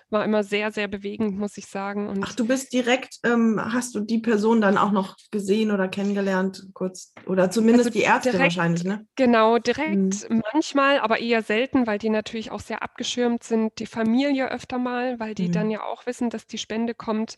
war 0.09 0.25
immer 0.25 0.43
sehr, 0.43 0.71
sehr 0.71 0.87
bewegend, 0.87 1.37
muss 1.37 1.57
ich 1.57 1.67
sagen. 1.67 2.07
Und 2.07 2.23
Ach, 2.23 2.33
du 2.33 2.47
bist 2.47 2.73
direkt, 2.73 3.19
ähm, 3.23 3.61
hast 3.63 3.93
du 3.93 3.99
die 3.99 4.17
Person 4.19 4.59
dann 4.59 4.77
auch 4.77 4.91
noch 4.91 5.15
gesehen 5.31 5.71
oder 5.71 5.87
kennengelernt, 5.87 6.67
kurz, 6.73 7.13
oder 7.27 7.51
zumindest 7.51 7.89
also 7.89 7.99
die 7.99 8.05
Ärzte 8.05 8.31
direkt, 8.31 8.55
wahrscheinlich, 8.55 8.83
ne? 8.83 9.05
Genau, 9.15 9.59
direkt 9.59 10.29
mhm. 10.29 10.41
manchmal, 10.53 10.99
aber 10.99 11.19
eher 11.19 11.43
selten, 11.43 11.85
weil 11.85 11.99
die 11.99 12.09
natürlich 12.09 12.51
auch 12.51 12.59
sehr 12.59 12.81
abgeschirmt 12.81 13.43
sind. 13.43 13.77
Die 13.79 13.85
Familie 13.85 14.51
öfter 14.51 14.79
mal, 14.79 15.19
weil 15.19 15.35
die 15.35 15.47
mhm. 15.47 15.51
dann 15.51 15.69
ja 15.69 15.83
auch 15.83 16.05
wissen, 16.05 16.29
dass 16.29 16.47
die 16.47 16.57
Spende 16.57 16.95
kommt. 16.95 17.35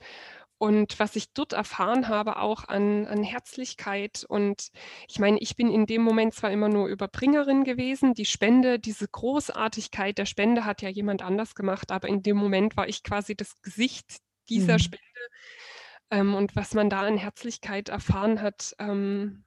Und 0.62 1.00
was 1.00 1.16
ich 1.16 1.34
dort 1.34 1.54
erfahren 1.54 2.08
habe, 2.08 2.38
auch 2.38 2.68
an, 2.68 3.08
an 3.08 3.24
Herzlichkeit. 3.24 4.24
Und 4.30 4.68
ich 5.08 5.18
meine, 5.18 5.40
ich 5.40 5.56
bin 5.56 5.72
in 5.72 5.88
dem 5.88 6.04
Moment 6.04 6.36
zwar 6.36 6.52
immer 6.52 6.70
nur 6.70 6.88
Überbringerin 6.88 7.64
gewesen. 7.64 8.14
Die 8.14 8.26
Spende, 8.26 8.78
diese 8.78 9.08
Großartigkeit 9.08 10.20
der 10.20 10.28
Spende 10.28 10.64
hat 10.64 10.84
ja 10.84 10.90
jemand 10.90 11.24
anders 11.24 11.56
gemacht, 11.56 11.92
aber 11.92 12.10
in 12.10 12.22
dem 12.22 12.38
Moment 12.38 12.78
war 12.78 12.88
ich 12.88 13.02
quasi 13.02 13.36
das 13.36 13.60
Gesicht 13.64 14.18
dieser 14.50 14.74
mhm. 14.74 14.80
Spende. 14.80 15.04
Ähm, 16.12 16.36
und 16.36 16.56
was 16.56 16.76
man 16.76 16.92
da 16.92 17.00
an 17.00 17.18
Herzlichkeit 17.18 17.90
erfahren 17.90 18.40
hat, 18.40 18.76
ähm, 18.78 19.46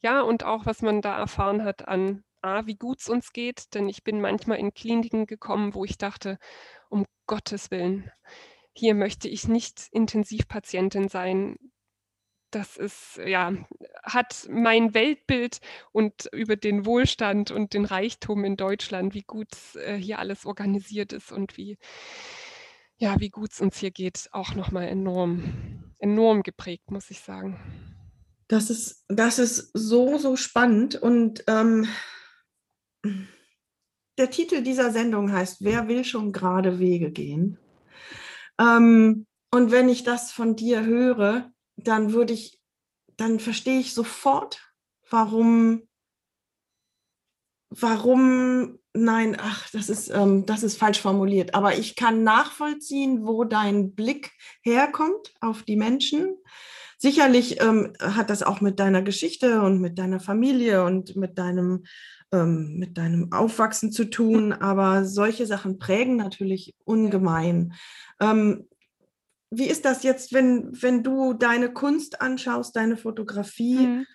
ja, 0.00 0.22
und 0.22 0.42
auch 0.42 0.64
was 0.64 0.80
man 0.80 1.02
da 1.02 1.18
erfahren 1.18 1.64
hat 1.64 1.86
an 1.86 2.24
A, 2.40 2.64
wie 2.64 2.76
gut 2.76 3.00
es 3.00 3.10
uns 3.10 3.34
geht, 3.34 3.74
denn 3.74 3.90
ich 3.90 4.04
bin 4.04 4.22
manchmal 4.22 4.56
in 4.56 4.72
Kliniken 4.72 5.26
gekommen, 5.26 5.74
wo 5.74 5.84
ich 5.84 5.98
dachte, 5.98 6.38
um 6.88 7.04
Gottes 7.26 7.70
Willen, 7.70 8.10
hier 8.78 8.94
möchte 8.94 9.28
ich 9.28 9.48
nicht 9.48 9.88
Intensivpatientin 9.90 11.08
sein. 11.08 11.58
Das 12.50 12.76
ist, 12.76 13.18
ja, 13.26 13.52
hat 14.02 14.46
mein 14.50 14.94
Weltbild 14.94 15.60
und 15.92 16.28
über 16.32 16.56
den 16.56 16.86
Wohlstand 16.86 17.50
und 17.50 17.74
den 17.74 17.84
Reichtum 17.84 18.44
in 18.44 18.56
Deutschland, 18.56 19.14
wie 19.14 19.22
gut 19.22 19.48
äh, 19.74 19.96
hier 19.96 20.18
alles 20.18 20.46
organisiert 20.46 21.12
ist 21.12 21.32
und 21.32 21.56
wie, 21.56 21.76
ja, 22.98 23.18
wie 23.18 23.30
gut 23.30 23.52
es 23.52 23.60
uns 23.60 23.78
hier 23.78 23.90
geht, 23.90 24.28
auch 24.32 24.54
nochmal 24.54 24.88
enorm, 24.88 25.94
enorm 25.98 26.42
geprägt, 26.42 26.90
muss 26.90 27.10
ich 27.10 27.20
sagen. 27.20 27.58
Das 28.48 28.70
ist, 28.70 29.04
das 29.08 29.38
ist 29.38 29.70
so, 29.74 30.18
so 30.18 30.36
spannend. 30.36 30.94
Und 30.94 31.42
ähm, 31.48 31.88
der 34.18 34.30
Titel 34.30 34.62
dieser 34.62 34.92
Sendung 34.92 35.32
heißt 35.32 35.64
Wer 35.64 35.88
will 35.88 36.04
schon 36.04 36.32
gerade 36.32 36.78
Wege 36.78 37.10
gehen? 37.10 37.58
Ähm, 38.58 39.26
und 39.50 39.70
wenn 39.70 39.88
ich 39.88 40.04
das 40.04 40.32
von 40.32 40.56
dir 40.56 40.84
höre, 40.84 41.50
dann 41.76 42.12
würde 42.12 42.32
ich, 42.32 42.60
dann 43.16 43.40
verstehe 43.40 43.80
ich 43.80 43.94
sofort, 43.94 44.60
warum, 45.10 45.88
warum, 47.70 48.78
nein, 48.92 49.36
ach, 49.38 49.70
das 49.70 49.88
ist, 49.88 50.08
ähm, 50.08 50.46
das 50.46 50.62
ist 50.62 50.78
falsch 50.78 51.00
formuliert, 51.00 51.54
aber 51.54 51.76
ich 51.76 51.96
kann 51.96 52.22
nachvollziehen, 52.22 53.26
wo 53.26 53.44
dein 53.44 53.94
Blick 53.94 54.32
herkommt 54.62 55.34
auf 55.40 55.62
die 55.62 55.76
Menschen. 55.76 56.36
Sicherlich 56.98 57.60
ähm, 57.60 57.92
hat 58.00 58.30
das 58.30 58.42
auch 58.42 58.60
mit 58.60 58.80
deiner 58.80 59.02
Geschichte 59.02 59.60
und 59.60 59.80
mit 59.80 59.98
deiner 59.98 60.20
Familie 60.20 60.84
und 60.84 61.14
mit 61.14 61.38
deinem, 61.38 61.84
ähm, 62.32 62.76
mit 62.78 62.96
deinem 62.96 63.32
Aufwachsen 63.32 63.92
zu 63.92 64.06
tun, 64.06 64.52
aber 64.52 65.04
solche 65.04 65.46
Sachen 65.46 65.78
prägen 65.78 66.16
natürlich 66.16 66.74
ungemein. 66.84 67.74
Ähm, 68.20 68.66
wie 69.50 69.66
ist 69.66 69.84
das 69.84 70.02
jetzt, 70.02 70.32
wenn, 70.32 70.70
wenn 70.72 71.02
du 71.02 71.34
deine 71.34 71.72
Kunst 71.72 72.20
anschaust, 72.20 72.74
deine 72.74 72.96
Fotografie? 72.96 73.86
Mhm. 73.86 74.06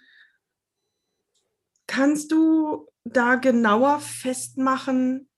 Kannst 1.87 2.31
du 2.31 2.87
da 3.03 3.35
genauer 3.35 3.99
festmachen, 3.99 5.29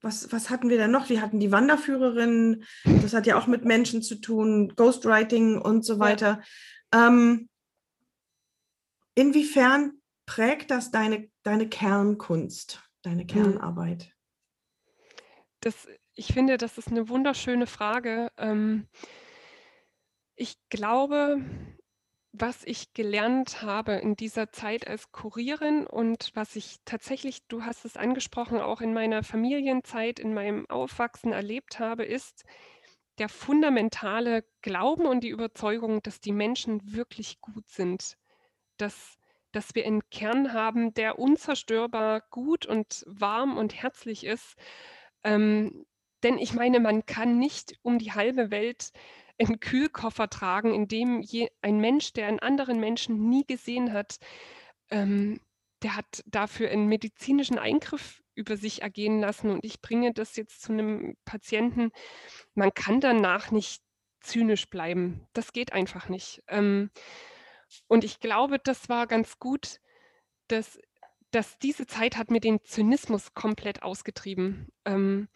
was, 0.00 0.30
was 0.32 0.50
hatten 0.50 0.68
wir 0.68 0.78
denn 0.78 0.90
noch? 0.90 1.08
Wir 1.08 1.20
hatten 1.20 1.40
die 1.40 1.52
Wanderführerin, 1.52 2.64
das 2.84 3.14
hat 3.14 3.26
ja 3.26 3.38
auch 3.38 3.46
mit 3.46 3.64
Menschen 3.64 4.02
zu 4.02 4.16
tun, 4.16 4.74
Ghostwriting 4.76 5.58
und 5.60 5.84
so 5.84 5.98
weiter. 5.98 6.42
Ja. 6.92 7.08
Ähm, 7.08 7.48
inwiefern 9.14 10.00
prägt 10.26 10.70
das 10.70 10.90
deine, 10.90 11.28
deine 11.42 11.68
Kernkunst, 11.68 12.82
deine 13.02 13.22
mhm. 13.22 13.28
Kernarbeit? 13.28 14.12
Das 15.60 15.88
ich 16.16 16.32
finde, 16.32 16.56
das 16.56 16.78
ist 16.78 16.88
eine 16.88 17.08
wunderschöne 17.08 17.66
Frage. 17.66 18.32
Ähm, 18.38 18.88
ich 20.34 20.56
glaube, 20.70 21.44
was 22.38 22.64
ich 22.64 22.92
gelernt 22.92 23.62
habe 23.62 23.92
in 23.92 24.16
dieser 24.16 24.50
Zeit 24.50 24.86
als 24.86 25.10
Kurierin 25.12 25.86
und 25.86 26.30
was 26.34 26.56
ich 26.56 26.76
tatsächlich, 26.84 27.46
du 27.48 27.64
hast 27.64 27.84
es 27.84 27.96
angesprochen, 27.96 28.60
auch 28.60 28.80
in 28.80 28.92
meiner 28.92 29.22
Familienzeit, 29.22 30.18
in 30.18 30.34
meinem 30.34 30.68
Aufwachsen 30.68 31.32
erlebt 31.32 31.78
habe, 31.78 32.04
ist 32.04 32.44
der 33.18 33.28
fundamentale 33.28 34.44
Glauben 34.60 35.06
und 35.06 35.24
die 35.24 35.30
Überzeugung, 35.30 36.02
dass 36.02 36.20
die 36.20 36.32
Menschen 36.32 36.92
wirklich 36.92 37.40
gut 37.40 37.68
sind, 37.68 38.18
dass, 38.76 39.16
dass 39.52 39.74
wir 39.74 39.86
einen 39.86 40.08
Kern 40.10 40.52
haben, 40.52 40.92
der 40.92 41.18
unzerstörbar 41.18 42.22
gut 42.30 42.66
und 42.66 43.02
warm 43.06 43.56
und 43.56 43.74
herzlich 43.74 44.24
ist. 44.24 44.56
Ähm, 45.24 45.86
denn 46.22 46.38
ich 46.38 46.52
meine, 46.52 46.80
man 46.80 47.06
kann 47.06 47.38
nicht 47.38 47.78
um 47.82 47.98
die 47.98 48.12
halbe 48.12 48.50
Welt 48.50 48.92
einen 49.38 49.60
Kühlkoffer 49.60 50.28
tragen, 50.30 50.74
in 50.74 50.88
dem 50.88 51.20
je, 51.20 51.48
ein 51.62 51.78
Mensch, 51.78 52.12
der 52.12 52.28
einen 52.28 52.40
anderen 52.40 52.80
Menschen 52.80 53.28
nie 53.28 53.44
gesehen 53.46 53.92
hat, 53.92 54.18
ähm, 54.90 55.40
der 55.82 55.96
hat 55.96 56.22
dafür 56.26 56.70
einen 56.70 56.86
medizinischen 56.86 57.58
Eingriff 57.58 58.22
über 58.34 58.56
sich 58.56 58.82
ergehen 58.82 59.20
lassen. 59.20 59.50
Und 59.50 59.64
ich 59.64 59.80
bringe 59.82 60.12
das 60.12 60.36
jetzt 60.36 60.62
zu 60.62 60.72
einem 60.72 61.16
Patienten. 61.24 61.90
Man 62.54 62.72
kann 62.72 63.00
danach 63.00 63.50
nicht 63.50 63.82
zynisch 64.20 64.68
bleiben. 64.68 65.26
Das 65.32 65.52
geht 65.52 65.72
einfach 65.72 66.08
nicht. 66.08 66.42
Ähm, 66.48 66.90
und 67.88 68.04
ich 68.04 68.20
glaube, 68.20 68.58
das 68.58 68.88
war 68.88 69.06
ganz 69.06 69.38
gut, 69.38 69.80
dass, 70.48 70.78
dass 71.30 71.58
diese 71.58 71.86
Zeit 71.86 72.16
hat 72.16 72.30
mir 72.30 72.40
den 72.40 72.62
Zynismus 72.64 73.34
komplett 73.34 73.82
ausgetrieben. 73.82 74.68
Ähm, 74.84 75.28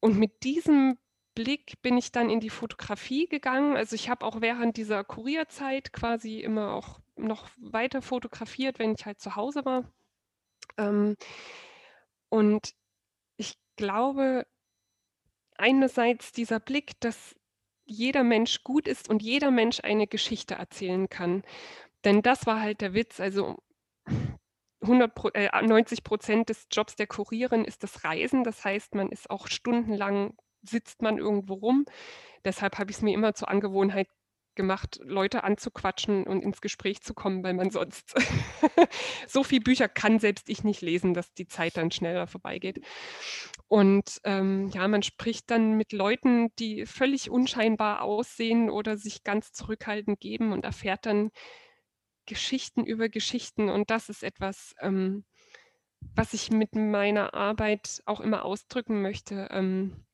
und 0.00 0.18
mit 0.18 0.42
diesem 0.42 0.98
Blick 1.34 1.80
bin 1.82 1.96
ich 1.98 2.12
dann 2.12 2.30
in 2.30 2.40
die 2.40 2.50
Fotografie 2.50 3.26
gegangen. 3.26 3.76
Also 3.76 3.94
ich 3.94 4.08
habe 4.08 4.24
auch 4.24 4.40
während 4.40 4.76
dieser 4.76 5.04
Kurierzeit 5.04 5.92
quasi 5.92 6.40
immer 6.40 6.74
auch 6.74 7.00
noch 7.16 7.48
weiter 7.56 8.02
fotografiert, 8.02 8.78
wenn 8.78 8.94
ich 8.94 9.06
halt 9.06 9.20
zu 9.20 9.36
Hause 9.36 9.64
war. 9.64 9.90
Ähm, 10.76 11.16
und 12.28 12.74
ich 13.36 13.54
glaube, 13.76 14.46
einerseits 15.56 16.32
dieser 16.32 16.60
Blick, 16.60 17.00
dass 17.00 17.34
jeder 17.84 18.24
Mensch 18.24 18.62
gut 18.64 18.88
ist 18.88 19.08
und 19.08 19.22
jeder 19.22 19.50
Mensch 19.50 19.80
eine 19.82 20.06
Geschichte 20.06 20.54
erzählen 20.54 21.08
kann. 21.08 21.42
Denn 22.04 22.22
das 22.22 22.46
war 22.46 22.60
halt 22.60 22.80
der 22.80 22.94
Witz. 22.94 23.20
Also 23.20 23.58
100, 24.82 25.34
äh, 25.34 25.62
90 25.62 26.04
Prozent 26.04 26.48
des 26.48 26.66
Jobs 26.70 26.96
der 26.96 27.06
Kurierin 27.06 27.64
ist 27.64 27.82
das 27.82 28.04
Reisen. 28.04 28.44
Das 28.44 28.64
heißt, 28.64 28.94
man 28.94 29.10
ist 29.10 29.30
auch 29.30 29.48
stundenlang 29.48 30.36
sitzt 30.68 31.02
man 31.02 31.18
irgendwo 31.18 31.54
rum. 31.54 31.84
Deshalb 32.44 32.78
habe 32.78 32.90
ich 32.90 32.98
es 32.98 33.02
mir 33.02 33.14
immer 33.14 33.34
zur 33.34 33.48
Angewohnheit 33.48 34.08
gemacht, 34.54 35.00
Leute 35.02 35.44
anzuquatschen 35.44 36.24
und 36.24 36.42
ins 36.42 36.60
Gespräch 36.60 37.02
zu 37.02 37.14
kommen, 37.14 37.42
weil 37.42 37.54
man 37.54 37.70
sonst 37.70 38.14
so 39.26 39.42
viele 39.42 39.62
Bücher 39.62 39.88
kann 39.88 40.18
selbst 40.18 40.48
ich 40.48 40.64
nicht 40.64 40.80
lesen, 40.80 41.14
dass 41.14 41.32
die 41.34 41.46
Zeit 41.46 41.76
dann 41.76 41.90
schneller 41.90 42.26
vorbeigeht. 42.26 42.80
Und 43.68 44.20
ähm, 44.24 44.68
ja, 44.68 44.86
man 44.88 45.02
spricht 45.02 45.50
dann 45.50 45.76
mit 45.76 45.92
Leuten, 45.92 46.54
die 46.58 46.86
völlig 46.86 47.30
unscheinbar 47.30 48.02
aussehen 48.02 48.70
oder 48.70 48.96
sich 48.96 49.24
ganz 49.24 49.52
zurückhaltend 49.52 50.20
geben 50.20 50.52
und 50.52 50.64
erfährt 50.64 51.06
dann 51.06 51.30
Geschichten 52.26 52.84
über 52.84 53.08
Geschichten. 53.08 53.68
Und 53.68 53.90
das 53.90 54.08
ist 54.08 54.22
etwas, 54.22 54.74
ähm, 54.80 55.24
was 56.14 56.34
ich 56.34 56.50
mit 56.50 56.74
meiner 56.74 57.34
Arbeit 57.34 58.02
auch 58.06 58.20
immer 58.20 58.44
ausdrücken 58.44 59.02
möchte. 59.02 59.48
Ähm, 59.50 60.04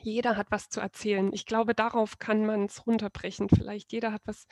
jeder 0.00 0.36
hat 0.36 0.50
was 0.50 0.68
zu 0.68 0.80
erzählen. 0.80 1.32
Ich 1.32 1.46
glaube, 1.46 1.74
darauf 1.74 2.18
kann 2.18 2.46
man 2.46 2.66
es 2.66 2.86
runterbrechen. 2.86 3.48
Vielleicht 3.48 3.92
jeder 3.92 4.12
hat 4.12 4.22
was 4.24 4.46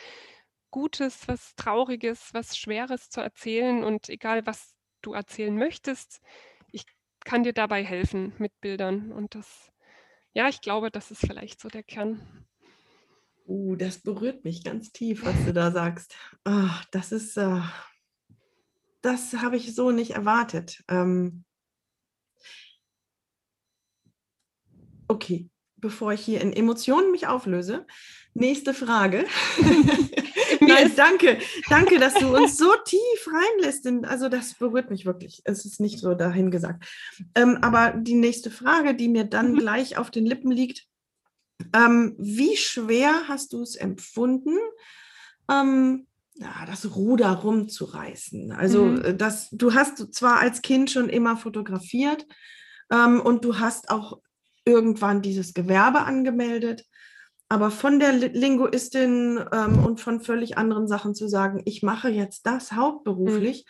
Gutes, 0.70 1.28
was 1.28 1.54
Trauriges, 1.54 2.30
was 2.32 2.56
Schweres 2.56 3.08
zu 3.10 3.20
erzählen. 3.20 3.84
Und 3.84 4.08
egal, 4.08 4.46
was 4.46 4.74
du 5.02 5.12
erzählen 5.12 5.56
möchtest, 5.56 6.20
ich 6.72 6.84
kann 7.24 7.44
dir 7.44 7.52
dabei 7.52 7.84
helfen 7.84 8.32
mit 8.38 8.60
Bildern. 8.60 9.12
Und 9.12 9.34
das, 9.34 9.72
ja, 10.32 10.48
ich 10.48 10.60
glaube, 10.60 10.90
das 10.90 11.10
ist 11.10 11.20
vielleicht 11.20 11.60
so 11.60 11.68
der 11.68 11.82
Kern. 11.82 12.46
Uh, 13.46 13.76
das 13.76 13.98
berührt 13.98 14.44
mich 14.44 14.64
ganz 14.64 14.90
tief, 14.90 15.24
was 15.24 15.44
du 15.44 15.52
da 15.52 15.70
sagst. 15.70 16.16
Oh, 16.46 16.70
das 16.90 17.12
ist, 17.12 17.36
uh, 17.36 17.60
das 19.02 19.34
habe 19.34 19.56
ich 19.56 19.74
so 19.74 19.90
nicht 19.90 20.12
erwartet. 20.12 20.82
Ähm, 20.88 21.44
Okay, 25.08 25.48
bevor 25.76 26.12
ich 26.12 26.20
hier 26.20 26.40
in 26.40 26.52
Emotionen 26.52 27.10
mich 27.10 27.26
auflöse, 27.26 27.86
nächste 28.34 28.74
Frage. 28.74 29.26
Nein, 30.60 30.92
danke, 30.96 31.38
danke, 31.68 31.98
dass 31.98 32.14
du 32.14 32.34
uns 32.34 32.56
so 32.56 32.72
tief 32.84 33.26
reinlässt. 33.26 33.86
In, 33.86 34.04
also 34.04 34.28
das 34.28 34.54
berührt 34.54 34.90
mich 34.90 35.06
wirklich. 35.06 35.42
Es 35.44 35.64
ist 35.64 35.80
nicht 35.80 35.98
so 35.98 36.14
dahin 36.14 36.50
gesagt. 36.50 36.84
Ähm, 37.34 37.58
aber 37.60 37.92
die 37.96 38.14
nächste 38.14 38.50
Frage, 38.50 38.94
die 38.94 39.08
mir 39.08 39.24
dann 39.24 39.52
mhm. 39.52 39.58
gleich 39.58 39.98
auf 39.98 40.10
den 40.10 40.26
Lippen 40.26 40.50
liegt, 40.50 40.86
ähm, 41.74 42.14
wie 42.18 42.56
schwer 42.56 43.28
hast 43.28 43.52
du 43.52 43.62
es 43.62 43.76
empfunden, 43.76 44.56
ähm, 45.50 46.06
ja, 46.34 46.66
das 46.66 46.96
Ruder 46.96 47.30
rumzureißen? 47.30 48.52
Also 48.52 48.84
mhm. 48.84 49.04
Äh, 49.04 49.16
das, 49.16 49.48
du 49.50 49.74
hast 49.74 50.14
zwar 50.14 50.40
als 50.40 50.62
Kind 50.62 50.90
schon 50.90 51.08
immer 51.08 51.36
fotografiert 51.36 52.26
ähm, 52.90 53.20
und 53.20 53.44
du 53.44 53.58
hast 53.58 53.90
auch 53.90 54.20
irgendwann 54.64 55.22
dieses 55.22 55.54
Gewerbe 55.54 56.00
angemeldet. 56.00 56.86
Aber 57.48 57.70
von 57.70 58.00
der 58.00 58.12
Linguistin 58.12 59.44
ähm, 59.52 59.84
und 59.84 60.00
von 60.00 60.20
völlig 60.20 60.56
anderen 60.56 60.88
Sachen 60.88 61.14
zu 61.14 61.28
sagen, 61.28 61.62
ich 61.66 61.82
mache 61.82 62.08
jetzt 62.08 62.46
das 62.46 62.72
hauptberuflich, 62.72 63.66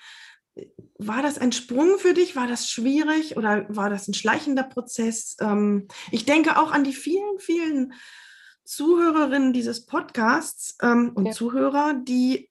mhm. 0.54 0.62
war 0.98 1.22
das 1.22 1.38
ein 1.38 1.52
Sprung 1.52 1.98
für 1.98 2.14
dich? 2.14 2.36
War 2.36 2.46
das 2.46 2.70
schwierig 2.70 3.36
oder 3.36 3.66
war 3.68 3.90
das 3.90 4.06
ein 4.08 4.14
schleichender 4.14 4.62
Prozess? 4.62 5.36
Ähm, 5.40 5.88
ich 6.12 6.24
denke 6.24 6.58
auch 6.58 6.70
an 6.70 6.84
die 6.84 6.92
vielen, 6.92 7.38
vielen 7.38 7.94
Zuhörerinnen 8.64 9.52
dieses 9.52 9.84
Podcasts 9.86 10.76
ähm, 10.80 11.12
und 11.14 11.26
ja. 11.26 11.32
Zuhörer, 11.32 11.94
die 11.94 12.50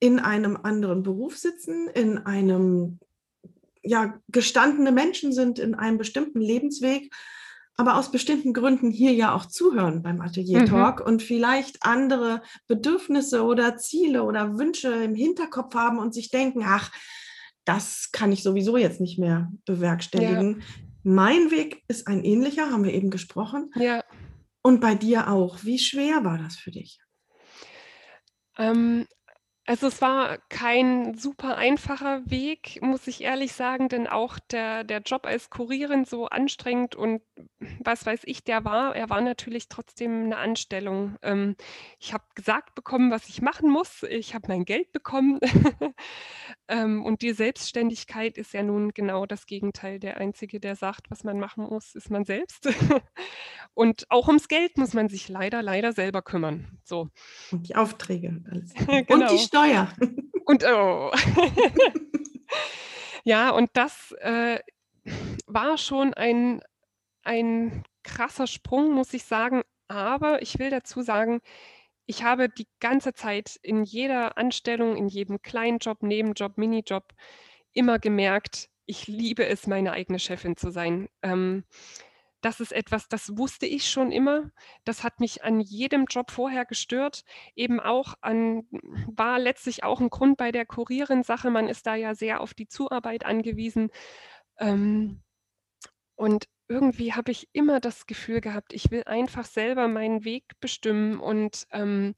in 0.00 0.20
einem 0.20 0.56
anderen 0.56 1.02
Beruf 1.02 1.36
sitzen, 1.36 1.88
in 1.88 2.18
einem, 2.18 3.00
ja, 3.82 4.20
gestandene 4.28 4.92
Menschen 4.92 5.32
sind 5.32 5.58
in 5.58 5.74
einem 5.74 5.98
bestimmten 5.98 6.40
Lebensweg 6.40 7.12
aber 7.78 7.96
aus 7.96 8.10
bestimmten 8.10 8.52
Gründen 8.52 8.90
hier 8.90 9.12
ja 9.12 9.32
auch 9.32 9.46
zuhören 9.46 10.02
beim 10.02 10.20
Atelier 10.20 10.62
mhm. 10.62 10.66
Talk 10.66 11.00
mhm. 11.00 11.06
und 11.06 11.22
vielleicht 11.22 11.84
andere 11.84 12.42
Bedürfnisse 12.66 13.44
oder 13.44 13.76
Ziele 13.76 14.24
oder 14.24 14.58
Wünsche 14.58 14.92
im 14.92 15.14
Hinterkopf 15.14 15.74
haben 15.76 15.98
und 15.98 16.12
sich 16.12 16.30
denken, 16.30 16.62
ach, 16.64 16.90
das 17.64 18.10
kann 18.12 18.32
ich 18.32 18.42
sowieso 18.42 18.76
jetzt 18.76 19.00
nicht 19.00 19.18
mehr 19.18 19.52
bewerkstelligen. 19.64 20.58
Ja. 20.58 20.66
Mein 21.04 21.52
Weg 21.52 21.84
ist 21.86 22.08
ein 22.08 22.24
ähnlicher, 22.24 22.70
haben 22.70 22.82
wir 22.82 22.92
eben 22.92 23.10
gesprochen. 23.10 23.70
Ja. 23.76 24.02
Und 24.60 24.80
bei 24.80 24.96
dir 24.96 25.30
auch. 25.30 25.62
Wie 25.62 25.78
schwer 25.78 26.24
war 26.24 26.36
das 26.36 26.56
für 26.56 26.72
dich? 26.72 27.00
Ähm, 28.56 29.06
also 29.68 29.88
es 29.88 30.00
war 30.00 30.38
kein 30.48 31.18
super 31.18 31.58
einfacher 31.58 32.22
Weg, 32.30 32.78
muss 32.80 33.06
ich 33.06 33.20
ehrlich 33.20 33.52
sagen, 33.52 33.90
denn 33.90 34.06
auch 34.06 34.38
der, 34.38 34.82
der 34.82 35.02
Job 35.02 35.26
als 35.26 35.50
Kurierin 35.50 36.06
so 36.06 36.24
anstrengend 36.24 36.94
und 36.94 37.20
was 37.80 38.06
weiß 38.06 38.20
ich, 38.24 38.44
der 38.44 38.64
war, 38.64 38.94
er 38.94 39.10
war 39.10 39.20
natürlich 39.20 39.68
trotzdem 39.68 40.24
eine 40.24 40.36
Anstellung. 40.36 41.16
Ähm, 41.22 41.56
ich 41.98 42.12
habe 42.12 42.24
gesagt 42.34 42.74
bekommen, 42.74 43.10
was 43.10 43.28
ich 43.28 43.42
machen 43.42 43.70
muss. 43.70 44.04
Ich 44.04 44.34
habe 44.34 44.46
mein 44.48 44.64
Geld 44.64 44.92
bekommen. 44.92 45.40
ähm, 46.68 47.04
und 47.04 47.22
die 47.22 47.32
Selbstständigkeit 47.32 48.38
ist 48.38 48.52
ja 48.52 48.62
nun 48.62 48.90
genau 48.90 49.26
das 49.26 49.46
Gegenteil. 49.46 49.98
Der 49.98 50.18
Einzige, 50.18 50.60
der 50.60 50.76
sagt, 50.76 51.10
was 51.10 51.24
man 51.24 51.40
machen 51.40 51.64
muss, 51.64 51.94
ist 51.96 52.10
man 52.10 52.24
selbst. 52.24 52.68
und 53.74 54.06
auch 54.08 54.28
ums 54.28 54.46
Geld 54.46 54.78
muss 54.78 54.94
man 54.94 55.08
sich 55.08 55.28
leider, 55.28 55.60
leider 55.60 55.92
selber 55.92 56.22
kümmern. 56.22 56.78
So. 56.84 57.08
Und 57.50 57.68
die 57.68 57.74
Aufträge 57.74 58.28
und 58.28 58.48
alles. 58.48 58.74
genau. 59.06 59.14
Und 59.14 59.30
die 59.32 59.38
Steuer. 59.38 59.92
Und 60.44 60.64
oh. 60.64 61.10
ja, 63.24 63.50
und 63.50 63.70
das 63.72 64.12
äh, 64.20 64.60
war 65.46 65.76
schon 65.76 66.14
ein, 66.14 66.60
ein 67.22 67.84
krasser 68.02 68.46
Sprung, 68.46 68.92
muss 68.94 69.14
ich 69.14 69.24
sagen. 69.24 69.62
Aber 69.88 70.42
ich 70.42 70.58
will 70.58 70.70
dazu 70.70 71.02
sagen, 71.02 71.40
ich 72.06 72.22
habe 72.24 72.48
die 72.48 72.68
ganze 72.80 73.14
Zeit 73.14 73.58
in 73.62 73.84
jeder 73.84 74.38
Anstellung, 74.38 74.96
in 74.96 75.08
jedem 75.08 75.42
Kleinjob, 75.42 76.02
Nebenjob, 76.02 76.56
Minijob 76.58 77.12
immer 77.72 77.98
gemerkt, 77.98 78.70
ich 78.86 79.06
liebe 79.06 79.46
es, 79.46 79.66
meine 79.66 79.92
eigene 79.92 80.18
Chefin 80.18 80.56
zu 80.56 80.70
sein. 80.70 81.08
Ähm, 81.22 81.64
das 82.40 82.60
ist 82.60 82.72
etwas, 82.72 83.08
das 83.08 83.36
wusste 83.36 83.66
ich 83.66 83.90
schon 83.90 84.12
immer. 84.12 84.50
Das 84.84 85.02
hat 85.02 85.20
mich 85.20 85.44
an 85.44 85.60
jedem 85.60 86.06
Job 86.06 86.30
vorher 86.30 86.64
gestört. 86.64 87.24
Eben 87.56 87.80
auch 87.80 88.14
an, 88.20 88.66
war 88.70 89.38
letztlich 89.38 89.82
auch 89.84 90.00
ein 90.00 90.10
Grund 90.10 90.36
bei 90.38 90.52
der 90.52 90.64
Kurierin-Sache. 90.64 91.50
Man 91.50 91.68
ist 91.68 91.86
da 91.86 91.96
ja 91.96 92.14
sehr 92.14 92.40
auf 92.40 92.54
die 92.54 92.68
Zuarbeit 92.68 93.26
angewiesen. 93.26 93.90
Ähm, 94.58 95.22
und 96.16 96.48
irgendwie 96.68 97.14
habe 97.14 97.32
ich 97.32 97.48
immer 97.52 97.80
das 97.80 98.06
Gefühl 98.06 98.40
gehabt, 98.40 98.72
ich 98.72 98.90
will 98.90 99.04
einfach 99.04 99.44
selber 99.44 99.88
meinen 99.88 100.24
Weg 100.24 100.44
bestimmen 100.60 101.18
und 101.18 101.66
ähm, 101.72 102.14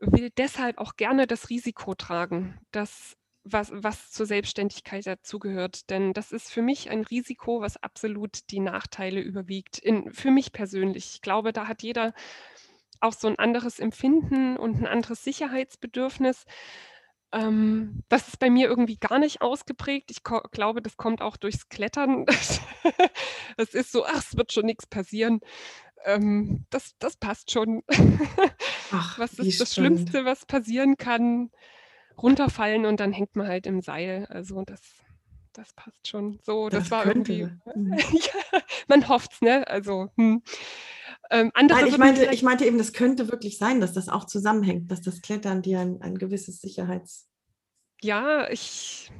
will 0.00 0.30
deshalb 0.36 0.78
auch 0.78 0.96
gerne 0.96 1.26
das 1.26 1.50
Risiko 1.50 1.94
tragen, 1.94 2.58
das, 2.70 3.16
was, 3.42 3.70
was 3.74 4.10
zur 4.10 4.26
Selbstständigkeit 4.26 5.06
dazugehört. 5.06 5.90
Denn 5.90 6.12
das 6.12 6.32
ist 6.32 6.50
für 6.50 6.62
mich 6.62 6.90
ein 6.90 7.04
Risiko, 7.04 7.60
was 7.60 7.76
absolut 7.76 8.50
die 8.50 8.60
Nachteile 8.60 9.20
überwiegt. 9.20 9.78
In, 9.78 10.12
für 10.12 10.30
mich 10.30 10.52
persönlich. 10.52 11.12
Ich 11.14 11.20
glaube, 11.22 11.52
da 11.52 11.66
hat 11.66 11.82
jeder 11.82 12.14
auch 13.00 13.12
so 13.12 13.28
ein 13.28 13.38
anderes 13.38 13.80
Empfinden 13.80 14.56
und 14.56 14.76
ein 14.76 14.86
anderes 14.86 15.24
Sicherheitsbedürfnis. 15.24 16.44
Ähm, 17.34 18.02
das 18.08 18.28
ist 18.28 18.38
bei 18.38 18.48
mir 18.48 18.68
irgendwie 18.68 18.96
gar 18.96 19.18
nicht 19.18 19.42
ausgeprägt. 19.42 20.10
Ich 20.10 20.22
glaube, 20.22 20.80
das 20.80 20.96
kommt 20.96 21.20
auch 21.20 21.36
durchs 21.36 21.68
Klettern. 21.68 22.26
Es 23.56 23.72
ist 23.72 23.92
so, 23.92 24.04
ach, 24.04 24.18
es 24.18 24.36
wird 24.36 24.52
schon 24.52 24.66
nichts 24.66 24.86
passieren. 24.86 25.40
Ähm, 26.04 26.64
das, 26.70 26.94
das 26.98 27.16
passt 27.16 27.52
schon. 27.52 27.82
Ach, 28.90 29.18
was 29.18 29.34
ist 29.34 29.60
das. 29.60 29.74
Schlimmste, 29.74 30.24
was 30.24 30.44
passieren 30.44 30.96
kann? 30.96 31.50
Runterfallen 32.20 32.84
und 32.84 32.98
dann 33.00 33.12
hängt 33.12 33.36
man 33.36 33.46
halt 33.46 33.66
im 33.66 33.80
Seil. 33.80 34.26
Also 34.28 34.62
das, 34.64 34.80
das 35.52 35.72
passt 35.72 36.08
schon. 36.08 36.40
So, 36.42 36.68
das, 36.68 36.84
Das 36.84 36.90
war 36.90 37.06
irgendwie, 37.06 37.42
könnte. 37.42 37.78
Mhm. 37.78 37.94
ja, 38.52 38.60
man 38.88 39.08
hofft's, 39.08 39.40
ne? 39.40 39.66
Also, 39.68 40.10
hm. 40.16 40.42
Ähm, 41.34 41.50
andere 41.54 41.80
Nein, 41.80 41.88
ich 41.88 41.98
meinte, 41.98 42.24
ich 42.26 42.42
meinte 42.42 42.64
eben, 42.64 42.78
das 42.78 42.92
könnte 42.92 43.30
wirklich 43.30 43.58
sein, 43.58 43.80
dass 43.80 43.92
das 43.92 44.08
auch 44.08 44.24
zusammenhängt, 44.24 44.90
dass 44.90 45.02
das 45.02 45.20
Klettern 45.20 45.62
dir 45.62 45.80
ein, 45.80 46.00
ein 46.00 46.16
gewisses 46.16 46.60
Sicherheits... 46.60 47.28
Ja, 48.00 48.48
ich 48.50 49.10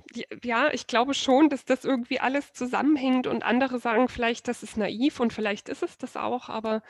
ja, 0.44 0.70
ich 0.72 0.86
glaube 0.86 1.14
schon, 1.14 1.48
dass 1.48 1.64
das 1.64 1.84
irgendwie 1.84 2.20
alles 2.20 2.52
zusammenhängt 2.52 3.26
und 3.26 3.42
andere 3.42 3.78
sagen 3.78 4.08
vielleicht, 4.08 4.46
das 4.46 4.62
ist 4.62 4.76
naiv 4.76 5.20
und 5.20 5.32
vielleicht 5.32 5.68
ist 5.68 5.82
es 5.82 5.96
das 5.96 6.16
auch, 6.16 6.48
aber 6.48 6.82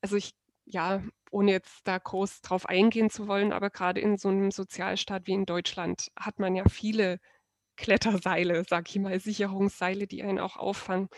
also 0.00 0.16
ich 0.16 0.34
ja, 0.66 1.02
ohne 1.30 1.52
jetzt 1.52 1.86
da 1.86 1.98
groß 1.98 2.42
drauf 2.42 2.66
eingehen 2.66 3.08
zu 3.10 3.28
wollen, 3.28 3.52
aber 3.52 3.70
gerade 3.70 4.00
in 4.00 4.16
so 4.18 4.28
einem 4.28 4.50
Sozialstaat 4.50 5.26
wie 5.26 5.32
in 5.32 5.46
Deutschland 5.46 6.10
hat 6.18 6.38
man 6.38 6.56
ja 6.56 6.64
viele 6.68 7.20
Kletterseile, 7.76 8.64
sage 8.68 8.86
ich 8.88 8.98
mal, 8.98 9.20
Sicherungsseile, 9.20 10.06
die 10.06 10.22
einen 10.22 10.40
auch 10.40 10.56
auffangen. 10.56 11.08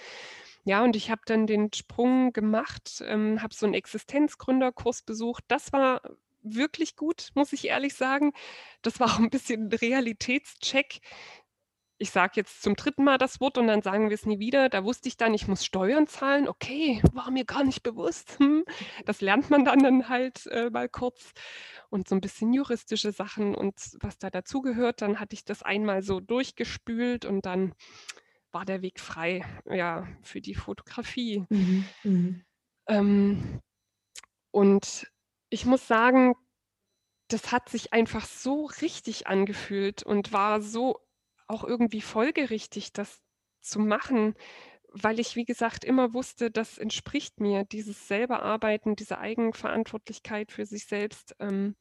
Ja, 0.69 0.85
und 0.85 0.97
ich 0.97 1.11
habe 1.11 1.23
dann 1.25 1.47
den 1.47 1.73
Sprung 1.73 2.35
gemacht, 2.35 3.03
ähm, 3.07 3.41
habe 3.43 3.55
so 3.55 3.65
einen 3.65 3.75
Existenzgründerkurs 3.75 5.01
besucht. 5.01 5.43
Das 5.49 5.73
war 5.73 6.03
wirklich 6.43 6.95
gut, 6.95 7.31
muss 7.35 7.55
ich 7.55 7.69
ehrlich 7.69 7.95
sagen. 7.95 8.35
Das 8.83 9.01
war 9.01 9.07
auch 9.15 9.19
ein 9.19 9.31
bisschen 9.31 9.73
Realitätscheck. 9.73 11.01
Ich 11.97 12.11
sage 12.11 12.35
jetzt 12.37 12.61
zum 12.63 12.77
dritten 12.77 13.03
Mal 13.03 13.17
das 13.17 13.41
Wort 13.41 13.57
und 13.57 13.67
dann 13.67 13.81
sagen 13.81 14.11
wir 14.11 14.15
es 14.15 14.27
nie 14.27 14.41
wieder. 14.41 14.69
Da 14.69 14.85
wusste 14.85 15.09
ich 15.09 15.17
dann, 15.17 15.33
ich 15.33 15.49
muss 15.49 15.65
Steuern 15.65 16.07
zahlen. 16.07 16.47
Okay, 16.47 17.01
war 17.15 17.31
mir 17.31 17.47
gar 17.47 17.65
nicht 17.65 17.83
bewusst. 17.83 18.39
Hm. 18.39 18.67
Das 19.07 19.23
lernt 19.23 19.49
man 19.49 19.65
dann 19.65 19.79
dann 19.79 20.11
halt, 20.11 20.49
äh, 20.49 20.69
mal 20.69 20.91
kurz 20.91 21.33
und 21.89 22.09
so 22.09 22.15
ein 22.15 22.21
bisschen 22.21 22.53
juristische 22.53 23.13
Sachen 23.13 23.55
und 23.55 23.75
was 24.01 24.19
da 24.19 24.29
dazugehört. 24.29 25.01
Dann 25.01 25.19
hatte 25.19 25.33
ich 25.33 25.47
das 25.47 25.63
einmal 25.63 26.03
so 26.03 26.21
durchgespült 26.21 27.25
und 27.25 27.47
dann 27.47 27.73
war 28.53 28.65
der 28.65 28.83
Weg 28.83 29.01
frei, 29.01 29.45
ja, 29.67 30.07
für 30.23 30.41
die 30.41 30.55
Fotografie. 30.55 31.45
Mhm. 31.51 31.85
Mhm. 32.03 32.45
Ähm, 32.89 33.61
und 34.51 35.11
ich 35.51 35.65
muss 35.65 35.87
sagen, 35.87 36.35
das 37.29 37.53
hat 37.53 37.69
sich 37.69 37.93
einfach 37.93 38.25
so 38.27 38.67
richtig 38.81 39.27
angefühlt 39.27 40.03
und 40.03 40.33
war 40.33 40.63
so 40.63 40.99
auch 41.47 41.65
irgendwie 41.65 42.01
folgerichtig, 42.01 42.93
das 42.93 43.21
zu 43.61 43.81
machen, 43.81 44.35
weil 44.91 45.21
ich, 45.21 45.37
wie 45.37 45.45
gesagt, 45.45 45.85
immer 45.85 46.15
wusste, 46.15 46.51
das 46.51 46.79
entspricht 46.79 47.41
mir, 47.41 47.65
dieses 47.65 48.09
selber 48.09 48.43
Arbeiten, 48.43 48.97
diese 48.97 49.19
Eigenverantwortlichkeit 49.19 50.53
für 50.53 50.65
sich 50.65 50.87
selbst, 50.87 51.37
ähm, 51.39 51.77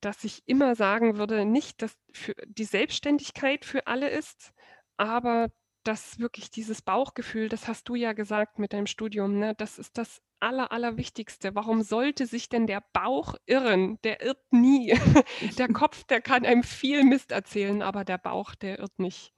dass 0.00 0.24
ich 0.24 0.42
immer 0.46 0.74
sagen 0.74 1.18
würde, 1.18 1.44
nicht, 1.44 1.82
dass 1.82 1.94
für 2.12 2.34
die 2.46 2.64
Selbstständigkeit 2.64 3.66
für 3.66 3.86
alle 3.86 4.08
ist, 4.08 4.52
aber 5.00 5.50
dass 5.82 6.18
wirklich 6.18 6.50
dieses 6.50 6.82
Bauchgefühl, 6.82 7.48
das 7.48 7.66
hast 7.66 7.88
du 7.88 7.94
ja 7.94 8.12
gesagt 8.12 8.58
mit 8.58 8.74
deinem 8.74 8.86
Studium, 8.86 9.38
ne, 9.38 9.54
das 9.54 9.78
ist 9.78 9.96
das 9.96 10.20
Aller, 10.38 10.72
Allerwichtigste. 10.72 11.54
Warum 11.54 11.82
sollte 11.82 12.26
sich 12.26 12.50
denn 12.50 12.66
der 12.66 12.82
Bauch 12.92 13.34
irren? 13.46 13.98
Der 14.04 14.22
irrt 14.22 14.52
nie. 14.52 14.94
Der 15.58 15.68
Kopf, 15.72 16.04
der 16.04 16.20
kann 16.20 16.44
einem 16.44 16.62
viel 16.62 17.02
Mist 17.04 17.32
erzählen, 17.32 17.82
aber 17.82 18.04
der 18.04 18.18
Bauch, 18.18 18.54
der 18.54 18.78
irrt 18.78 18.98
nicht. 18.98 19.32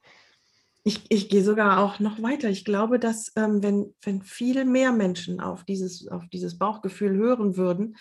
Ich, 0.83 1.05
ich 1.09 1.29
gehe 1.29 1.43
sogar 1.43 1.79
auch 1.79 1.99
noch 1.99 2.21
weiter. 2.21 2.49
Ich 2.49 2.65
glaube, 2.65 2.99
dass 2.99 3.31
ähm, 3.37 3.63
wenn, 3.63 3.95
wenn 4.01 4.21
viel 4.21 4.65
mehr 4.65 4.91
Menschen 4.91 5.39
auf 5.39 5.63
dieses, 5.63 6.09
auf 6.09 6.27
dieses 6.27 6.57
Bauchgefühl 6.57 7.15
hören 7.15 7.55
würden, 7.55 7.95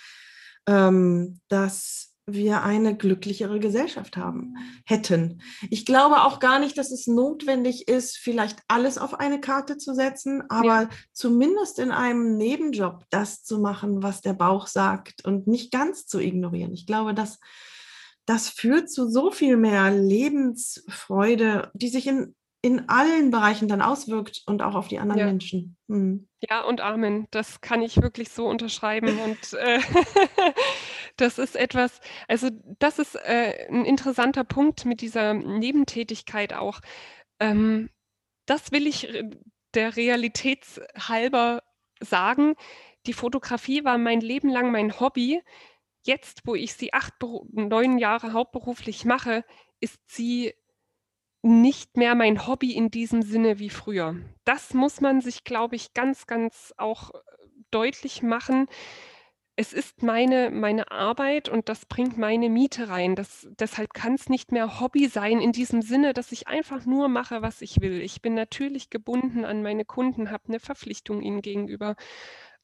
ähm, 0.67 1.41
dass 1.47 2.12
wir 2.27 2.63
eine 2.63 2.97
glücklichere 2.97 3.59
Gesellschaft 3.59 4.17
haben 4.17 4.55
hätten. 4.87 5.43
Ich 5.71 5.85
glaube 5.85 6.23
auch 6.23 6.39
gar 6.39 6.61
nicht, 6.61 6.79
dass 6.79 6.93
es 6.93 7.07
notwendig 7.09 7.89
ist, 7.89 8.17
vielleicht 8.17 8.61
alles 8.69 8.97
auf 8.97 9.19
eine 9.19 9.41
Karte 9.41 9.77
zu 9.77 9.95
setzen, 9.95 10.43
aber 10.49 10.83
Ja. 10.83 10.89
zumindest 11.13 11.79
in 11.81 11.91
einem 11.91 12.37
Nebenjob 12.37 13.05
das 13.11 13.43
zu 13.43 13.59
machen, 13.59 14.03
was 14.03 14.21
der 14.21 14.35
Bauch 14.35 14.69
sagt 14.69 15.25
und 15.25 15.47
nicht 15.49 15.73
ganz 15.73 16.07
zu 16.07 16.21
ignorieren. 16.21 16.73
Ich 16.73 16.87
glaube, 16.87 17.13
dass 17.13 17.41
das 18.25 18.49
führt 18.49 18.89
zu 18.89 19.09
so 19.11 19.33
viel 19.33 19.57
mehr 19.57 19.91
Lebensfreude, 19.91 21.71
die 21.75 21.89
sich 21.89 22.07
in, 22.07 22.37
in 22.63 22.89
allen 22.89 23.31
Bereichen 23.31 23.69
dann 23.69 23.83
auswirkt 23.83 24.43
und 24.47 24.63
auch 24.63 24.75
auf 24.77 24.89
die 24.89 24.99
anderen 25.01 25.21
Ja. 25.21 25.27
Menschen. 25.27 25.77
Hm. 25.89 26.29
Ja 26.51 26.63
und 26.65 26.81
Amen. 26.81 27.29
Das 27.31 27.61
kann 27.61 27.83
ich 27.83 28.03
wirklich 28.03 28.31
so 28.31 28.47
unterschreiben 28.49 29.19
und, 29.19 29.53
äh, 29.55 29.79
das 31.17 31.39
ist 31.39 31.55
etwas 31.57 32.01
also, 32.29 32.49
das 32.81 32.99
ist, 32.99 33.15
äh, 33.17 33.69
'n 33.71 33.85
interessanter 33.85 34.45
Punkt 34.45 34.85
mit 34.85 35.01
dieser 35.01 35.35
Nebentätigkeit 35.35 36.53
auch. 36.55 36.81
Ähm, 37.41 37.91
das 38.47 38.73
will 38.73 38.87
ich 38.89 39.09
r 39.15 39.25
der 39.75 39.97
Realitätshalber 39.97 41.63
sagen. 42.01 42.55
Die 43.07 43.15
Fotografie 43.15 43.85
war 43.85 43.99
mein 43.99 44.21
Leben 44.23 44.51
lang 44.51 44.73
mein 44.73 45.01
Hobby. 45.01 45.43
Jetzt, 46.05 46.43
wo 46.47 46.55
ich 46.57 46.75
sie 46.75 46.95
8 46.95 47.19
Beru 47.21 47.47
9 47.53 47.99
Jahre 47.99 48.33
hauptberuflich 48.35 49.05
mache, 49.07 49.45
ist 49.81 50.01
sie 50.09 50.55
nicht 51.43 51.97
mehr 51.97 52.15
mein 52.15 52.47
Hobby 52.47 52.73
in 52.73 52.91
diesem 52.91 53.23
Sinne 53.23 53.59
wie 53.59 53.71
früher. 53.71 54.17
Das 54.45 54.75
muss 54.75 55.01
man 55.01 55.21
sich, 55.21 55.45
glaube 55.45 55.77
ich, 55.77 55.95
ganz, 55.95 56.27
ganz 56.27 56.73
auch, 56.79 57.11
äh, 57.15 57.19
deutlich 57.71 58.23
machen. 58.23 58.67
Es 59.57 59.73
ist 59.75 60.03
meine 60.03 60.51
meine 60.51 60.91
Arbeit 60.93 61.49
und 61.51 61.69
das 61.69 61.87
bringt 61.87 62.19
meine 62.19 62.51
Miete 62.51 62.89
rein. 62.91 63.17
Das 63.17 63.49
deshalb 63.61 63.95
kann's 63.95 64.29
nicht 64.31 64.53
mehr 64.53 64.81
Hobby 64.81 65.09
sein 65.09 65.41
in 65.41 65.53
diesem 65.53 65.83
Sinne, 65.83 66.15
dass 66.15 66.33
ich 66.33 66.49
einfach 66.49 66.87
nur 66.87 67.09
mache, 67.09 67.43
was 67.43 67.63
ich 67.63 67.81
will. 67.83 68.01
Ich 68.03 68.23
bin 68.23 68.35
natürlich 68.35 68.91
gebunden 68.91 69.45
an 69.45 69.63
meine 69.63 69.85
Kunden, 69.87 70.31
habe 70.33 70.53
'ne 70.53 70.61
Verpflichtung 70.61 71.23
ihnen 71.23 71.43
gegenüber, 71.43 71.97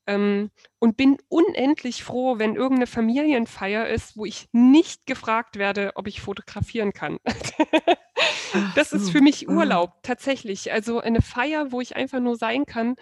ähm, 0.07 0.51
und 0.81 0.97
bin 0.99 1.19
unendlich 1.29 2.05
froh, 2.05 2.39
wenn 2.39 2.57
irgend 2.57 2.81
'ne 2.81 2.87
Familienfeier 2.89 3.89
ist, 3.89 4.17
wo 4.17 4.25
ich 4.27 4.49
nicht 4.53 5.07
gefragt 5.07 5.59
werde, 5.59 5.93
ob 5.97 6.09
ich 6.09 6.21
fotografieren 6.23 6.93
kann. 6.95 7.19
Das 8.75 8.93
ist 8.93 9.11
für 9.11 9.21
mich 9.21 9.49
ah. 9.49 9.53
Urlaub, 9.53 10.03
tatsächlich. 10.03 10.73
Also, 10.73 11.01
eine 11.01 11.23
Feier, 11.23 11.73
wo 11.73 11.81
ich 11.81 11.97
einfach 11.97 12.21
nur 12.21 12.37
sein 12.37 12.65
kann, 12.67 12.97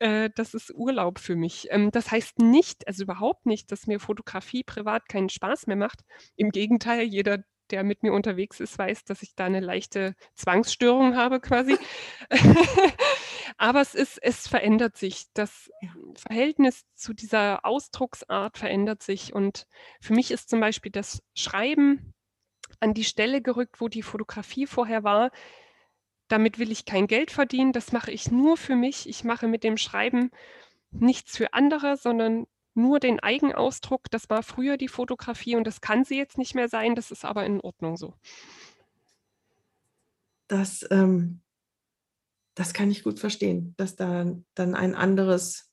äh, 0.00 0.30
das 0.36 0.54
ist 0.54 0.72
Urlaub 0.74 1.18
für 1.20 1.36
mich. 1.36 1.68
Ähm, 1.70 1.90
das 1.92 2.10
heißt 2.10 2.38
nicht 2.40 2.86
also, 2.88 3.04
überhaupt 3.04 3.46
nicht, 3.46 3.72
dass 3.72 3.86
mir 3.86 4.00
Fotografie 4.00 4.64
privat 4.64 5.08
keinen 5.08 5.28
Spaß 5.30 5.66
mehr 5.68 5.76
macht. 5.76 6.00
Im 6.36 6.50
Gegenteil, 6.50 7.02
jeder, 7.04 7.38
der 7.70 7.84
mit 7.84 8.02
mir 8.02 8.12
unterwegs 8.14 8.60
ist, 8.60 8.78
weiß, 8.78 9.04
dass 9.04 9.22
ich 9.22 9.34
da 9.36 9.48
'ne 9.48 9.60
leichte 9.60 10.14
Zwangsstörung 10.36 11.16
habe 11.16 11.40
quasi. 11.40 11.78
Aber 13.58 13.80
es 13.82 13.94
ist 13.94 14.18
es 14.22 14.48
verändert 14.48 14.96
sich. 14.96 15.26
Das. 15.34 15.70
Verhältnis 16.16 16.84
zu 16.96 17.14
dieser 17.14 17.64
Ausdrucksart 17.66 18.58
verändert 18.58 19.02
sich 19.02 19.34
und 19.34 19.66
für 20.00 20.14
mich 20.14 20.30
ist 20.32 20.50
zum 20.50 20.60
Beispiel 20.60 20.92
das 20.92 21.22
Schreiben 21.34 22.14
an 22.80 22.94
die 22.94 23.04
Stelle 23.04 23.42
gerückt, 23.42 23.80
wo 23.80 23.88
die 23.88 24.02
Fotografie 24.02 24.66
vorher 24.66 25.04
war. 25.04 25.30
Damit 26.28 26.58
will 26.58 26.70
ich 26.70 26.84
kein 26.84 27.06
Geld 27.06 27.30
verdienen, 27.30 27.72
das 27.72 27.92
mache 27.92 28.10
ich 28.12 28.30
nur 28.30 28.56
für 28.56 28.76
mich. 28.76 29.08
Ich 29.08 29.24
mache 29.24 29.48
mit 29.48 29.64
dem 29.64 29.76
Schreiben 29.76 30.30
nichts 30.90 31.36
für 31.36 31.52
andere, 31.54 31.96
sondern 31.96 32.46
nur 32.74 33.00
den 33.00 33.20
Eigenausdruck. 33.20 34.10
Das 34.10 34.30
war 34.30 34.42
früher 34.42 34.76
die 34.76 34.88
Fotografie 34.88 35.56
und 35.56 35.64
das 35.66 35.80
kann 35.80 36.04
sie 36.04 36.16
jetzt 36.16 36.38
nicht 36.38 36.54
mehr 36.54 36.68
sein, 36.68 36.94
das 36.94 37.10
ist 37.10 37.24
aber 37.24 37.44
in 37.44 37.60
Ordnung 37.60 37.96
so. 37.96 38.14
Das, 40.48 40.86
ähm 40.90 41.42
das 42.56 42.74
kann 42.74 42.90
ich 42.90 43.04
gut 43.04 43.20
verstehen, 43.20 43.74
dass 43.76 43.96
da 43.96 44.26
dann 44.54 44.74
ein 44.74 44.94
anderes 44.94 45.70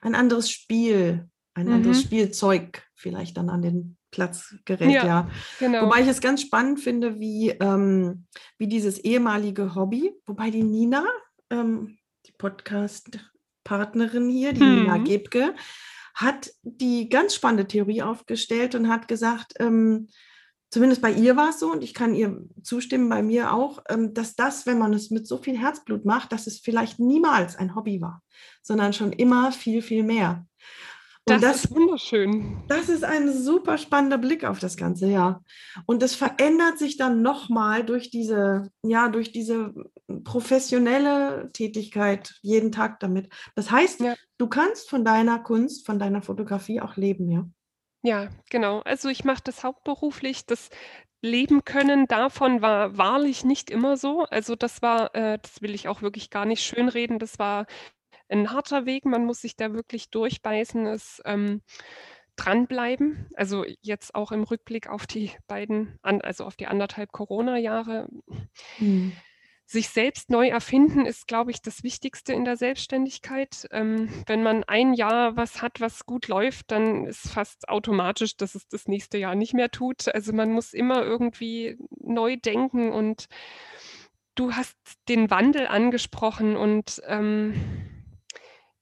ein 0.00 0.14
anderes 0.14 0.50
Spiel 0.50 1.28
ein 1.54 1.68
anderes 1.70 2.04
Mhm. 2.04 2.06
Spielzeug 2.06 2.86
vielleicht 2.94 3.36
dann 3.36 3.48
an 3.50 3.62
den 3.62 3.96
Platz 4.10 4.54
gerät, 4.64 4.90
Ja, 4.90 5.06
ja. 5.06 5.30
genau. 5.58 5.86
Wobei 5.86 6.00
ich 6.02 6.08
es 6.08 6.20
ganz 6.20 6.42
spannend 6.42 6.80
finde, 6.80 7.20
wie 7.20 7.50
ähm, 7.50 8.26
wie 8.58 8.66
dieses 8.66 8.98
ehemalige 8.98 9.74
Hobby 9.74 10.12
wobei 10.26 10.50
die 10.50 10.62
Nina, 10.62 11.04
ähm, 11.50 11.98
die 12.26 12.32
Podcast-Partnerin 12.32 14.28
hier, 14.28 14.52
die 14.52 14.60
hm. 14.60 14.82
Nina 14.82 14.98
Gebke, 14.98 15.54
hat 16.14 16.50
die 16.62 17.08
ganz 17.08 17.34
spannende 17.34 17.66
Theorie 17.66 18.02
aufgestellt 18.02 18.74
und 18.74 18.88
hat 18.88 19.08
gesagt, 19.08 19.54
ähm, 19.58 20.08
zumindest 20.70 21.02
bei 21.02 21.12
ihr 21.12 21.36
war 21.36 21.50
es 21.50 21.60
so 21.60 21.70
und 21.72 21.82
ich 21.82 21.94
kann 21.94 22.14
ihr 22.14 22.42
zustimmen, 22.62 23.08
bei 23.08 23.22
mir 23.22 23.52
auch, 23.52 23.82
ähm, 23.88 24.14
dass 24.14 24.36
das, 24.36 24.66
wenn 24.66 24.78
man 24.78 24.92
es 24.92 25.10
mit 25.10 25.26
so 25.26 25.38
viel 25.38 25.58
Herzblut 25.58 26.04
macht, 26.04 26.32
dass 26.32 26.46
es 26.46 26.60
vielleicht 26.60 26.98
niemals 26.98 27.56
ein 27.56 27.74
Hobby 27.74 28.00
war, 28.00 28.22
sondern 28.62 28.92
schon 28.92 29.12
immer 29.12 29.52
viel, 29.52 29.82
viel 29.82 30.02
mehr. 30.02 30.46
Das, 31.30 31.40
das 31.40 31.64
ist 31.64 31.74
wunderschön. 31.74 32.62
Das 32.68 32.88
ist 32.88 33.04
ein 33.04 33.32
super 33.32 33.78
spannender 33.78 34.18
Blick 34.18 34.44
auf 34.44 34.58
das 34.58 34.76
Ganze, 34.76 35.06
ja. 35.06 35.40
Und 35.86 36.02
es 36.02 36.14
verändert 36.14 36.78
sich 36.78 36.96
dann 36.96 37.22
nochmal 37.22 37.84
durch 37.84 38.10
diese, 38.10 38.70
ja, 38.82 39.08
durch 39.08 39.32
diese 39.32 39.72
professionelle 40.24 41.50
Tätigkeit 41.52 42.34
jeden 42.42 42.72
Tag 42.72 43.00
damit. 43.00 43.32
Das 43.54 43.70
heißt, 43.70 44.00
ja. 44.00 44.14
du 44.38 44.48
kannst 44.48 44.90
von 44.90 45.04
deiner 45.04 45.38
Kunst, 45.38 45.86
von 45.86 45.98
deiner 45.98 46.22
Fotografie 46.22 46.80
auch 46.80 46.96
leben, 46.96 47.30
ja. 47.30 47.46
Ja, 48.02 48.30
genau. 48.48 48.80
Also 48.80 49.08
ich 49.08 49.24
mache 49.24 49.42
das 49.44 49.62
hauptberuflich. 49.62 50.46
Das 50.46 50.70
Leben 51.22 51.64
können 51.64 52.06
davon 52.06 52.62
war 52.62 52.96
wahrlich 52.96 53.44
nicht 53.44 53.70
immer 53.70 53.96
so. 53.96 54.24
Also 54.24 54.56
das 54.56 54.80
war, 54.80 55.14
äh, 55.14 55.38
das 55.40 55.60
will 55.60 55.74
ich 55.74 55.86
auch 55.86 56.00
wirklich 56.00 56.30
gar 56.30 56.46
nicht 56.46 56.64
schönreden. 56.64 57.18
Das 57.18 57.38
war 57.38 57.66
ein 58.30 58.50
harter 58.52 58.86
Weg. 58.86 59.04
Man 59.04 59.24
muss 59.24 59.40
sich 59.40 59.56
da 59.56 59.72
wirklich 59.72 60.10
durchbeißen, 60.10 60.86
es 60.86 61.20
ähm, 61.24 61.62
dranbleiben. 62.36 63.28
Also 63.34 63.64
jetzt 63.82 64.14
auch 64.14 64.32
im 64.32 64.44
Rückblick 64.44 64.88
auf 64.88 65.06
die 65.06 65.32
beiden, 65.46 65.98
also 66.02 66.44
auf 66.44 66.56
die 66.56 66.66
anderthalb 66.66 67.12
Corona-Jahre. 67.12 68.08
Mhm 68.78 69.12
sich 69.70 69.88
selbst 69.88 70.30
neu 70.30 70.48
erfinden 70.48 71.06
ist, 71.06 71.28
glaube 71.28 71.52
ich, 71.52 71.62
das 71.62 71.84
Wichtigste 71.84 72.32
in 72.32 72.44
der 72.44 72.56
Selbstständigkeit. 72.56 73.68
Ähm, 73.70 74.08
wenn 74.26 74.42
man 74.42 74.64
ein 74.64 74.94
Jahr 74.94 75.36
was 75.36 75.62
hat, 75.62 75.80
was 75.80 76.06
gut 76.06 76.26
läuft, 76.26 76.72
dann 76.72 77.06
ist 77.06 77.28
fast 77.30 77.68
automatisch, 77.68 78.36
dass 78.36 78.56
es 78.56 78.66
das 78.66 78.88
nächste 78.88 79.16
Jahr 79.18 79.36
nicht 79.36 79.54
mehr 79.54 79.70
tut. 79.70 80.12
Also 80.12 80.32
man 80.32 80.50
muss 80.50 80.72
immer 80.72 81.04
irgendwie 81.04 81.78
neu 82.00 82.36
denken 82.36 82.90
und 82.90 83.26
du 84.34 84.54
hast 84.54 84.76
den 85.08 85.30
Wandel 85.30 85.68
angesprochen 85.68 86.56
und 86.56 87.00
ähm, 87.06 87.54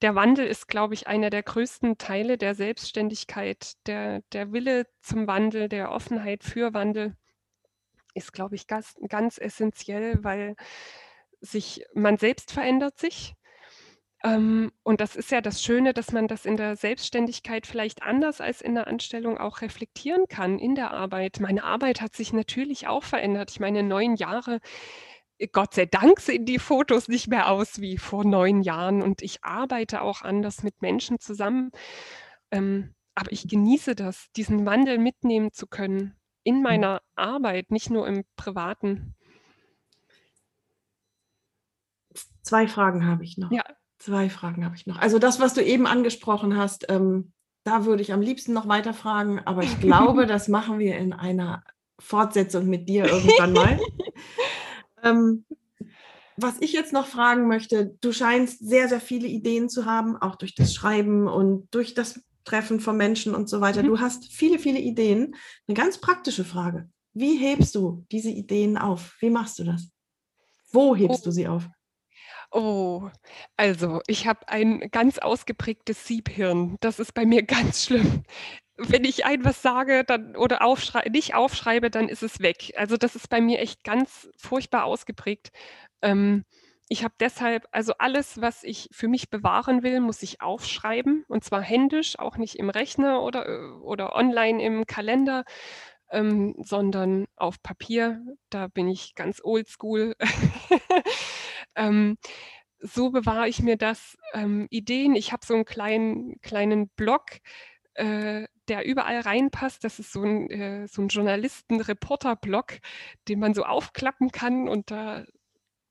der 0.03 0.15
Wandel 0.15 0.47
ist, 0.47 0.69
glaube 0.69 0.95
ich, 0.95 1.07
einer 1.07 1.31
der 1.31 1.43
größten 1.43 1.99
Teile 1.99 2.39
der 2.39 2.55
Selbstständigkeit, 2.55 3.75
der, 3.87 4.23
der 4.33 4.53
Wille 4.53 4.87
zum 5.01 5.27
Wandel, 5.27 5.69
der 5.69 5.91
Offenheit 5.91 6.45
für 6.45 6.73
Wandel 6.73 7.17
ist, 8.15 8.33
glaube 8.33 8.55
ich, 8.55 8.67
ganz, 8.67 8.97
ganz 9.09 9.39
essentiell, 9.39 10.23
weil 10.23 10.57
sich 11.41 11.85
man 11.95 12.17
selbst 12.17 12.53
verändert 12.53 12.99
sich. 12.99 13.35
Ähm, 14.25 14.73
und 14.83 15.01
das 15.01 15.15
ist 15.15 15.31
ja 15.31 15.41
das 15.41 15.63
Schöne, 15.63 15.95
dass 15.95 16.13
man 16.13 16.27
das 16.27 16.45
in 16.45 16.57
der 16.57 16.77
Selbstständigkeit 16.77 17.67
vielleicht 17.67 18.03
anders 18.03 18.41
als 18.41 18.61
in 18.61 18.75
der 18.75 18.89
Anstellung 18.89 19.39
auch 19.39 19.61
reflektieren 19.61 20.27
kann 20.29 20.59
in 20.59 20.75
der 20.75 20.91
Arbeit. 20.91 21.39
Meine 21.41 21.63
Arbeit 21.63 22.01
hat 22.01 22.17
sich 22.17 22.33
natürlich 22.33 22.89
auch 22.89 23.05
verändert. 23.05 23.51
Ich 23.51 23.61
meine, 23.61 23.83
neun 23.85 24.17
Jahre, 24.17 24.61
Gott 25.53 25.75
sei 25.75 25.87
Dank 25.87 26.21
sehen 26.21 26.47
die 26.47 26.59
Fotos 26.59 27.09
nicht 27.09 27.29
mehr 27.29 27.49
aus 27.51 27.81
wie 27.81 27.97
vor 27.97 28.25
neun 28.25 28.63
Jahren 28.63 29.03
und 29.03 29.23
ich 29.23 29.45
arbeite 29.45 30.03
auch 30.03 30.23
anders 30.23 30.63
mit 30.63 30.83
Menschen 30.83 31.21
zusammen. 31.21 31.71
Ähm, 32.51 32.95
aber 33.15 33.33
ich 33.33 33.47
genieße 33.47 33.95
das, 33.95 34.31
diesen 34.37 34.67
Wandel 34.67 34.99
mitnehmen 34.99 35.53
zu 35.53 35.67
können 35.67 36.15
in 36.45 36.57
mhm. 36.57 36.63
meiner 36.63 37.03
Arbeit, 37.15 37.71
nicht 37.71 37.91
nur 37.91 38.07
im 38.07 38.25
Privaten. 38.37 39.15
Zwei 42.43 42.67
Fragen 42.67 43.07
habe 43.07 43.25
ich 43.25 43.39
noch. 43.39 43.53
Ja. 43.53 43.65
Zwei 43.99 44.31
Fragen 44.31 44.65
habe 44.65 44.77
ich 44.77 44.87
noch. 44.87 44.99
Also 44.99 45.19
das, 45.19 45.41
was 45.41 45.55
du 45.55 45.63
eben 45.63 45.87
angesprochen 45.87 46.57
hast, 46.57 46.87
ähm, 46.89 47.33
da 47.65 47.85
würde 47.85 48.01
ich 48.01 48.13
am 48.13 48.21
liebsten 48.21 48.53
noch 48.53 48.69
weiter 48.69 48.95
fragen, 48.95 49.41
aber 49.41 49.63
ich 49.63 49.81
glaube, 49.81 50.27
das 50.27 50.49
machen 50.49 50.79
wir 50.79 50.97
in 50.97 51.13
einer 51.13 51.63
Fortsetzung 51.99 52.67
mit 52.67 52.89
dir 52.89 53.07
irgendwann 53.07 53.53
mal. 53.53 53.81
ähm, 55.03 55.45
was 56.37 56.55
ich 56.61 56.73
jetzt 56.73 56.93
noch 56.93 57.07
fragen 57.07 57.49
möchte, 57.49 57.97
du 58.01 58.13
scheinst 58.13 58.61
sehr, 58.61 58.89
sehr 58.89 59.01
viele 59.01 59.27
Ideen 59.27 59.69
zu 59.69 59.87
haben, 59.87 60.17
auch 60.17 60.37
durch 60.37 60.55
das 60.55 60.73
Schreiben 60.73 61.27
und 61.27 61.69
durch 61.75 61.95
das 61.95 62.21
Treffen 62.45 62.81
von 62.81 62.97
Menschen 62.97 63.35
und 63.35 63.49
so 63.49 63.61
weiter. 63.61 63.83
Mhm. 63.83 63.89
Du 63.89 64.01
hast 64.01 64.33
viele, 64.33 64.59
viele 64.59 64.79
Ideen. 64.79 65.35
Eine 65.67 65.77
ganz 65.77 65.99
praktische 65.99 66.45
Frage. 66.45 66.89
Wie 67.13 67.37
hebst 67.37 67.75
du 67.75 68.07
diese 68.13 68.31
Ideen 68.31 68.79
auf? 68.79 69.17
Wie 69.21 69.31
machst 69.31 69.59
du 69.59 69.65
das? 69.65 69.91
Wo 70.71 70.95
hebst 70.95 71.23
oh. 71.23 71.25
du 71.25 71.31
sie 71.33 71.49
auf? 71.49 71.69
Oh, 72.51 73.11
also 73.57 74.01
ich 74.07 74.27
habe 74.27 74.49
ein 74.49 74.89
ganz 74.91 75.19
ausgeprägtes 75.19 76.07
Siebhirn. 76.07 76.77
Das 76.81 76.99
ist 76.99 77.13
bei 77.13 77.27
mir 77.27 77.43
ganz 77.47 77.85
schlimm. 77.85 78.23
Wenn 78.79 79.05
ich 79.05 79.25
etwas 79.25 79.63
sage 79.63 80.05
dann, 80.05 80.37
oder 80.37 80.63
aufschrei 80.63 81.09
nicht 81.11 81.35
aufschreibe, 81.35 81.91
dann 81.91 82.09
ist 82.09 82.23
es 82.23 82.41
weg. 82.41 82.73
Also 82.77 82.97
das 82.97 83.17
ist 83.17 83.29
bei 83.29 83.41
mir 83.41 83.59
echt 83.59 83.85
ganz 83.85 84.31
furchtbar 84.37 84.85
ausgeprägt. 84.85 85.51
Ähm, 86.03 86.45
ich 86.89 87.05
habe 87.05 87.15
deshalb, 87.21 87.67
also 87.71 87.93
alles, 87.99 88.41
was 88.41 88.65
ich 88.65 88.89
für 88.93 89.09
mich 89.09 89.29
bewahren 89.31 89.83
will, 89.83 90.01
muss 90.01 90.23
ich 90.23 90.41
aufschreiben 90.41 91.25
und 91.29 91.45
zwar 91.45 91.61
händisch, 91.61 92.19
auch 92.19 92.39
nicht 92.39 92.57
im 92.59 92.71
Rechner 92.71 93.23
oder, 93.23 93.47
äh, 93.47 93.71
oder 93.83 94.15
online 94.17 94.63
im 94.63 94.87
Kalender, 94.87 95.45
ähm, 96.11 96.55
sondern 96.59 97.27
auf 97.37 97.63
Papier. 97.63 98.23
Da 98.51 98.69
bin 98.69 98.89
ich 98.89 99.15
ganz 99.15 99.41
oldschool. 99.45 100.15
ähm, 101.77 102.17
so 102.81 103.11
bewahre 103.11 103.49
ich 103.49 103.61
mir 103.61 103.77
das. 103.77 104.17
Ähm, 104.33 104.67
Ideen, 104.71 105.15
ich 105.15 105.33
habe 105.33 105.45
so 105.45 105.55
einen 105.55 105.65
kleinen, 105.65 106.41
kleinen 106.41 106.89
Blog, 106.91 107.25
äh, 107.99 108.47
der 108.69 108.87
überall 108.87 109.21
reinpasst. 109.21 109.85
Das 109.85 109.99
ist 109.99 110.13
so 110.13 110.23
ein, 110.23 110.51
äh, 110.51 110.89
so 110.89 111.03
ein 111.03 111.09
Journalisten-Reporter-Blog, 111.09 112.79
den 113.29 113.41
man 113.41 113.55
so 113.55 113.65
aufklappen 113.65 114.31
kann 114.33 114.69
und 114.69 114.91
da 114.91 115.25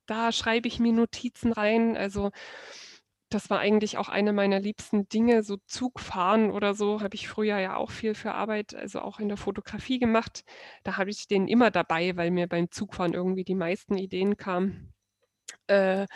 da 0.08 0.32
schreibe 0.32 0.68
ich 0.68 0.80
mir 0.80 0.94
Notizen 0.94 1.52
rein. 1.52 1.96
Also 1.98 2.32
das 3.30 3.50
war 3.50 3.60
eigentlich 3.60 3.98
auch 3.98 4.08
eine 4.10 4.32
meiner 4.32 4.60
liebsten 4.60 5.10
Dinge, 5.10 5.44
so 5.44 5.58
Zugfahren 5.68 6.50
oder 6.52 6.74
so, 6.74 7.02
habe 7.02 7.16
ich 7.16 7.28
früher 7.28 7.60
ja 7.60 7.76
auch 7.76 7.92
viel 7.92 8.16
für 8.16 8.34
Arbeit, 8.34 8.74
also 8.74 9.02
auch 9.02 9.20
in 9.20 9.28
der 9.28 9.38
Fotografie 9.38 10.00
gemacht. 10.00 10.46
Da 10.84 10.98
habe 10.98 11.10
ich 11.10 11.28
den 11.28 11.48
immer 11.48 11.70
dabei, 11.70 12.16
weil 12.16 12.32
mir 12.32 12.48
beim 12.48 12.72
Zugfahren 12.72 13.14
irgendwie 13.14 13.44
die 13.44 13.56
meisten 13.56 13.98
Ideen 13.98 14.38
kamen. 14.38 14.94
Äh, 15.68 16.08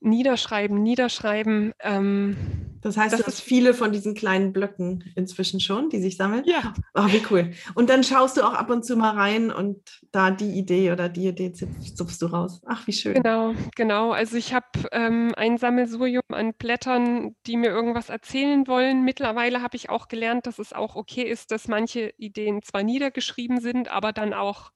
niederschreiben, 0.00 0.82
niederschreiben. 0.82 1.72
Ähm, 1.80 2.36
das 2.82 2.98
heißt, 2.98 3.14
das 3.14 3.20
du 3.20 3.26
hast 3.26 3.40
viele 3.40 3.72
von 3.72 3.92
diesen 3.92 4.14
kleinen 4.14 4.52
Blöcken 4.52 5.10
inzwischen 5.16 5.58
schon, 5.58 5.88
die 5.88 6.00
sich 6.00 6.18
sammeln? 6.18 6.44
Ja. 6.44 6.74
Oh, 6.94 7.06
wie 7.06 7.22
cool. 7.30 7.52
Und 7.74 7.88
dann 7.88 8.04
schaust 8.04 8.36
du 8.36 8.42
auch 8.42 8.52
ab 8.52 8.68
und 8.68 8.84
zu 8.84 8.96
mal 8.96 9.14
rein 9.16 9.50
und 9.50 10.02
da 10.12 10.30
die 10.30 10.58
Idee 10.58 10.92
oder 10.92 11.08
die 11.08 11.28
Idee 11.28 11.52
zupfst 11.52 12.20
du 12.20 12.26
raus. 12.26 12.60
Ach, 12.66 12.86
wie 12.86 12.92
schön. 12.92 13.14
Genau, 13.14 13.54
genau. 13.74 14.12
Also 14.12 14.36
ich 14.36 14.52
habe 14.52 14.66
ähm, 14.92 15.32
ein 15.36 15.56
Sammelsurium 15.56 16.22
an 16.28 16.52
Blättern, 16.52 17.34
die 17.46 17.56
mir 17.56 17.70
irgendwas 17.70 18.10
erzählen 18.10 18.66
wollen. 18.66 19.02
Mittlerweile 19.02 19.62
habe 19.62 19.76
ich 19.76 19.88
auch 19.88 20.08
gelernt, 20.08 20.46
dass 20.46 20.58
es 20.58 20.74
auch 20.74 20.94
okay 20.94 21.22
ist, 21.22 21.52
dass 21.52 21.68
manche 21.68 22.12
Ideen 22.18 22.62
zwar 22.62 22.82
niedergeschrieben 22.82 23.60
sind, 23.60 23.88
aber 23.88 24.12
dann 24.12 24.34
auch 24.34 24.72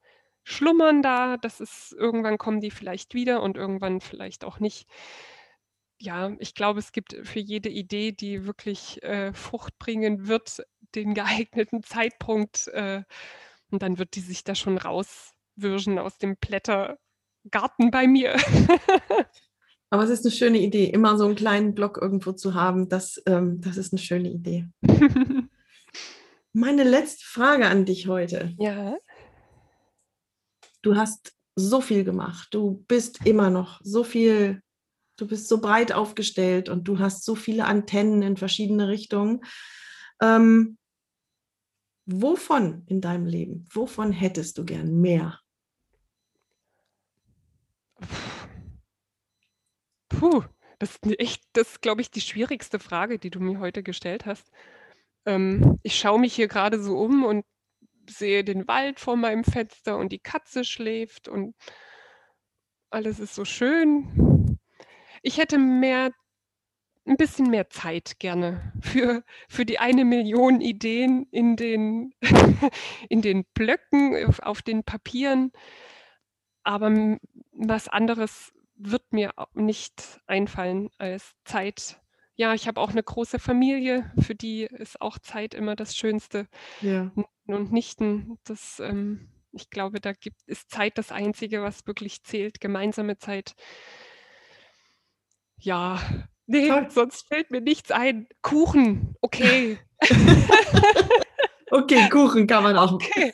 schlummern 0.49 1.03
da. 1.03 1.37
Das 1.37 1.61
ist, 1.61 1.93
irgendwann 1.93 2.39
kommen 2.39 2.61
die 2.61 2.71
vielleicht 2.71 3.15
wieder 3.15 3.43
und 3.43 3.57
irgendwann 3.57 4.01
vielleicht 4.01 4.45
auch 4.45 4.61
nicht. 4.61 4.89
Ja, 6.01 6.33
ich 6.39 6.55
glaube, 6.55 6.79
es 6.79 6.93
gibt 6.93 7.17
für 7.23 7.41
jede 7.41 7.69
Idee, 7.69 8.13
die 8.13 8.47
wirklich 8.47 9.03
äh, 9.03 9.33
Frucht 9.33 9.79
bringen 9.79 10.29
wird, 10.29 10.65
den 10.95 11.15
geeigneten 11.15 11.83
Zeitpunkt. 11.83 12.69
Äh, 12.69 13.03
und 13.71 13.83
dann 13.83 13.99
wird 13.99 14.15
die 14.15 14.21
sich 14.21 14.45
da 14.45 14.55
schon 14.55 14.79
rauswirschen 14.79 15.99
aus 15.99 16.19
dem 16.19 16.37
Blättergarten 16.37 17.91
bei 17.91 18.07
mir. 18.07 18.37
Aber 19.91 20.05
es 20.05 20.11
ist 20.11 20.25
eine 20.25 20.33
schöne 20.33 20.59
Idee, 20.59 20.85
immer 20.85 21.17
so 21.17 21.25
einen 21.25 21.35
kleinen 21.35 21.75
Block 21.75 21.99
irgendwo 22.01 22.33
zu 22.33 22.55
haben. 22.55 22.89
Das, 22.89 23.23
ähm, 23.27 23.61
das 23.61 23.79
ist 23.79 23.93
eine 23.93 24.01
schöne 24.01 24.31
Idee. 24.31 24.69
Meine 26.53 26.85
letzte 26.85 27.25
Frage 27.25 27.67
an 27.67 27.85
dich 27.87 28.07
heute. 28.07 28.55
Ja 28.59 28.99
du 30.83 30.97
hast 30.97 31.35
so 31.55 31.81
viel 31.81 32.05
gemacht, 32.05 32.49
du 32.53 32.85
bist 32.89 33.27
immer 33.27 33.51
noch 33.51 33.81
so 33.83 34.05
viel, 34.05 34.63
du 35.17 35.27
bist 35.27 35.49
so 35.49 35.61
breit 35.61 35.93
aufgestellt 35.93 36.69
und 36.69 36.87
du 36.87 36.99
hast 36.99 37.25
so 37.25 37.35
viele 37.35 37.65
Antennen 37.65 38.23
in 38.23 38.37
verschiedene 38.37 38.89
Richtungen. 38.89 39.45
Ähm, 40.21 40.79
wovon 42.07 42.85
in 42.87 43.01
deinem 43.01 43.27
Leben, 43.27 43.67
wovon 43.73 44.13
hättest 44.13 44.59
du 44.59 44.65
gern 44.65 45.01
mehr? 45.01 45.41
Puh, 50.09 50.45
das 50.79 50.97
ist 51.03 51.21
echt, 51.21 51.43
das 51.53 51.81
glaube 51.81 52.01
ich, 52.01 52.11
die 52.11 52.21
schwierigste 52.21 52.79
Frage, 52.79 53.19
die 53.19 53.31
du 53.31 53.41
mir 53.41 53.59
heute 53.59 53.83
gestellt 53.83 54.27
hast. 54.27 54.51
Ähm, 55.27 55.79
ich 55.83 55.99
schaue 55.99 56.21
mich 56.21 56.35
hier 56.35 56.49
gerade 56.49 56.81
so 56.81 56.99
um 56.99 57.25
und 57.25 57.45
sehe 58.09 58.45
den 58.45 58.69
Wald 58.69 59.01
vor 59.01 59.17
meinem 59.17 59.45
Fenster 59.45 59.97
und 59.99 60.13
die 60.13 60.19
Katze 60.19 60.65
schläft 60.65 61.29
und 61.29 61.55
alles 62.91 63.19
ist 63.21 63.35
so 63.35 63.45
schön. 63.45 64.59
Ich 65.23 65.39
hätte 65.39 65.59
mehr 65.59 66.13
ein 67.09 67.17
bisschen 67.17 67.51
mehr 67.51 67.71
Zeit 67.71 68.19
gerne 68.19 68.73
für, 68.81 69.25
für 69.49 69.65
die 69.65 69.79
eine 69.79 70.05
Million 70.05 70.61
Ideen 70.61 71.27
in 71.31 71.57
den, 71.57 72.15
in 73.09 73.23
den 73.23 73.45
Blöcken, 73.55 74.35
auf, 74.43 74.63
den 74.63 74.85
Papieren. 74.85 75.53
Aber 76.63 77.19
was 77.53 77.89
anderes 77.89 78.53
wird 78.75 79.13
mir 79.13 79.33
nicht 79.55 80.21
einfallen 80.27 80.91
als 80.99 81.35
Zeit. 81.45 82.01
Ja, 82.39 82.55
ich 82.55 82.69
habe 82.69 82.81
auch 82.81 82.91
eine 82.91 83.03
große 83.03 83.41
Familie, 83.41 84.13
für 84.17 84.37
die 84.37 84.63
ist 84.63 85.01
auch 85.01 85.19
Zeit 85.19 85.55
immer 85.55 85.75
das 85.75 85.97
Schönste. 85.97 86.47
Ja. 86.81 87.11
Und 87.47 87.73
Nichten, 87.73 88.39
das, 88.45 88.79
ähm, 88.79 89.29
ich 89.51 89.71
glaube, 89.71 90.01
da 90.01 90.13
gibt, 90.13 90.41
ist 90.47 90.71
Zeit 90.71 90.99
das 90.99 91.11
Einzige, 91.11 91.63
was 91.63 91.87
wirklich 91.89 92.23
zählt, 92.23 92.61
gemeinsame 92.61 93.19
Zeit. 93.19 93.57
Ja, 95.59 96.01
Nee, 96.51 96.69
Toll. 96.69 96.87
sonst 96.89 97.27
fällt 97.29 97.51
mir 97.51 97.61
nichts 97.61 97.91
ein. 97.91 98.27
Kuchen, 98.41 99.15
okay. 99.21 99.79
okay, 101.71 102.09
Kuchen 102.09 102.47
kann 102.47 102.63
man 102.63 102.77
auch. 102.77 102.99
Okay. 103.11 103.33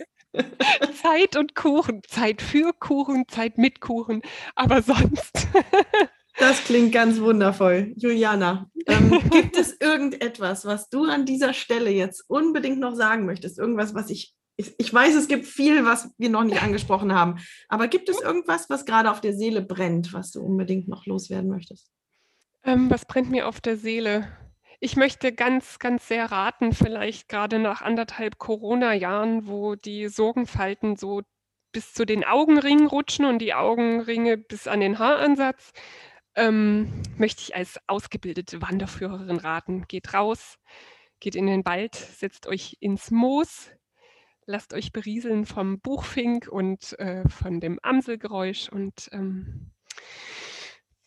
Zeit 1.01 1.37
und 1.37 1.55
Kuchen. 1.55 2.03
Zeit 2.09 2.43
für 2.43 2.73
Kuchen, 2.73 3.29
Zeit 3.29 3.57
mit 3.57 3.81
Kuchen. 3.81 4.21
Aber 4.57 4.83
sonst. 4.83 5.47
das 6.39 6.65
klingt 6.65 6.93
ganz 6.93 7.21
wundervoll. 7.21 7.93
Juliana, 7.97 8.71
ähm, 8.87 9.11
gibt 9.31 9.57
es 9.57 9.77
irgendetwas, 9.81 10.65
was 10.65 10.89
du 10.89 11.05
an 11.05 11.27
dieser 11.27 11.55
Stelle 11.55 11.91
jetzt 11.91 12.25
unbedingt 12.29 12.81
noch 12.81 12.95
sagen 12.95 13.27
möchtest? 13.27 13.59
Irgendwas, 13.59 13.95
was 13.95 14.11
ich 14.11 14.35
ich, 14.57 14.73
ich, 14.79 14.95
weiß, 14.95 15.17
es 15.17 15.27
gibt 15.27 15.47
viel, 15.47 15.85
was 15.85 16.11
wir 16.17 16.29
noch 16.31 16.45
nicht 16.45 16.63
angesprochen 16.63 17.13
haben, 17.13 17.41
aber 17.69 17.89
gibt 17.89 18.09
es 18.09 18.21
irgendwas, 18.21 18.71
was 18.71 18.85
gerade 18.85 19.11
auf 19.11 19.21
der 19.21 19.33
Seele 19.33 19.63
brennt, 19.63 20.13
was 20.13 20.31
du 20.31 20.41
unbedingt 20.43 20.87
noch 20.87 21.07
loswerden 21.07 21.51
möchtest? 21.51 21.91
Ähm, 22.63 22.89
was 22.89 23.05
brennt 23.05 23.31
mir 23.31 23.49
auf 23.49 23.61
der 23.61 23.77
Seele? 23.77 24.29
Ich 24.81 24.97
möchte 24.97 25.33
ganz, 25.33 25.79
ganz 25.79 26.07
sehr 26.07 26.31
raten, 26.31 26.73
vielleicht 26.73 27.29
gerade 27.29 27.59
nach 27.59 27.83
anderthalb 27.83 28.39
Corona-Jahren, 28.39 29.47
wo 29.47 29.75
die 29.75 30.09
Sorgenfalten 30.09 30.97
so 30.97 31.23
bis 31.73 31.93
zu 31.93 32.05
den 32.05 32.25
Augenringen 32.25 32.87
rutschen 32.87 33.25
und 33.25 33.41
die 33.41 33.55
Augenringe 33.55 34.39
bis 34.39 34.69
an 34.69 34.81
den 34.81 34.99
Haaransatz, 34.99 35.73
ähm, 36.37 37.03
möchte 37.17 37.43
ich 37.43 37.55
als 37.55 37.79
ausgebildete 37.87 38.61
Wanderführerin 38.63 39.37
raten. 39.37 39.87
Geht 39.89 40.15
raus, 40.15 40.59
geht 41.21 41.37
in 41.37 41.47
den 41.47 41.65
Wald, 41.65 41.95
setzt 41.95 42.47
euch 42.47 42.77
ins 42.81 43.11
Moos, 43.11 43.71
lasst 44.47 44.75
euch 44.75 44.93
berieseln 44.93 45.47
vom 45.47 45.81
Buchfink 45.81 46.49
und 46.49 46.99
äh, 46.99 47.29
von 47.29 47.61
dem 47.61 47.79
Amselgeräusch 47.83 48.69
und 48.69 49.09
ähm, 49.13 49.71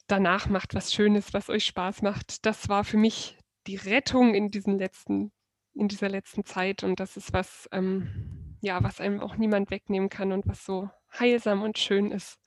danach 0.07 0.47
macht 0.47 0.73
was 0.73 0.93
Schönes, 0.93 1.33
was 1.33 1.49
euch 1.49 1.65
Spaß 1.65 2.01
macht. 2.01 2.45
Das 2.45 2.69
war 2.69 2.83
für 2.83 2.97
mich 2.97 3.37
die 3.67 3.75
Rettung 3.75 4.33
in 4.33 4.49
diesen 4.49 4.79
letzten, 4.79 5.31
in 5.73 5.87
dieser 5.87 6.09
letzten 6.09 6.45
Zeit 6.45 6.83
und 6.83 6.99
das 6.99 7.17
ist 7.17 7.33
was, 7.33 7.67
ähm, 7.71 8.57
ja, 8.61 8.81
was 8.83 9.01
einem 9.01 9.19
auch 9.19 9.35
niemand 9.35 9.69
wegnehmen 9.69 10.09
kann 10.09 10.31
und 10.31 10.47
was 10.47 10.65
so 10.65 10.89
heilsam 11.19 11.61
und 11.61 11.77
schön 11.77 12.11
ist. 12.11 12.39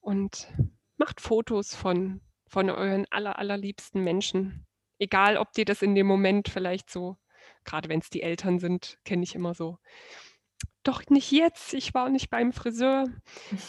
Und 0.00 0.52
macht 1.00 1.20
Fotos 1.20 1.74
von, 1.74 2.20
von 2.46 2.70
euren 2.70 3.06
aller, 3.10 3.38
allerliebsten 3.38 4.04
Menschen. 4.04 4.66
Egal, 4.98 5.38
ob 5.38 5.52
die 5.52 5.64
das 5.64 5.82
in 5.82 5.94
dem 5.94 6.06
Moment 6.06 6.48
vielleicht 6.48 6.90
so, 6.90 7.16
gerade 7.64 7.88
wenn 7.88 8.00
es 8.00 8.10
die 8.10 8.22
Eltern 8.22 8.60
sind, 8.60 8.98
kenne 9.04 9.24
ich 9.24 9.34
immer 9.34 9.54
so, 9.54 9.78
doch 10.82 11.02
nicht 11.08 11.32
jetzt, 11.32 11.72
ich 11.72 11.94
war 11.94 12.10
nicht 12.10 12.30
beim 12.30 12.52
Friseur, 12.52 13.06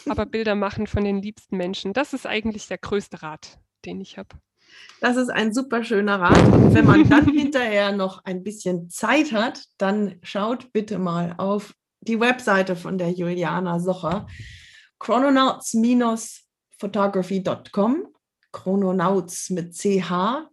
aber 0.06 0.26
Bilder 0.26 0.54
machen 0.54 0.86
von 0.86 1.04
den 1.04 1.22
liebsten 1.22 1.56
Menschen, 1.56 1.94
das 1.94 2.12
ist 2.12 2.26
eigentlich 2.26 2.68
der 2.68 2.78
größte 2.78 3.22
Rat, 3.22 3.58
den 3.86 4.00
ich 4.00 4.18
habe. 4.18 4.36
Das 5.00 5.16
ist 5.16 5.30
ein 5.30 5.54
super 5.54 5.84
schöner 5.84 6.20
Rat. 6.20 6.52
Und 6.52 6.74
wenn 6.74 6.86
man 6.86 7.08
dann 7.08 7.28
hinterher 7.32 7.92
noch 7.92 8.24
ein 8.24 8.42
bisschen 8.42 8.90
Zeit 8.90 9.32
hat, 9.32 9.64
dann 9.78 10.18
schaut 10.22 10.72
bitte 10.72 10.98
mal 10.98 11.34
auf 11.38 11.74
die 12.00 12.20
Webseite 12.20 12.76
von 12.76 12.98
der 12.98 13.10
Juliana 13.10 13.80
Socher, 13.80 14.26
chrononauts-photography.com, 16.82 18.08
Chrononauts 18.52 19.50
mit 19.50 19.74
CH, 19.74 20.48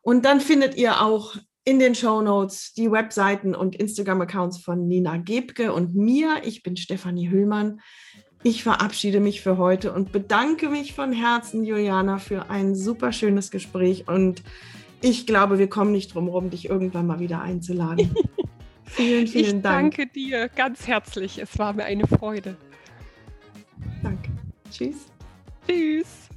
Und 0.02 0.24
dann 0.26 0.40
findet 0.40 0.76
ihr 0.76 1.02
auch 1.02 1.36
in 1.66 1.80
den 1.80 1.96
Show 1.96 2.22
Notes 2.22 2.74
die 2.74 2.92
Webseiten 2.92 3.56
und 3.56 3.76
Instagram-Accounts 3.76 4.60
von 4.60 4.88
Nina 4.88 5.18
Gebke 5.18 5.74
und 5.74 5.96
mir. 5.96 6.42
Ich 6.44 6.62
bin 6.62 6.78
Stefanie 6.78 7.30
Hüllmann. 7.30 7.82
Ich 8.44 8.62
verabschiede 8.64 9.20
mich 9.22 9.42
für 9.42 9.58
heute 9.58 9.94
und 9.94 10.12
bedanke 10.12 10.68
mich 10.68 10.94
von 10.94 11.14
Herzen, 11.14 11.64
Juliana, 11.64 12.18
für 12.18 12.50
ein 12.50 12.76
super 12.76 13.14
schönes 13.14 13.52
Gespräch. 13.52 14.10
Und 14.10 14.44
ich 15.04 15.28
glaube, 15.28 15.60
wir 15.60 15.70
kommen 15.70 15.92
nicht 15.92 16.14
drum 16.14 16.26
herum, 16.26 16.50
dich 16.50 16.70
irgendwann 16.70 17.06
mal 17.06 17.20
wieder 17.20 17.42
einzuladen. 17.42 18.16
Vielen, 18.86 19.28
vielen 19.28 19.58
ich 19.58 19.62
Dank. 19.64 19.98
Ich 19.98 19.98
danke 19.98 20.14
dir 20.14 20.50
ganz 20.50 20.88
herzlich. 20.88 21.40
Es 21.40 21.58
war 21.58 21.74
mir 21.74 21.86
eine 21.86 22.06
Freude. 22.06 22.56
Danke. 24.04 24.30
Tschüss. 24.70 25.08
Tschüss. 25.68 26.30